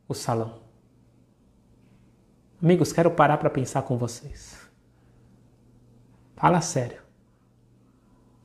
o 0.07 0.13
salão. 0.13 0.59
Amigos, 2.63 2.93
quero 2.93 3.11
parar 3.11 3.39
para 3.39 3.49
pensar 3.49 3.83
com 3.83 3.97
vocês. 3.97 4.69
Fala 6.37 6.61
sério. 6.61 7.01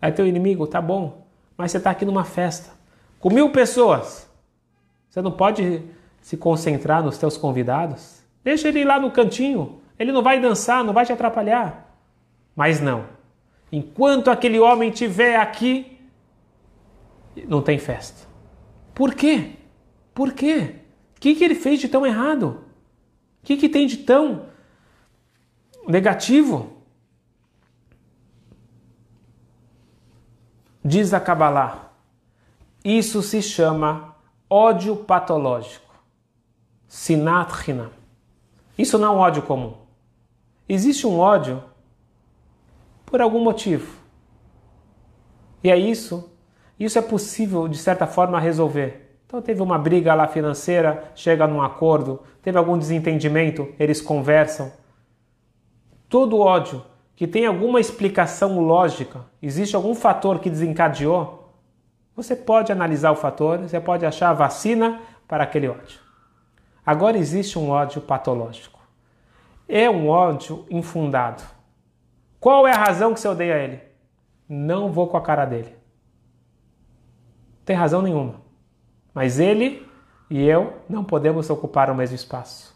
É 0.02 0.10
teu 0.12 0.26
inimigo, 0.26 0.66
tá 0.66 0.82
bom, 0.82 1.28
mas 1.58 1.72
você 1.72 1.78
está 1.78 1.92
aqui 1.92 2.06
numa 2.06 2.24
festa 2.24 2.72
com 3.20 3.30
mil 3.30 3.52
pessoas. 3.52 4.30
Você 5.10 5.22
não 5.22 5.32
pode 5.32 5.84
se 6.22 6.38
concentrar 6.38 7.04
nos 7.04 7.18
teus 7.18 7.38
convidados? 7.38 8.23
Deixa 8.44 8.68
ele 8.68 8.82
ir 8.82 8.86
lá 8.86 9.00
no 9.00 9.12
cantinho. 9.12 9.82
Ele 9.98 10.12
não 10.12 10.22
vai 10.22 10.40
dançar, 10.40 10.84
não 10.84 10.94
vai 10.94 11.06
te 11.06 11.14
atrapalhar. 11.14 11.98
Mas 12.56 12.82
não. 12.82 13.06
Enquanto 13.72 14.30
aquele 14.30 14.60
homem 14.60 14.90
estiver 14.90 15.38
aqui, 15.38 15.98
não 17.48 17.62
tem 17.62 17.80
festa. 17.80 18.28
Por 18.94 19.16
quê? 19.16 19.54
Por 20.14 20.34
quê? 20.34 20.76
O 21.16 21.20
que, 21.20 21.36
que 21.36 21.44
ele 21.44 21.56
fez 21.56 21.80
de 21.80 21.88
tão 21.88 22.06
errado? 22.06 22.64
O 23.42 23.46
que, 23.46 23.58
que 23.58 23.70
tem 23.70 23.88
de 23.88 23.98
tão 23.98 24.46
negativo? 25.88 26.74
Diz 30.86 31.14
a 31.14 31.20
Kabbalah, 31.20 31.94
isso 32.84 33.22
se 33.22 33.42
chama 33.42 34.16
ódio 34.50 34.98
patológico. 34.98 35.94
Sinat 36.88 37.52
Hinam. 37.68 38.03
Isso 38.78 38.98
não 38.98 39.14
é 39.14 39.16
um 39.18 39.20
ódio 39.20 39.44
comum. 39.44 39.74
Existe 40.68 41.06
um 41.06 41.20
ódio 41.20 41.64
por 43.06 43.22
algum 43.22 43.40
motivo. 43.40 44.02
E 45.64 45.70
é 45.70 45.78
isso 45.78 46.34
isso 46.80 46.98
é 46.98 47.02
possível, 47.02 47.68
de 47.68 47.78
certa 47.78 48.08
forma, 48.08 48.40
resolver. 48.40 49.18
Então, 49.26 49.42
teve 49.42 49.62
uma 49.62 49.78
briga 49.78 50.14
lá 50.14 50.28
financeira, 50.28 51.12
chega 51.16 51.48
num 51.48 51.62
acordo, 51.62 52.20
teve 52.42 52.58
algum 52.58 52.78
desentendimento, 52.78 53.68
eles 53.80 54.02
conversam. 54.02 54.72
Todo 56.10 56.40
ódio 56.40 56.84
que 57.16 57.28
tem 57.28 57.46
alguma 57.46 57.80
explicação 57.80 58.60
lógica, 58.60 59.22
existe 59.42 59.76
algum 59.76 59.96
fator 59.96 60.40
que 60.40 60.50
desencadeou, 60.50 61.54
você 62.16 62.36
pode 62.36 62.72
analisar 62.72 63.12
o 63.12 63.16
fator, 63.16 63.60
você 63.60 63.80
pode 63.80 64.06
achar 64.06 64.30
a 64.30 64.34
vacina 64.34 65.00
para 65.28 65.44
aquele 65.44 65.68
ódio. 65.68 66.03
Agora 66.86 67.18
existe 67.18 67.58
um 67.58 67.70
ódio 67.70 68.02
patológico. 68.02 68.80
É 69.68 69.90
um 69.90 70.10
ódio 70.10 70.66
infundado. 70.70 71.44
Qual 72.40 72.68
é 72.68 72.72
a 72.72 72.78
razão 72.78 73.14
que 73.14 73.20
você 73.20 73.28
odeia 73.28 73.58
ele? 73.58 73.82
Não 74.48 74.92
vou 74.92 75.08
com 75.08 75.18
a 75.18 75.22
cara 75.22 75.46
dele 75.46 75.84
tem 77.66 77.76
razão 77.76 78.02
nenhuma. 78.02 78.42
Mas 79.14 79.40
ele 79.40 79.88
e 80.30 80.44
eu 80.44 80.74
não 80.90 81.04
podemos 81.04 81.50
ocupar 81.50 81.90
o 81.90 81.96
mesmo 81.96 82.16
espaço. 82.16 82.74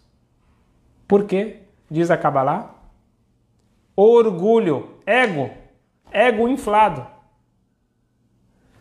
Por 1.07 1.25
quê? 1.25 1.61
Diz 1.89 2.11
a 2.11 2.17
Kabbalah. 2.17 2.75
Orgulho, 3.95 4.97
ego, 5.05 5.49
ego 6.11 6.47
inflado. 6.47 7.05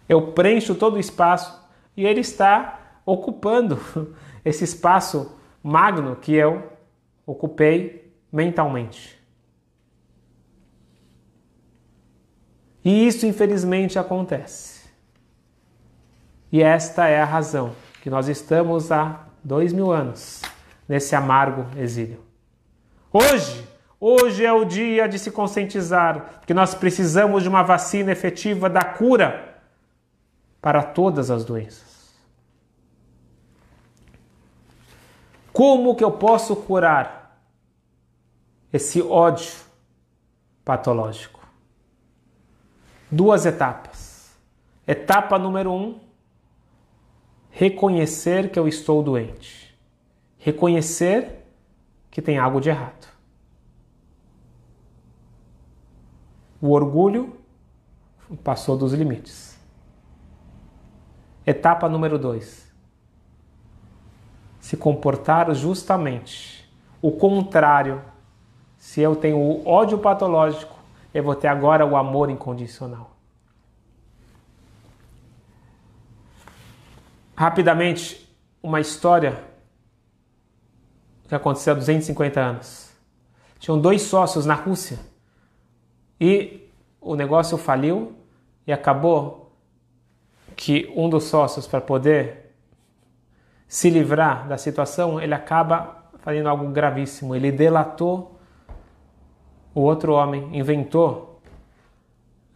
Eu 0.08 0.32
preencho 0.32 0.74
todo 0.74 0.94
o 0.94 1.00
espaço 1.00 1.64
e 1.96 2.04
ele 2.04 2.20
está 2.20 2.98
ocupando 3.04 3.78
esse 4.46 4.62
espaço 4.62 5.36
magno 5.60 6.14
que 6.14 6.32
eu 6.32 6.72
ocupei 7.26 8.14
mentalmente. 8.32 9.20
E 12.84 13.08
isso, 13.08 13.26
infelizmente, 13.26 13.98
acontece. 13.98 14.88
E 16.52 16.62
esta 16.62 17.08
é 17.08 17.20
a 17.20 17.24
razão 17.24 17.74
que 18.00 18.08
nós 18.08 18.28
estamos 18.28 18.92
há 18.92 19.26
dois 19.42 19.72
mil 19.72 19.90
anos 19.90 20.42
nesse 20.88 21.16
amargo 21.16 21.66
exílio. 21.76 22.20
Hoje, 23.12 23.66
hoje 23.98 24.46
é 24.46 24.52
o 24.52 24.64
dia 24.64 25.08
de 25.08 25.18
se 25.18 25.32
conscientizar 25.32 26.42
que 26.46 26.54
nós 26.54 26.72
precisamos 26.72 27.42
de 27.42 27.48
uma 27.48 27.64
vacina 27.64 28.12
efetiva 28.12 28.70
da 28.70 28.84
cura 28.84 29.58
para 30.62 30.84
todas 30.84 31.32
as 31.32 31.44
doenças. 31.44 31.95
Como 35.56 35.96
que 35.96 36.04
eu 36.04 36.12
posso 36.12 36.54
curar 36.54 37.40
esse 38.70 39.00
ódio 39.00 39.54
patológico? 40.62 41.40
Duas 43.10 43.46
etapas. 43.46 44.36
Etapa 44.86 45.38
número 45.38 45.72
um: 45.72 45.98
reconhecer 47.48 48.50
que 48.50 48.58
eu 48.58 48.68
estou 48.68 49.02
doente. 49.02 49.74
Reconhecer 50.36 51.46
que 52.10 52.20
tem 52.20 52.36
algo 52.36 52.60
de 52.60 52.68
errado. 52.68 53.08
O 56.60 56.72
orgulho 56.72 57.34
passou 58.44 58.76
dos 58.76 58.92
limites. 58.92 59.58
Etapa 61.46 61.88
número 61.88 62.18
dois 62.18 62.65
se 64.66 64.76
comportar 64.76 65.54
justamente 65.54 66.68
o 67.00 67.12
contrário. 67.12 68.02
Se 68.76 69.00
eu 69.00 69.14
tenho 69.14 69.38
o 69.38 69.64
ódio 69.64 69.96
patológico, 69.96 70.76
eu 71.14 71.22
vou 71.22 71.36
ter 71.36 71.46
agora 71.46 71.86
o 71.86 71.96
amor 71.96 72.30
incondicional. 72.30 73.16
Rapidamente, 77.36 78.28
uma 78.60 78.80
história 78.80 79.40
que 81.28 81.34
aconteceu 81.36 81.72
há 81.72 81.76
250 81.76 82.40
anos. 82.40 82.90
Tinham 83.60 83.80
dois 83.80 84.02
sócios 84.02 84.46
na 84.46 84.54
Rússia 84.54 84.98
e 86.20 86.68
o 87.00 87.14
negócio 87.14 87.56
faliu 87.56 88.16
e 88.66 88.72
acabou 88.72 89.52
que 90.56 90.92
um 90.96 91.08
dos 91.08 91.22
sócios, 91.22 91.68
para 91.68 91.80
poder 91.80 92.45
se 93.68 93.90
livrar 93.90 94.46
da 94.46 94.56
situação, 94.56 95.20
ele 95.20 95.34
acaba 95.34 96.04
fazendo 96.18 96.48
algo 96.48 96.68
gravíssimo. 96.68 97.34
Ele 97.34 97.50
delatou 97.50 98.38
o 99.74 99.80
outro 99.80 100.12
homem, 100.12 100.56
inventou 100.56 101.40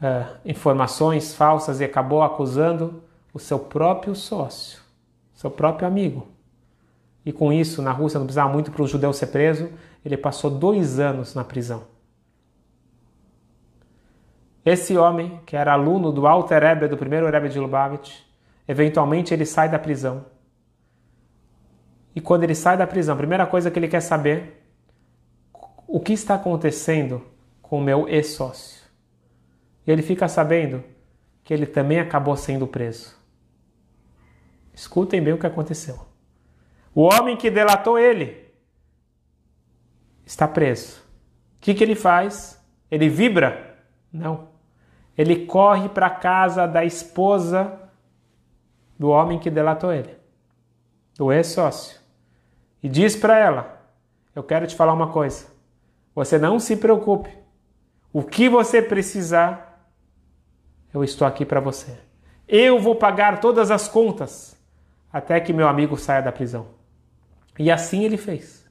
é, 0.01 0.27
informações 0.45 1.35
falsas 1.35 1.81
e 1.81 1.85
acabou 1.85 2.23
acusando 2.23 3.03
o 3.35 3.39
seu 3.39 3.59
próprio 3.59 4.15
sócio, 4.15 4.81
seu 5.35 5.51
próprio 5.51 5.87
amigo. 5.87 6.27
E 7.25 7.33
com 7.33 7.53
isso, 7.53 7.83
na 7.83 7.93
Rússia 7.93 8.19
não 8.19 8.27
precisava 8.27 8.53
muito 8.53 8.71
para 8.71 8.83
o 8.83 8.89
judeu 8.89 9.13
ser 9.13 9.27
preso, 9.27 9.71
ele 10.05 10.17
passou 10.17 10.51
dois 10.51 10.99
anos 10.99 11.35
na 11.35 11.45
prisão. 11.45 11.85
Esse 14.65 14.97
homem, 14.97 15.41
que 15.45 15.57
era 15.57 15.73
aluno 15.73 16.13
do 16.13 16.27
Alter 16.27 16.63
Rebbe, 16.63 16.89
do 16.89 16.97
primeiro 16.97 17.31
Rebbe 17.31 17.49
de 17.49 17.59
Lubavitch, 17.59 18.21
eventualmente 18.67 19.35
ele 19.35 19.45
sai 19.45 19.69
da 19.69 19.79
prisão 19.79 20.25
e 22.15 22.21
quando 22.21 22.43
ele 22.45 22.55
sai 22.55 22.77
da 22.77 22.87
prisão, 22.87 23.15
a 23.15 23.19
primeira 23.19 23.47
coisa 23.47 23.71
que 23.71 23.79
ele 23.79 23.89
quer 23.89 24.01
saber 24.01 24.61
o 25.87 26.01
que 26.01 26.13
está 26.13 26.35
acontecendo 26.35 27.25
com 27.63 27.79
o 27.79 27.83
meu 27.83 28.09
ex-sócio. 28.09 28.81
E 29.87 29.91
ele 29.91 30.03
fica 30.03 30.29
sabendo 30.29 30.85
que 31.43 31.55
ele 31.55 31.67
também 31.67 32.01
acabou 32.01 32.37
sendo 32.37 32.67
preso. 32.67 33.17
Escutem 34.73 35.23
bem 35.23 35.35
o 35.35 35.39
que 35.39 35.47
aconteceu. 35.47 36.07
O 36.95 37.03
homem 37.03 37.37
que 37.37 37.51
delatou 37.51 37.99
ele 37.99 38.51
está 40.25 40.47
preso. 40.47 41.01
O 41.57 41.61
que, 41.61 41.75
que 41.75 41.83
ele 41.83 41.95
faz? 41.95 42.61
Ele 42.91 43.09
vibra? 43.09 43.79
Não. 44.13 44.49
Ele 45.17 45.47
corre 45.47 45.89
para 45.89 46.07
a 46.07 46.15
casa 46.15 46.67
da 46.67 46.85
esposa 46.85 47.79
do 48.99 49.09
homem 49.09 49.39
que 49.39 49.51
delatou 49.51 49.93
ele, 49.93 50.17
do 51.17 51.33
ex-sócio 51.33 52.00
e 52.83 52.89
diz 52.89 53.17
para 53.17 53.39
ela: 53.39 53.83
Eu 54.35 54.43
quero 54.43 54.67
te 54.67 54.75
falar 54.75 54.93
uma 54.93 55.13
coisa. 55.13 55.47
Você 56.15 56.39
não 56.39 56.59
se 56.59 56.77
preocupe. 56.77 57.31
O 58.13 58.23
que 58.23 58.49
você 58.49 58.83
precisar, 58.83 59.89
eu 60.93 61.05
estou 61.05 61.27
aqui 61.27 61.45
para 61.45 61.61
você. 61.61 61.97
Eu 62.49 62.81
vou 62.81 62.97
pagar 62.97 63.41
todas 63.41 63.71
as 63.71 63.87
contas 63.87 64.57
até 65.13 65.41
que 65.41 65.53
meu 65.53 65.69
amigo 65.69 65.97
saia 65.97 66.21
da 66.21 66.33
prisão. 66.33 66.67
E 67.59 67.71
assim 67.71 68.05
ele 68.05 68.17
fez. 68.17 68.69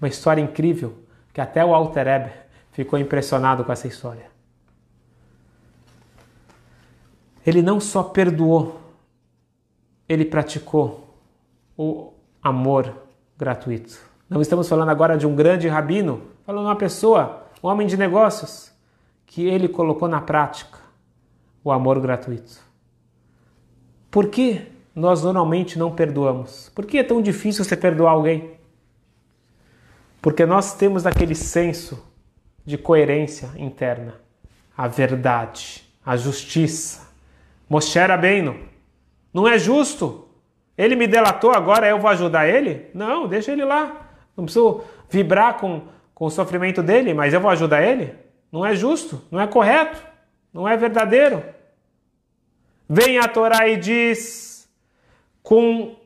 Uma 0.00 0.08
história 0.08 0.40
incrível 0.40 0.96
que 1.32 1.40
até 1.40 1.64
o 1.64 1.74
Alter 1.74 2.06
Ebe 2.06 2.32
ficou 2.72 2.98
impressionado 2.98 3.64
com 3.64 3.72
essa 3.72 3.86
história. 3.86 4.30
Ele 7.44 7.62
não 7.62 7.80
só 7.80 8.02
perdoou, 8.02 8.80
ele 10.08 10.24
praticou 10.24 11.14
o 11.76 12.12
amor 12.42 12.94
gratuito. 13.36 13.98
Não 14.28 14.40
estamos 14.40 14.68
falando 14.68 14.90
agora 14.90 15.16
de 15.16 15.26
um 15.26 15.34
grande 15.34 15.68
rabino, 15.68 16.22
falando 16.44 16.66
uma 16.66 16.76
pessoa, 16.76 17.46
um 17.62 17.68
homem 17.68 17.86
de 17.86 17.96
negócios, 17.96 18.72
que 19.26 19.46
ele 19.46 19.68
colocou 19.68 20.08
na 20.08 20.20
prática 20.20 20.78
o 21.62 21.72
amor 21.72 22.00
gratuito. 22.00 22.60
Por 24.10 24.28
que 24.28 24.66
nós 24.94 25.22
normalmente 25.22 25.78
não 25.78 25.94
perdoamos? 25.94 26.70
Por 26.74 26.86
que 26.86 26.98
é 26.98 27.04
tão 27.04 27.22
difícil 27.22 27.64
você 27.64 27.76
perdoar 27.76 28.12
alguém? 28.12 28.52
Porque 30.20 30.44
nós 30.44 30.74
temos 30.74 31.06
aquele 31.06 31.34
senso 31.34 32.02
de 32.64 32.76
coerência 32.76 33.50
interna, 33.56 34.14
a 34.76 34.88
verdade, 34.88 35.84
a 36.04 36.16
justiça. 36.16 37.08
Moshe 37.68 37.98
Rabbeinu, 37.98 38.58
não 39.32 39.46
é 39.46 39.58
justo 39.58 40.27
ele 40.78 40.94
me 40.94 41.08
delatou, 41.08 41.50
agora 41.50 41.88
eu 41.88 41.98
vou 41.98 42.08
ajudar 42.08 42.48
ele? 42.48 42.88
Não, 42.94 43.26
deixa 43.26 43.50
ele 43.50 43.64
lá. 43.64 44.08
Não 44.36 44.44
preciso 44.44 44.84
vibrar 45.10 45.58
com, 45.58 45.82
com 46.14 46.26
o 46.26 46.30
sofrimento 46.30 46.84
dele, 46.84 47.12
mas 47.12 47.34
eu 47.34 47.40
vou 47.40 47.50
ajudar 47.50 47.82
ele? 47.82 48.14
Não 48.52 48.64
é 48.64 48.76
justo, 48.76 49.20
não 49.28 49.40
é 49.40 49.46
correto, 49.48 50.00
não 50.54 50.68
é 50.68 50.76
verdadeiro. 50.76 51.42
Vem 52.88 53.18
a 53.18 53.26
Torá 53.26 53.68
e 53.68 53.76
diz 53.76 54.68
com 55.42 55.96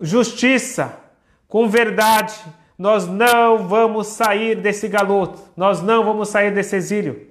justiça, 0.00 0.98
com 1.46 1.68
verdade, 1.68 2.34
nós 2.78 3.06
não 3.06 3.68
vamos 3.68 4.06
sair 4.08 4.56
desse 4.56 4.88
galoto, 4.88 5.40
nós 5.54 5.82
não 5.82 6.04
vamos 6.04 6.28
sair 6.30 6.52
desse 6.52 6.74
exílio. 6.74 7.30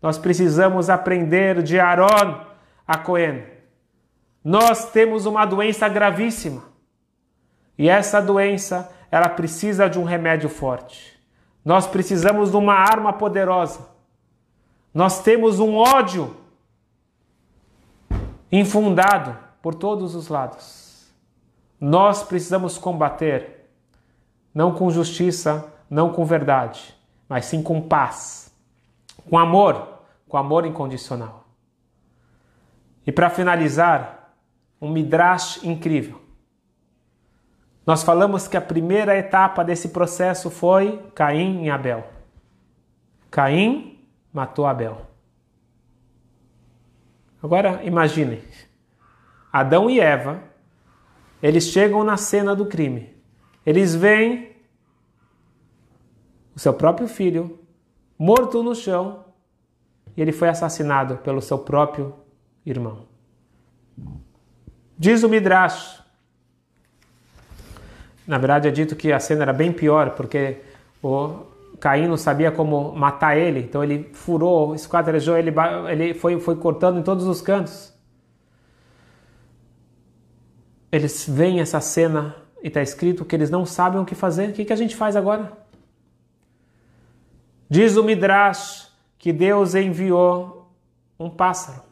Nós 0.00 0.18
precisamos 0.18 0.88
aprender 0.88 1.62
de 1.62 1.78
Aaron 1.78 2.40
a 2.86 2.98
Cohen. 2.98 3.51
Nós 4.44 4.90
temos 4.90 5.26
uma 5.26 5.44
doença 5.44 5.88
gravíssima. 5.88 6.64
E 7.78 7.88
essa 7.88 8.20
doença, 8.20 8.92
ela 9.10 9.28
precisa 9.28 9.88
de 9.88 9.98
um 9.98 10.04
remédio 10.04 10.48
forte. 10.48 11.20
Nós 11.64 11.86
precisamos 11.86 12.50
de 12.50 12.56
uma 12.56 12.74
arma 12.74 13.12
poderosa. 13.12 13.88
Nós 14.92 15.22
temos 15.22 15.58
um 15.60 15.76
ódio 15.76 16.36
infundado 18.50 19.36
por 19.62 19.74
todos 19.74 20.14
os 20.14 20.28
lados. 20.28 21.10
Nós 21.80 22.22
precisamos 22.22 22.76
combater, 22.76 23.68
não 24.54 24.74
com 24.74 24.90
justiça, 24.90 25.72
não 25.88 26.12
com 26.12 26.24
verdade, 26.24 26.94
mas 27.28 27.46
sim 27.46 27.62
com 27.62 27.80
paz, 27.80 28.54
com 29.28 29.38
amor, 29.38 30.00
com 30.28 30.36
amor 30.36 30.66
incondicional. 30.66 31.44
E 33.06 33.10
para 33.10 33.30
finalizar, 33.30 34.21
um 34.82 34.90
midrash 34.90 35.62
incrível. 35.62 36.20
Nós 37.86 38.02
falamos 38.02 38.48
que 38.48 38.56
a 38.56 38.60
primeira 38.60 39.16
etapa 39.16 39.64
desse 39.64 39.90
processo 39.90 40.50
foi 40.50 40.98
Caim 41.14 41.64
e 41.64 41.70
Abel. 41.70 42.04
Caim 43.30 44.04
matou 44.32 44.66
Abel. 44.66 45.06
Agora 47.40 47.80
imaginem, 47.84 48.42
Adão 49.52 49.88
e 49.88 50.00
Eva, 50.00 50.42
eles 51.40 51.64
chegam 51.64 52.02
na 52.02 52.16
cena 52.16 52.54
do 52.54 52.66
crime. 52.66 53.14
Eles 53.64 53.94
veem 53.94 54.56
o 56.56 56.58
seu 56.58 56.74
próprio 56.74 57.06
filho 57.06 57.60
morto 58.18 58.64
no 58.64 58.74
chão 58.74 59.26
e 60.16 60.22
ele 60.22 60.32
foi 60.32 60.48
assassinado 60.48 61.18
pelo 61.18 61.40
seu 61.40 61.58
próprio 61.58 62.14
irmão. 62.66 63.12
Diz 65.02 65.24
o 65.24 65.28
Midrash. 65.28 66.00
Na 68.24 68.38
verdade 68.38 68.68
é 68.68 68.70
dito 68.70 68.94
que 68.94 69.12
a 69.12 69.18
cena 69.18 69.42
era 69.42 69.52
bem 69.52 69.72
pior, 69.72 70.10
porque 70.10 70.60
o 71.02 71.44
Caim 71.80 72.06
não 72.06 72.16
sabia 72.16 72.52
como 72.52 72.92
matar 72.92 73.36
ele, 73.36 73.58
então 73.58 73.82
ele 73.82 74.10
furou, 74.12 74.76
esquadrejou, 74.76 75.36
ele, 75.36 75.52
ele 75.90 76.14
foi, 76.14 76.38
foi 76.38 76.54
cortando 76.54 77.00
em 77.00 77.02
todos 77.02 77.26
os 77.26 77.40
cantos. 77.40 77.92
Eles 80.92 81.28
veem 81.28 81.58
essa 81.58 81.80
cena 81.80 82.36
e 82.62 82.68
está 82.68 82.80
escrito 82.80 83.24
que 83.24 83.34
eles 83.34 83.50
não 83.50 83.66
sabem 83.66 84.00
o 84.00 84.04
que 84.04 84.14
fazer. 84.14 84.50
O 84.50 84.52
que, 84.52 84.64
que 84.64 84.72
a 84.72 84.76
gente 84.76 84.94
faz 84.94 85.16
agora? 85.16 85.50
Diz 87.68 87.96
o 87.96 88.04
Midrash 88.04 88.88
que 89.18 89.32
Deus 89.32 89.74
enviou 89.74 90.72
um 91.18 91.28
pássaro 91.28 91.90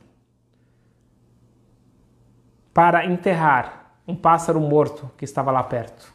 para 2.80 3.04
enterrar 3.04 3.92
um 4.08 4.16
pássaro 4.16 4.58
morto 4.58 5.10
que 5.18 5.24
estava 5.26 5.50
lá 5.50 5.62
perto. 5.62 6.14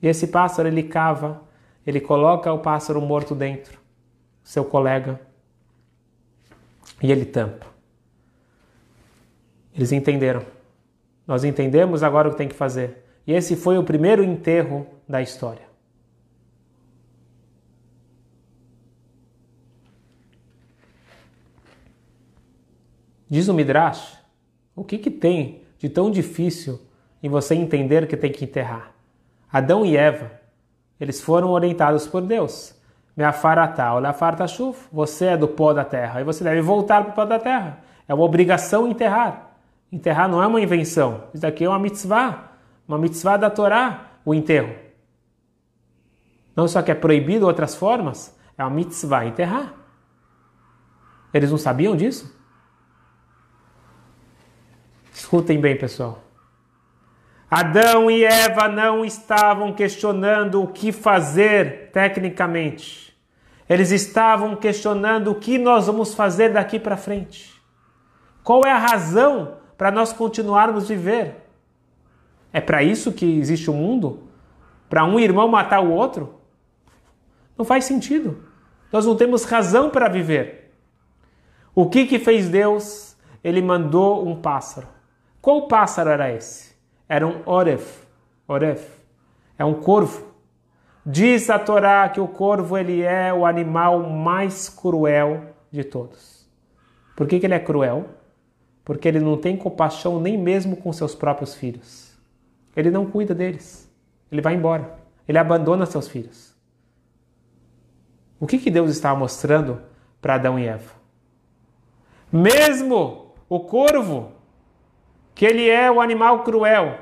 E 0.00 0.08
esse 0.08 0.28
pássaro 0.28 0.66
ele 0.66 0.82
cava, 0.82 1.42
ele 1.86 2.00
coloca 2.00 2.50
o 2.50 2.60
pássaro 2.60 2.98
morto 2.98 3.34
dentro, 3.34 3.78
seu 4.42 4.64
colega, 4.64 5.20
e 7.02 7.12
ele 7.12 7.26
tampa. 7.26 7.66
Eles 9.74 9.92
entenderam. 9.92 10.46
Nós 11.26 11.44
entendemos 11.44 12.02
agora 12.02 12.28
o 12.28 12.30
que 12.30 12.38
tem 12.38 12.48
que 12.48 12.54
fazer. 12.54 13.04
E 13.26 13.34
esse 13.34 13.54
foi 13.54 13.76
o 13.76 13.84
primeiro 13.84 14.24
enterro 14.24 14.86
da 15.06 15.20
história. 15.20 15.68
Diz 23.28 23.46
o 23.46 23.52
Midrash, 23.52 24.19
o 24.74 24.84
que, 24.84 24.98
que 24.98 25.10
tem 25.10 25.62
de 25.78 25.88
tão 25.88 26.10
difícil 26.10 26.80
em 27.22 27.28
você 27.28 27.54
entender 27.54 28.06
que 28.06 28.16
tem 28.16 28.32
que 28.32 28.44
enterrar? 28.44 28.92
Adão 29.52 29.84
e 29.84 29.96
Eva, 29.96 30.30
eles 31.00 31.20
foram 31.20 31.50
orientados 31.50 32.06
por 32.06 32.22
Deus. 32.22 32.74
Meafaratá, 33.16 33.94
olafarta 33.94 34.46
chuf, 34.46 34.88
você 34.92 35.26
é 35.26 35.36
do 35.36 35.48
pó 35.48 35.72
da 35.72 35.84
terra 35.84 36.20
e 36.20 36.24
você 36.24 36.44
deve 36.44 36.60
voltar 36.60 37.02
para 37.02 37.10
o 37.10 37.14
pó 37.14 37.24
da 37.24 37.38
terra. 37.38 37.80
É 38.06 38.14
uma 38.14 38.24
obrigação 38.24 38.88
enterrar. 38.88 39.50
Enterrar 39.92 40.28
não 40.28 40.42
é 40.42 40.46
uma 40.46 40.60
invenção. 40.60 41.24
Isso 41.34 41.46
aqui 41.46 41.64
é 41.64 41.68
uma 41.68 41.78
mitzvah, 41.78 42.52
uma 42.86 42.98
mitzvah 42.98 43.36
da 43.36 43.50
Torá, 43.50 44.06
o 44.24 44.34
enterro. 44.34 44.74
Não 46.54 46.68
só 46.68 46.82
que 46.82 46.90
é 46.90 46.94
proibido 46.94 47.46
outras 47.46 47.74
formas, 47.74 48.36
é 48.56 48.62
uma 48.62 48.70
mitzvah 48.70 49.26
enterrar. 49.26 49.74
Eles 51.32 51.50
não 51.50 51.58
sabiam 51.58 51.96
disso? 51.96 52.39
Escutem 55.12 55.60
bem, 55.60 55.76
pessoal. 55.76 56.22
Adão 57.50 58.10
e 58.10 58.24
Eva 58.24 58.68
não 58.68 59.04
estavam 59.04 59.72
questionando 59.72 60.62
o 60.62 60.68
que 60.68 60.92
fazer 60.92 61.90
tecnicamente. 61.92 63.10
Eles 63.68 63.90
estavam 63.90 64.54
questionando 64.54 65.32
o 65.32 65.34
que 65.34 65.58
nós 65.58 65.86
vamos 65.86 66.14
fazer 66.14 66.52
daqui 66.52 66.78
para 66.78 66.96
frente. 66.96 67.60
Qual 68.44 68.64
é 68.64 68.70
a 68.70 68.78
razão 68.78 69.56
para 69.76 69.90
nós 69.90 70.12
continuarmos 70.12 70.88
viver? 70.88 71.46
É 72.52 72.60
para 72.60 72.82
isso 72.82 73.12
que 73.12 73.38
existe 73.38 73.70
o 73.70 73.74
mundo? 73.74 74.28
Para 74.88 75.04
um 75.04 75.18
irmão 75.18 75.48
matar 75.48 75.80
o 75.80 75.90
outro? 75.90 76.40
Não 77.58 77.64
faz 77.64 77.84
sentido. 77.84 78.44
Nós 78.92 79.06
não 79.06 79.16
temos 79.16 79.44
razão 79.44 79.90
para 79.90 80.08
viver. 80.08 80.72
O 81.74 81.88
que 81.88 82.06
que 82.06 82.18
fez 82.18 82.48
Deus? 82.48 83.16
Ele 83.42 83.62
mandou 83.62 84.26
um 84.26 84.34
pássaro. 84.34 84.99
Qual 85.40 85.68
pássaro 85.68 86.10
era 86.10 86.30
esse? 86.32 86.74
Era 87.08 87.26
um 87.26 87.42
oref. 87.46 88.06
Oref. 88.46 88.86
É 89.58 89.64
um 89.64 89.74
corvo. 89.74 90.30
Diz 91.04 91.48
a 91.48 91.58
Torá 91.58 92.08
que 92.08 92.20
o 92.20 92.28
corvo 92.28 92.76
ele 92.76 93.02
é 93.02 93.32
o 93.32 93.46
animal 93.46 94.08
mais 94.08 94.68
cruel 94.68 95.54
de 95.70 95.82
todos. 95.82 96.48
Por 97.16 97.26
que, 97.26 97.40
que 97.40 97.46
ele 97.46 97.54
é 97.54 97.58
cruel? 97.58 98.06
Porque 98.84 99.08
ele 99.08 99.20
não 99.20 99.36
tem 99.36 99.56
compaixão 99.56 100.20
nem 100.20 100.36
mesmo 100.36 100.76
com 100.76 100.92
seus 100.92 101.14
próprios 101.14 101.54
filhos. 101.54 102.18
Ele 102.76 102.90
não 102.90 103.06
cuida 103.06 103.34
deles. 103.34 103.90
Ele 104.30 104.40
vai 104.40 104.54
embora. 104.54 104.98
Ele 105.26 105.38
abandona 105.38 105.86
seus 105.86 106.08
filhos. 106.08 106.54
O 108.38 108.46
que, 108.46 108.58
que 108.58 108.70
Deus 108.70 108.90
estava 108.90 109.18
mostrando 109.18 109.82
para 110.20 110.34
Adão 110.34 110.58
e 110.58 110.66
Eva? 110.66 110.92
Mesmo 112.32 113.34
o 113.48 113.60
corvo, 113.60 114.32
que 115.40 115.46
ele 115.46 115.70
é 115.70 115.90
o 115.90 116.02
animal 116.02 116.44
cruel, 116.44 116.98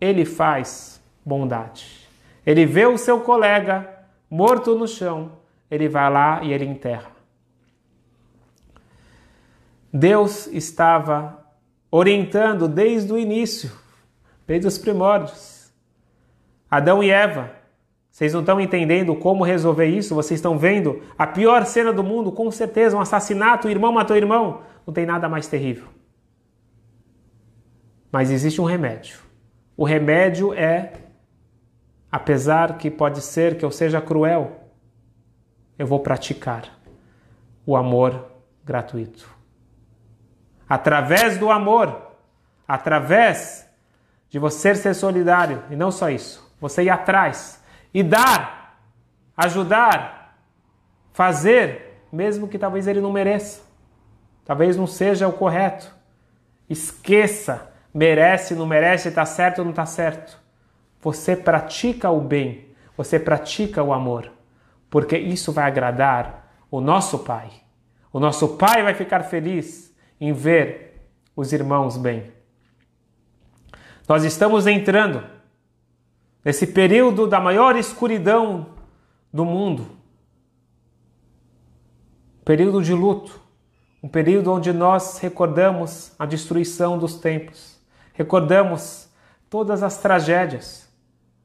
ele 0.00 0.24
faz 0.24 1.00
bondade. 1.24 2.08
Ele 2.44 2.66
vê 2.66 2.86
o 2.86 2.98
seu 2.98 3.20
colega 3.20 3.88
morto 4.28 4.74
no 4.74 4.88
chão, 4.88 5.30
ele 5.70 5.88
vai 5.88 6.10
lá 6.10 6.42
e 6.42 6.52
ele 6.52 6.64
enterra. 6.64 7.12
Deus 9.92 10.48
estava 10.48 11.38
orientando 11.88 12.66
desde 12.66 13.12
o 13.12 13.16
início, 13.16 13.70
desde 14.44 14.66
os 14.66 14.76
primórdios. 14.76 15.72
Adão 16.68 17.00
e 17.00 17.10
Eva, 17.10 17.52
vocês 18.10 18.32
não 18.32 18.40
estão 18.40 18.60
entendendo 18.60 19.14
como 19.14 19.44
resolver 19.44 19.86
isso? 19.86 20.16
Vocês 20.16 20.38
estão 20.38 20.58
vendo 20.58 21.00
a 21.16 21.28
pior 21.28 21.64
cena 21.64 21.92
do 21.92 22.02
mundo, 22.02 22.32
com 22.32 22.50
certeza, 22.50 22.96
um 22.96 23.00
assassinato, 23.00 23.68
o 23.68 23.70
irmão 23.70 23.92
matou 23.92 24.16
o 24.16 24.18
irmão. 24.18 24.62
Não 24.84 24.92
tem 24.92 25.06
nada 25.06 25.28
mais 25.28 25.46
terrível. 25.46 25.93
Mas 28.14 28.30
existe 28.30 28.60
um 28.60 28.64
remédio. 28.64 29.18
O 29.76 29.84
remédio 29.84 30.54
é, 30.54 30.92
apesar 32.12 32.78
que 32.78 32.88
pode 32.88 33.20
ser 33.20 33.58
que 33.58 33.64
eu 33.64 33.72
seja 33.72 34.00
cruel, 34.00 34.70
eu 35.76 35.84
vou 35.84 35.98
praticar 35.98 36.78
o 37.66 37.76
amor 37.76 38.30
gratuito. 38.64 39.28
Através 40.68 41.38
do 41.38 41.50
amor, 41.50 42.12
através 42.68 43.68
de 44.30 44.38
você 44.38 44.76
ser 44.76 44.94
solidário, 44.94 45.64
e 45.68 45.74
não 45.74 45.90
só 45.90 46.08
isso, 46.08 46.54
você 46.60 46.84
ir 46.84 46.90
atrás 46.90 47.60
e 47.92 48.00
dar, 48.00 48.78
ajudar, 49.36 50.38
fazer, 51.12 52.00
mesmo 52.12 52.46
que 52.46 52.60
talvez 52.60 52.86
ele 52.86 53.00
não 53.00 53.10
mereça, 53.10 53.62
talvez 54.44 54.76
não 54.76 54.86
seja 54.86 55.26
o 55.26 55.32
correto. 55.32 55.92
Esqueça, 56.70 57.73
merece, 57.94 58.56
não 58.56 58.66
merece, 58.66 59.08
está 59.08 59.24
certo 59.24 59.60
ou 59.60 59.64
não 59.64 59.70
está 59.70 59.86
certo. 59.86 60.36
Você 61.00 61.36
pratica 61.36 62.10
o 62.10 62.20
bem, 62.20 62.74
você 62.96 63.20
pratica 63.20 63.82
o 63.82 63.92
amor, 63.92 64.32
porque 64.90 65.16
isso 65.16 65.52
vai 65.52 65.64
agradar 65.64 66.52
o 66.70 66.80
nosso 66.80 67.20
Pai. 67.20 67.50
O 68.12 68.18
nosso 68.18 68.56
Pai 68.56 68.82
vai 68.82 68.94
ficar 68.94 69.22
feliz 69.22 69.94
em 70.20 70.32
ver 70.32 71.08
os 71.36 71.52
irmãos 71.52 71.96
bem. 71.96 72.32
Nós 74.08 74.24
estamos 74.24 74.66
entrando 74.66 75.24
nesse 76.44 76.66
período 76.66 77.26
da 77.26 77.40
maior 77.40 77.76
escuridão 77.76 78.74
do 79.32 79.44
mundo, 79.44 79.88
período 82.44 82.82
de 82.82 82.92
luto, 82.92 83.40
um 84.02 84.08
período 84.08 84.52
onde 84.52 84.72
nós 84.72 85.18
recordamos 85.18 86.12
a 86.18 86.26
destruição 86.26 86.98
dos 86.98 87.18
templos, 87.18 87.73
recordamos 88.14 89.08
todas 89.50 89.82
as 89.82 89.98
tragédias, 89.98 90.88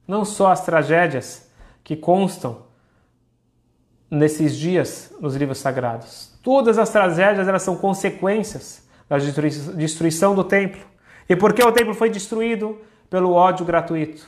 não 0.08 0.24
só 0.24 0.52
as 0.52 0.64
tragédias 0.64 1.52
que 1.84 1.96
constam 1.96 2.64
nesses 4.10 4.56
dias 4.56 5.14
nos 5.20 5.36
livros 5.36 5.58
sagrados. 5.58 6.40
Todas 6.42 6.80
as 6.80 6.90
tragédias 6.90 7.48
elas 7.48 7.62
são 7.62 7.76
consequências 7.76 8.88
da 9.08 9.18
destruição 9.18 10.34
do 10.34 10.44
templo. 10.44 10.82
E 11.28 11.36
porque 11.36 11.64
o 11.64 11.72
templo 11.72 11.94
foi 11.94 12.10
destruído? 12.10 12.80
Pelo 13.10 13.34
ódio 13.34 13.66
gratuito. 13.66 14.28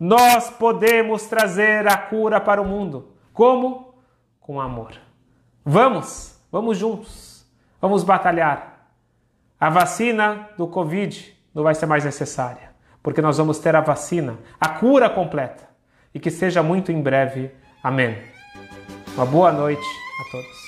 Nós 0.00 0.50
podemos 0.50 1.24
trazer 1.24 1.86
a 1.86 1.96
cura 1.96 2.40
para 2.40 2.60
o 2.60 2.66
mundo. 2.66 3.12
Como? 3.32 3.94
Com 4.40 4.60
amor. 4.60 4.92
Vamos, 5.64 6.38
vamos 6.50 6.76
juntos. 6.76 7.46
Vamos 7.80 8.02
batalhar. 8.02 8.88
A 9.60 9.70
vacina 9.70 10.48
do 10.56 10.66
Covid 10.66 11.33
não 11.54 11.62
vai 11.62 11.74
ser 11.74 11.86
mais 11.86 12.04
necessária, 12.04 12.70
porque 13.02 13.22
nós 13.22 13.38
vamos 13.38 13.58
ter 13.58 13.76
a 13.76 13.80
vacina, 13.80 14.36
a 14.60 14.68
cura 14.68 15.08
completa. 15.08 15.68
E 16.14 16.20
que 16.20 16.30
seja 16.30 16.62
muito 16.62 16.92
em 16.92 17.02
breve. 17.02 17.50
Amém. 17.82 18.16
Uma 19.16 19.26
boa 19.26 19.52
noite 19.52 19.82
a 19.82 20.30
todos. 20.30 20.63